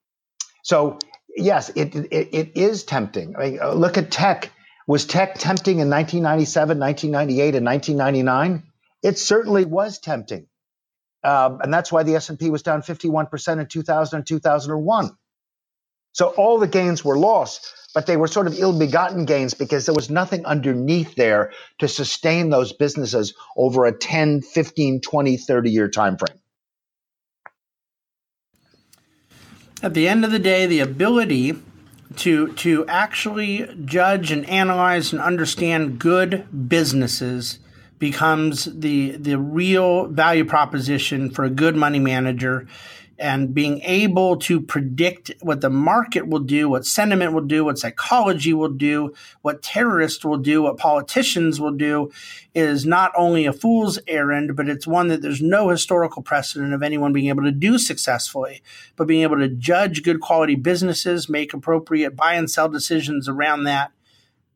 so 0.63 0.99
yes, 1.37 1.69
it, 1.69 1.95
it, 1.95 2.29
it 2.33 2.57
is 2.57 2.83
tempting. 2.85 3.35
I 3.37 3.39
mean, 3.41 3.59
uh, 3.61 3.73
look 3.73 3.97
at 3.97 4.11
tech. 4.11 4.51
Was 4.87 5.05
tech 5.05 5.35
tempting 5.35 5.79
in 5.79 5.89
1997, 5.89 6.79
1998, 6.79 7.55
and 7.55 7.65
1999? 7.65 8.63
It 9.03 9.19
certainly 9.19 9.65
was 9.65 9.99
tempting. 9.99 10.47
Um, 11.23 11.59
and 11.61 11.73
that's 11.73 11.91
why 11.91 12.03
the 12.03 12.15
S&P 12.15 12.49
was 12.49 12.63
down 12.63 12.81
51% 12.83 13.59
in 13.61 13.67
2000 13.67 14.17
and 14.17 14.27
2001. 14.27 15.11
So 16.13 16.27
all 16.29 16.59
the 16.59 16.67
gains 16.67 17.05
were 17.05 17.17
lost. 17.17 17.73
but 17.93 18.05
they 18.05 18.17
were 18.17 18.27
sort 18.27 18.47
of 18.47 18.57
ill-begotten 18.59 19.25
gains 19.25 19.55
because 19.55 19.85
there 19.87 19.95
was 19.95 20.09
nothing 20.09 20.45
underneath 20.45 21.15
there 21.15 21.51
to 21.79 21.87
sustain 21.87 22.49
those 22.49 22.73
businesses 22.73 23.33
over 23.57 23.85
a 23.85 23.91
10, 23.97 24.41
15, 24.41 25.01
20, 25.01 25.37
30 25.37 25.71
year 25.71 25.89
time 25.89 26.17
frame. 26.17 26.39
At 29.83 29.93
the 29.93 30.07
end 30.07 30.25
of 30.25 30.31
the 30.31 30.39
day, 30.39 30.65
the 30.65 30.79
ability 30.79 31.55
to 32.17 32.53
to 32.53 32.85
actually 32.87 33.69
judge 33.85 34.31
and 34.31 34.47
analyze 34.49 35.11
and 35.13 35.21
understand 35.21 35.99
good 35.99 36.45
businesses 36.67 37.59
becomes 37.99 38.65
the 38.65 39.17
the 39.17 39.37
real 39.37 40.07
value 40.07 40.45
proposition 40.45 41.29
for 41.29 41.43
a 41.43 41.49
good 41.49 41.75
money 41.75 41.99
manager 41.99 42.67
and 43.19 43.53
being 43.53 43.81
able 43.81 44.37
to 44.37 44.61
predict 44.61 45.31
what 45.41 45.61
the 45.61 45.69
market 45.69 46.27
will 46.27 46.39
do, 46.39 46.69
what 46.69 46.85
sentiment 46.85 47.33
will 47.33 47.41
do, 47.41 47.65
what 47.65 47.79
psychology 47.79 48.53
will 48.53 48.69
do, 48.69 49.13
what 49.41 49.61
terrorists 49.61 50.23
will 50.23 50.37
do, 50.37 50.61
what 50.61 50.77
politicians 50.77 51.59
will 51.59 51.71
do 51.71 52.11
is 52.53 52.85
not 52.85 53.11
only 53.15 53.45
a 53.45 53.53
fool's 53.53 53.99
errand, 54.07 54.55
but 54.55 54.69
it's 54.69 54.85
one 54.85 55.07
that 55.07 55.21
there's 55.21 55.41
no 55.41 55.69
historical 55.69 56.21
precedent 56.21 56.73
of 56.73 56.83
anyone 56.83 57.13
being 57.13 57.29
able 57.29 57.43
to 57.43 57.51
do 57.51 57.77
successfully. 57.77 58.61
But 58.95 59.07
being 59.07 59.23
able 59.23 59.37
to 59.37 59.49
judge 59.49 60.03
good 60.03 60.19
quality 60.19 60.55
businesses, 60.55 61.27
make 61.29 61.53
appropriate 61.53 62.15
buy 62.15 62.33
and 62.33 62.49
sell 62.49 62.69
decisions 62.69 63.27
around 63.27 63.63
that, 63.63 63.91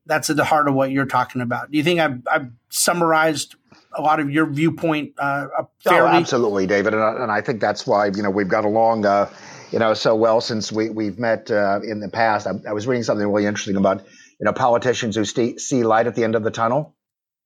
that's 0.05 0.29
at 0.29 0.35
the 0.35 0.45
heart 0.45 0.67
of 0.67 0.73
what 0.73 0.91
you're 0.91 1.05
talking 1.05 1.41
about. 1.41 1.71
Do 1.71 1.77
you 1.77 1.83
think 1.83 1.99
I've, 1.99 2.21
I've 2.29 2.51
summarized 2.69 3.55
a 3.95 4.01
lot 4.01 4.19
of 4.19 4.29
your 4.29 4.45
viewpoint 4.45 5.13
uh, 5.17 5.47
fairly. 5.83 6.09
Oh, 6.11 6.13
absolutely, 6.13 6.67
David, 6.67 6.93
and, 6.93 7.03
and 7.23 7.31
I 7.31 7.41
think 7.41 7.61
that's 7.61 7.85
why 7.85 8.07
you 8.07 8.23
know 8.23 8.29
we've 8.29 8.47
got 8.47 8.65
along. 8.65 9.05
Uh, 9.05 9.29
you 9.71 9.79
know, 9.79 9.93
so 9.93 10.15
well 10.15 10.41
since 10.41 10.71
we 10.71 10.89
we've 10.89 11.17
met 11.17 11.49
uh, 11.49 11.79
in 11.83 11.99
the 11.99 12.09
past. 12.09 12.47
I, 12.47 12.51
I, 12.67 12.73
was 12.73 12.87
reading 12.87 13.03
something 13.03 13.25
really 13.25 13.45
interesting 13.45 13.77
about 13.77 13.99
you 14.39 14.45
know 14.45 14.53
politicians 14.53 15.15
who 15.15 15.25
st- 15.25 15.59
see 15.59 15.83
light 15.83 16.07
at 16.07 16.15
the 16.15 16.23
end 16.23 16.35
of 16.35 16.43
the 16.43 16.51
tunnel. 16.51 16.95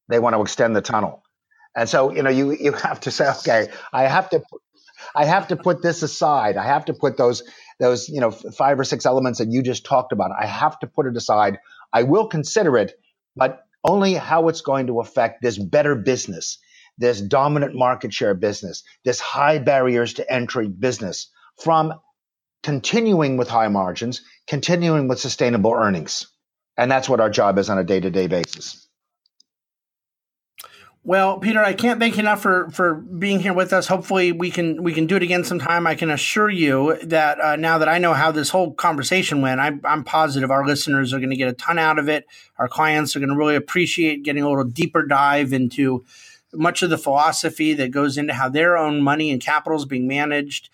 They 0.07 0.19
want 0.19 0.35
to 0.35 0.41
extend 0.41 0.75
the 0.75 0.81
tunnel, 0.81 1.23
and 1.75 1.87
so 1.87 2.11
you 2.11 2.23
know 2.23 2.29
you 2.29 2.51
you 2.51 2.71
have 2.73 2.99
to 3.01 3.11
say, 3.11 3.29
okay, 3.39 3.69
I 3.93 4.03
have 4.03 4.29
to. 4.31 4.43
I 5.13 5.25
have 5.25 5.49
to 5.49 5.55
put 5.55 5.81
this 5.81 6.01
aside. 6.03 6.57
I 6.57 6.65
have 6.65 6.85
to 6.85 6.93
put 6.93 7.17
those 7.17 7.43
those 7.79 8.09
you 8.09 8.21
know 8.21 8.31
five 8.31 8.79
or 8.79 8.83
six 8.83 9.05
elements 9.05 9.39
that 9.39 9.51
you 9.51 9.61
just 9.61 9.85
talked 9.85 10.11
about. 10.11 10.31
I 10.37 10.45
have 10.45 10.79
to 10.79 10.87
put 10.87 11.05
it 11.05 11.15
aside. 11.15 11.59
I 11.93 12.03
will 12.03 12.27
consider 12.27 12.77
it, 12.77 12.93
but 13.35 13.65
only 13.87 14.13
how 14.13 14.47
it's 14.49 14.61
going 14.61 14.87
to 14.87 14.99
affect 14.99 15.41
this 15.41 15.57
better 15.57 15.95
business, 15.95 16.57
this 16.97 17.21
dominant 17.21 17.75
market 17.75 18.13
share 18.13 18.33
business, 18.33 18.83
this 19.03 19.19
high 19.19 19.59
barriers 19.59 20.13
to 20.15 20.31
entry 20.33 20.67
business 20.67 21.31
from 21.61 21.93
continuing 22.63 23.37
with 23.37 23.47
high 23.47 23.67
margins, 23.67 24.21
continuing 24.47 25.07
with 25.07 25.19
sustainable 25.19 25.73
earnings. 25.73 26.27
And 26.77 26.91
that's 26.91 27.07
what 27.07 27.19
our 27.19 27.29
job 27.29 27.57
is 27.57 27.69
on 27.69 27.77
a 27.77 27.83
day 27.83 27.99
to 27.99 28.09
day 28.09 28.27
basis. 28.27 28.84
Well, 31.07 31.37
Peter, 31.37 31.63
I 31.63 31.73
can't 31.73 31.99
thank 31.99 32.15
you 32.15 32.21
enough 32.21 32.41
for 32.41 32.67
for 32.71 32.95
being 32.95 33.39
here 33.39 33.53
with 33.53 33.73
us. 33.73 33.85
Hopefully, 33.85 34.31
we 34.31 34.49
can 34.49 34.81
we 34.81 34.91
can 34.91 35.05
do 35.05 35.15
it 35.15 35.21
again 35.21 35.43
sometime. 35.43 35.85
I 35.85 35.93
can 35.93 36.09
assure 36.09 36.49
you 36.49 36.97
that 37.03 37.39
uh, 37.39 37.55
now 37.57 37.77
that 37.77 37.87
I 37.87 37.99
know 37.99 38.13
how 38.13 38.31
this 38.31 38.49
whole 38.49 38.73
conversation 38.73 39.39
went, 39.39 39.61
I, 39.61 39.73
I'm 39.83 40.03
positive 40.03 40.49
our 40.49 40.65
listeners 40.65 41.13
are 41.13 41.19
going 41.19 41.29
to 41.29 41.35
get 41.35 41.47
a 41.47 41.53
ton 41.53 41.77
out 41.77 41.99
of 41.99 42.09
it. 42.09 42.25
Our 42.57 42.67
clients 42.67 43.15
are 43.15 43.19
going 43.19 43.29
to 43.29 43.35
really 43.35 43.55
appreciate 43.55 44.23
getting 44.23 44.41
a 44.41 44.49
little 44.49 44.63
deeper 44.63 45.05
dive 45.05 45.53
into 45.53 46.03
much 46.51 46.81
of 46.81 46.89
the 46.89 46.97
philosophy 46.97 47.75
that 47.75 47.91
goes 47.91 48.17
into 48.17 48.33
how 48.33 48.49
their 48.49 48.75
own 48.75 48.99
money 48.99 49.29
and 49.29 49.39
capital 49.39 49.77
is 49.77 49.85
being 49.85 50.07
managed. 50.07 50.71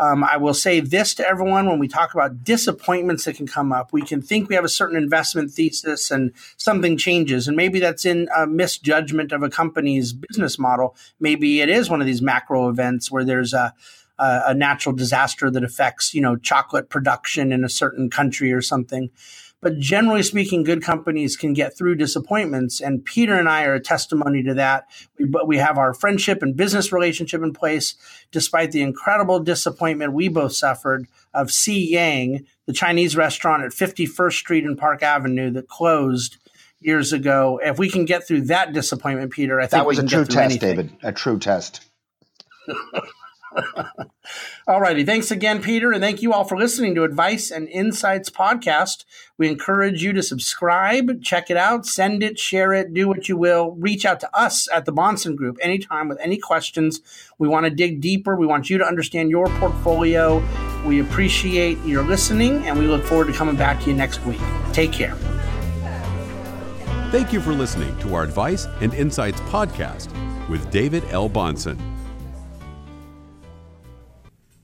Um, 0.00 0.24
I 0.24 0.38
will 0.38 0.54
say 0.54 0.80
this 0.80 1.12
to 1.14 1.28
everyone 1.28 1.68
when 1.68 1.78
we 1.78 1.86
talk 1.86 2.14
about 2.14 2.42
disappointments 2.42 3.24
that 3.24 3.36
can 3.36 3.46
come 3.46 3.70
up. 3.70 3.92
We 3.92 4.00
can 4.00 4.22
think 4.22 4.48
we 4.48 4.54
have 4.54 4.64
a 4.64 4.68
certain 4.68 4.96
investment 4.96 5.50
thesis 5.50 6.10
and 6.10 6.32
something 6.56 6.96
changes, 6.96 7.46
and 7.46 7.56
maybe 7.56 7.80
that's 7.80 8.06
in 8.06 8.26
a 8.34 8.46
misjudgment 8.46 9.30
of 9.30 9.42
a 9.42 9.50
company's 9.50 10.14
business 10.14 10.58
model. 10.58 10.96
Maybe 11.20 11.60
it 11.60 11.68
is 11.68 11.90
one 11.90 12.00
of 12.00 12.06
these 12.06 12.22
macro 12.22 12.70
events 12.70 13.10
where 13.10 13.24
there's 13.24 13.52
a 13.52 13.74
a 14.22 14.52
natural 14.52 14.94
disaster 14.94 15.50
that 15.50 15.64
affects, 15.64 16.12
you 16.12 16.20
know, 16.20 16.36
chocolate 16.36 16.90
production 16.90 17.52
in 17.52 17.64
a 17.64 17.70
certain 17.70 18.10
country 18.10 18.52
or 18.52 18.60
something. 18.60 19.08
But 19.62 19.78
generally 19.78 20.22
speaking, 20.22 20.62
good 20.64 20.82
companies 20.82 21.36
can 21.36 21.52
get 21.52 21.76
through 21.76 21.96
disappointments. 21.96 22.80
And 22.80 23.04
Peter 23.04 23.34
and 23.34 23.48
I 23.48 23.64
are 23.64 23.74
a 23.74 23.80
testimony 23.80 24.42
to 24.44 24.54
that. 24.54 24.86
We, 25.18 25.26
but 25.26 25.46
we 25.46 25.58
have 25.58 25.76
our 25.76 25.92
friendship 25.92 26.42
and 26.42 26.56
business 26.56 26.92
relationship 26.92 27.42
in 27.42 27.52
place, 27.52 27.94
despite 28.32 28.72
the 28.72 28.80
incredible 28.80 29.38
disappointment 29.38 30.14
we 30.14 30.28
both 30.28 30.54
suffered 30.54 31.06
of 31.34 31.50
Si 31.50 31.92
Yang, 31.92 32.46
the 32.66 32.72
Chinese 32.72 33.16
restaurant 33.16 33.62
at 33.62 33.72
51st 33.72 34.32
Street 34.32 34.64
and 34.64 34.78
Park 34.78 35.02
Avenue 35.02 35.50
that 35.50 35.68
closed 35.68 36.38
years 36.80 37.12
ago. 37.12 37.60
If 37.62 37.78
we 37.78 37.90
can 37.90 38.06
get 38.06 38.26
through 38.26 38.42
that 38.42 38.72
disappointment, 38.72 39.30
Peter, 39.32 39.60
I 39.60 39.64
think 39.64 39.70
that 39.72 39.86
was 39.86 39.98
a 39.98 40.06
true 40.06 40.24
test, 40.24 40.38
anything. 40.38 40.76
David. 40.76 40.96
A 41.02 41.12
true 41.12 41.38
test. 41.38 41.84
all 44.66 44.80
righty. 44.80 45.04
Thanks 45.04 45.30
again, 45.30 45.62
Peter. 45.62 45.92
And 45.92 46.02
thank 46.02 46.22
you 46.22 46.32
all 46.32 46.44
for 46.44 46.56
listening 46.56 46.94
to 46.94 47.04
Advice 47.04 47.50
and 47.50 47.68
Insights 47.68 48.30
podcast. 48.30 49.04
We 49.38 49.48
encourage 49.48 50.02
you 50.02 50.12
to 50.12 50.22
subscribe, 50.22 51.22
check 51.22 51.50
it 51.50 51.56
out, 51.56 51.86
send 51.86 52.22
it, 52.22 52.38
share 52.38 52.72
it, 52.72 52.92
do 52.92 53.08
what 53.08 53.28
you 53.28 53.36
will. 53.36 53.72
Reach 53.72 54.04
out 54.04 54.20
to 54.20 54.36
us 54.36 54.68
at 54.72 54.84
the 54.84 54.92
Bahnsen 54.92 55.34
Group 55.34 55.58
anytime 55.62 56.08
with 56.08 56.18
any 56.20 56.36
questions. 56.36 57.00
We 57.38 57.48
want 57.48 57.64
to 57.64 57.70
dig 57.70 58.00
deeper. 58.00 58.36
We 58.36 58.46
want 58.46 58.70
you 58.70 58.78
to 58.78 58.84
understand 58.84 59.30
your 59.30 59.46
portfolio. 59.58 60.42
We 60.84 61.00
appreciate 61.00 61.78
your 61.84 62.02
listening 62.02 62.66
and 62.66 62.78
we 62.78 62.86
look 62.86 63.04
forward 63.04 63.26
to 63.26 63.32
coming 63.32 63.56
back 63.56 63.82
to 63.82 63.90
you 63.90 63.96
next 63.96 64.24
week. 64.24 64.40
Take 64.72 64.92
care. 64.92 65.16
Thank 67.10 67.32
you 67.32 67.40
for 67.40 67.52
listening 67.52 67.98
to 68.00 68.14
our 68.14 68.22
Advice 68.22 68.66
and 68.80 68.94
Insights 68.94 69.40
podcast 69.42 70.08
with 70.48 70.70
David 70.70 71.04
L. 71.10 71.28
Bahnsen. 71.28 71.99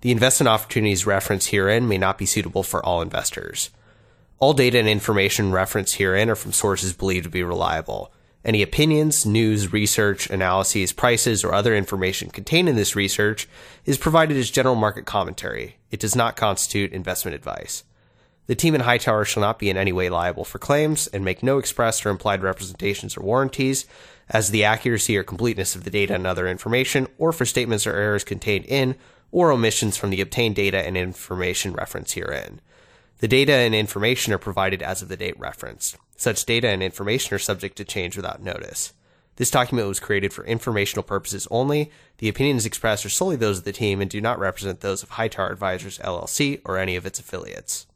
The 0.00 0.12
investment 0.12 0.48
opportunities 0.48 1.06
referenced 1.06 1.48
herein 1.48 1.88
may 1.88 1.98
not 1.98 2.18
be 2.18 2.26
suitable 2.26 2.62
for 2.62 2.84
all 2.84 3.02
investors. 3.02 3.70
All 4.38 4.52
data 4.52 4.78
and 4.78 4.88
information 4.88 5.50
referenced 5.50 5.96
herein 5.96 6.30
are 6.30 6.36
from 6.36 6.52
sources 6.52 6.92
believed 6.92 7.24
to 7.24 7.30
be 7.30 7.42
reliable. 7.42 8.12
Any 8.44 8.62
opinions, 8.62 9.26
news, 9.26 9.72
research, 9.72 10.30
analyses, 10.30 10.92
prices, 10.92 11.42
or 11.42 11.52
other 11.52 11.74
information 11.74 12.30
contained 12.30 12.68
in 12.68 12.76
this 12.76 12.94
research 12.94 13.48
is 13.84 13.98
provided 13.98 14.36
as 14.36 14.50
general 14.50 14.76
market 14.76 15.04
commentary. 15.04 15.78
It 15.90 15.98
does 15.98 16.14
not 16.14 16.36
constitute 16.36 16.92
investment 16.92 17.34
advice. 17.34 17.82
The 18.46 18.54
team 18.54 18.76
in 18.76 18.82
Hightower 18.82 19.24
shall 19.24 19.42
not 19.42 19.58
be 19.58 19.68
in 19.68 19.76
any 19.76 19.92
way 19.92 20.08
liable 20.08 20.44
for 20.44 20.60
claims 20.60 21.08
and 21.08 21.24
make 21.24 21.42
no 21.42 21.58
express 21.58 22.06
or 22.06 22.10
implied 22.10 22.42
representations 22.42 23.16
or 23.16 23.22
warranties 23.22 23.84
as 24.30 24.50
the 24.50 24.64
accuracy 24.64 25.18
or 25.18 25.24
completeness 25.24 25.74
of 25.74 25.82
the 25.82 25.90
data 25.90 26.14
and 26.14 26.26
other 26.26 26.46
information, 26.46 27.08
or 27.18 27.32
for 27.32 27.44
statements 27.44 27.86
or 27.86 27.94
errors 27.94 28.24
contained 28.24 28.64
in 28.66 28.94
or 29.30 29.50
omissions 29.50 29.96
from 29.96 30.10
the 30.10 30.20
obtained 30.20 30.56
data 30.56 30.78
and 30.78 30.96
information 30.96 31.72
referenced 31.72 32.14
herein. 32.14 32.60
The 33.18 33.28
data 33.28 33.52
and 33.52 33.74
information 33.74 34.32
are 34.32 34.38
provided 34.38 34.82
as 34.82 35.02
of 35.02 35.08
the 35.08 35.16
date 35.16 35.38
referenced. 35.38 35.96
Such 36.16 36.46
data 36.46 36.68
and 36.68 36.82
information 36.82 37.34
are 37.34 37.40
subject 37.40 37.76
to 37.76 37.84
change 37.84 38.16
without 38.16 38.42
notice. 38.42 38.92
This 39.36 39.50
document 39.50 39.88
was 39.88 40.00
created 40.00 40.32
for 40.32 40.44
informational 40.44 41.02
purposes 41.02 41.46
only. 41.50 41.90
The 42.18 42.28
opinions 42.28 42.66
expressed 42.66 43.06
are 43.06 43.10
solely 43.10 43.36
those 43.36 43.58
of 43.58 43.64
the 43.64 43.72
team 43.72 44.00
and 44.00 44.10
do 44.10 44.20
not 44.20 44.38
represent 44.38 44.80
those 44.80 45.02
of 45.02 45.10
Hightower 45.10 45.50
Advisors 45.50 45.98
LLC 45.98 46.60
or 46.64 46.78
any 46.78 46.96
of 46.96 47.06
its 47.06 47.20
affiliates. 47.20 47.86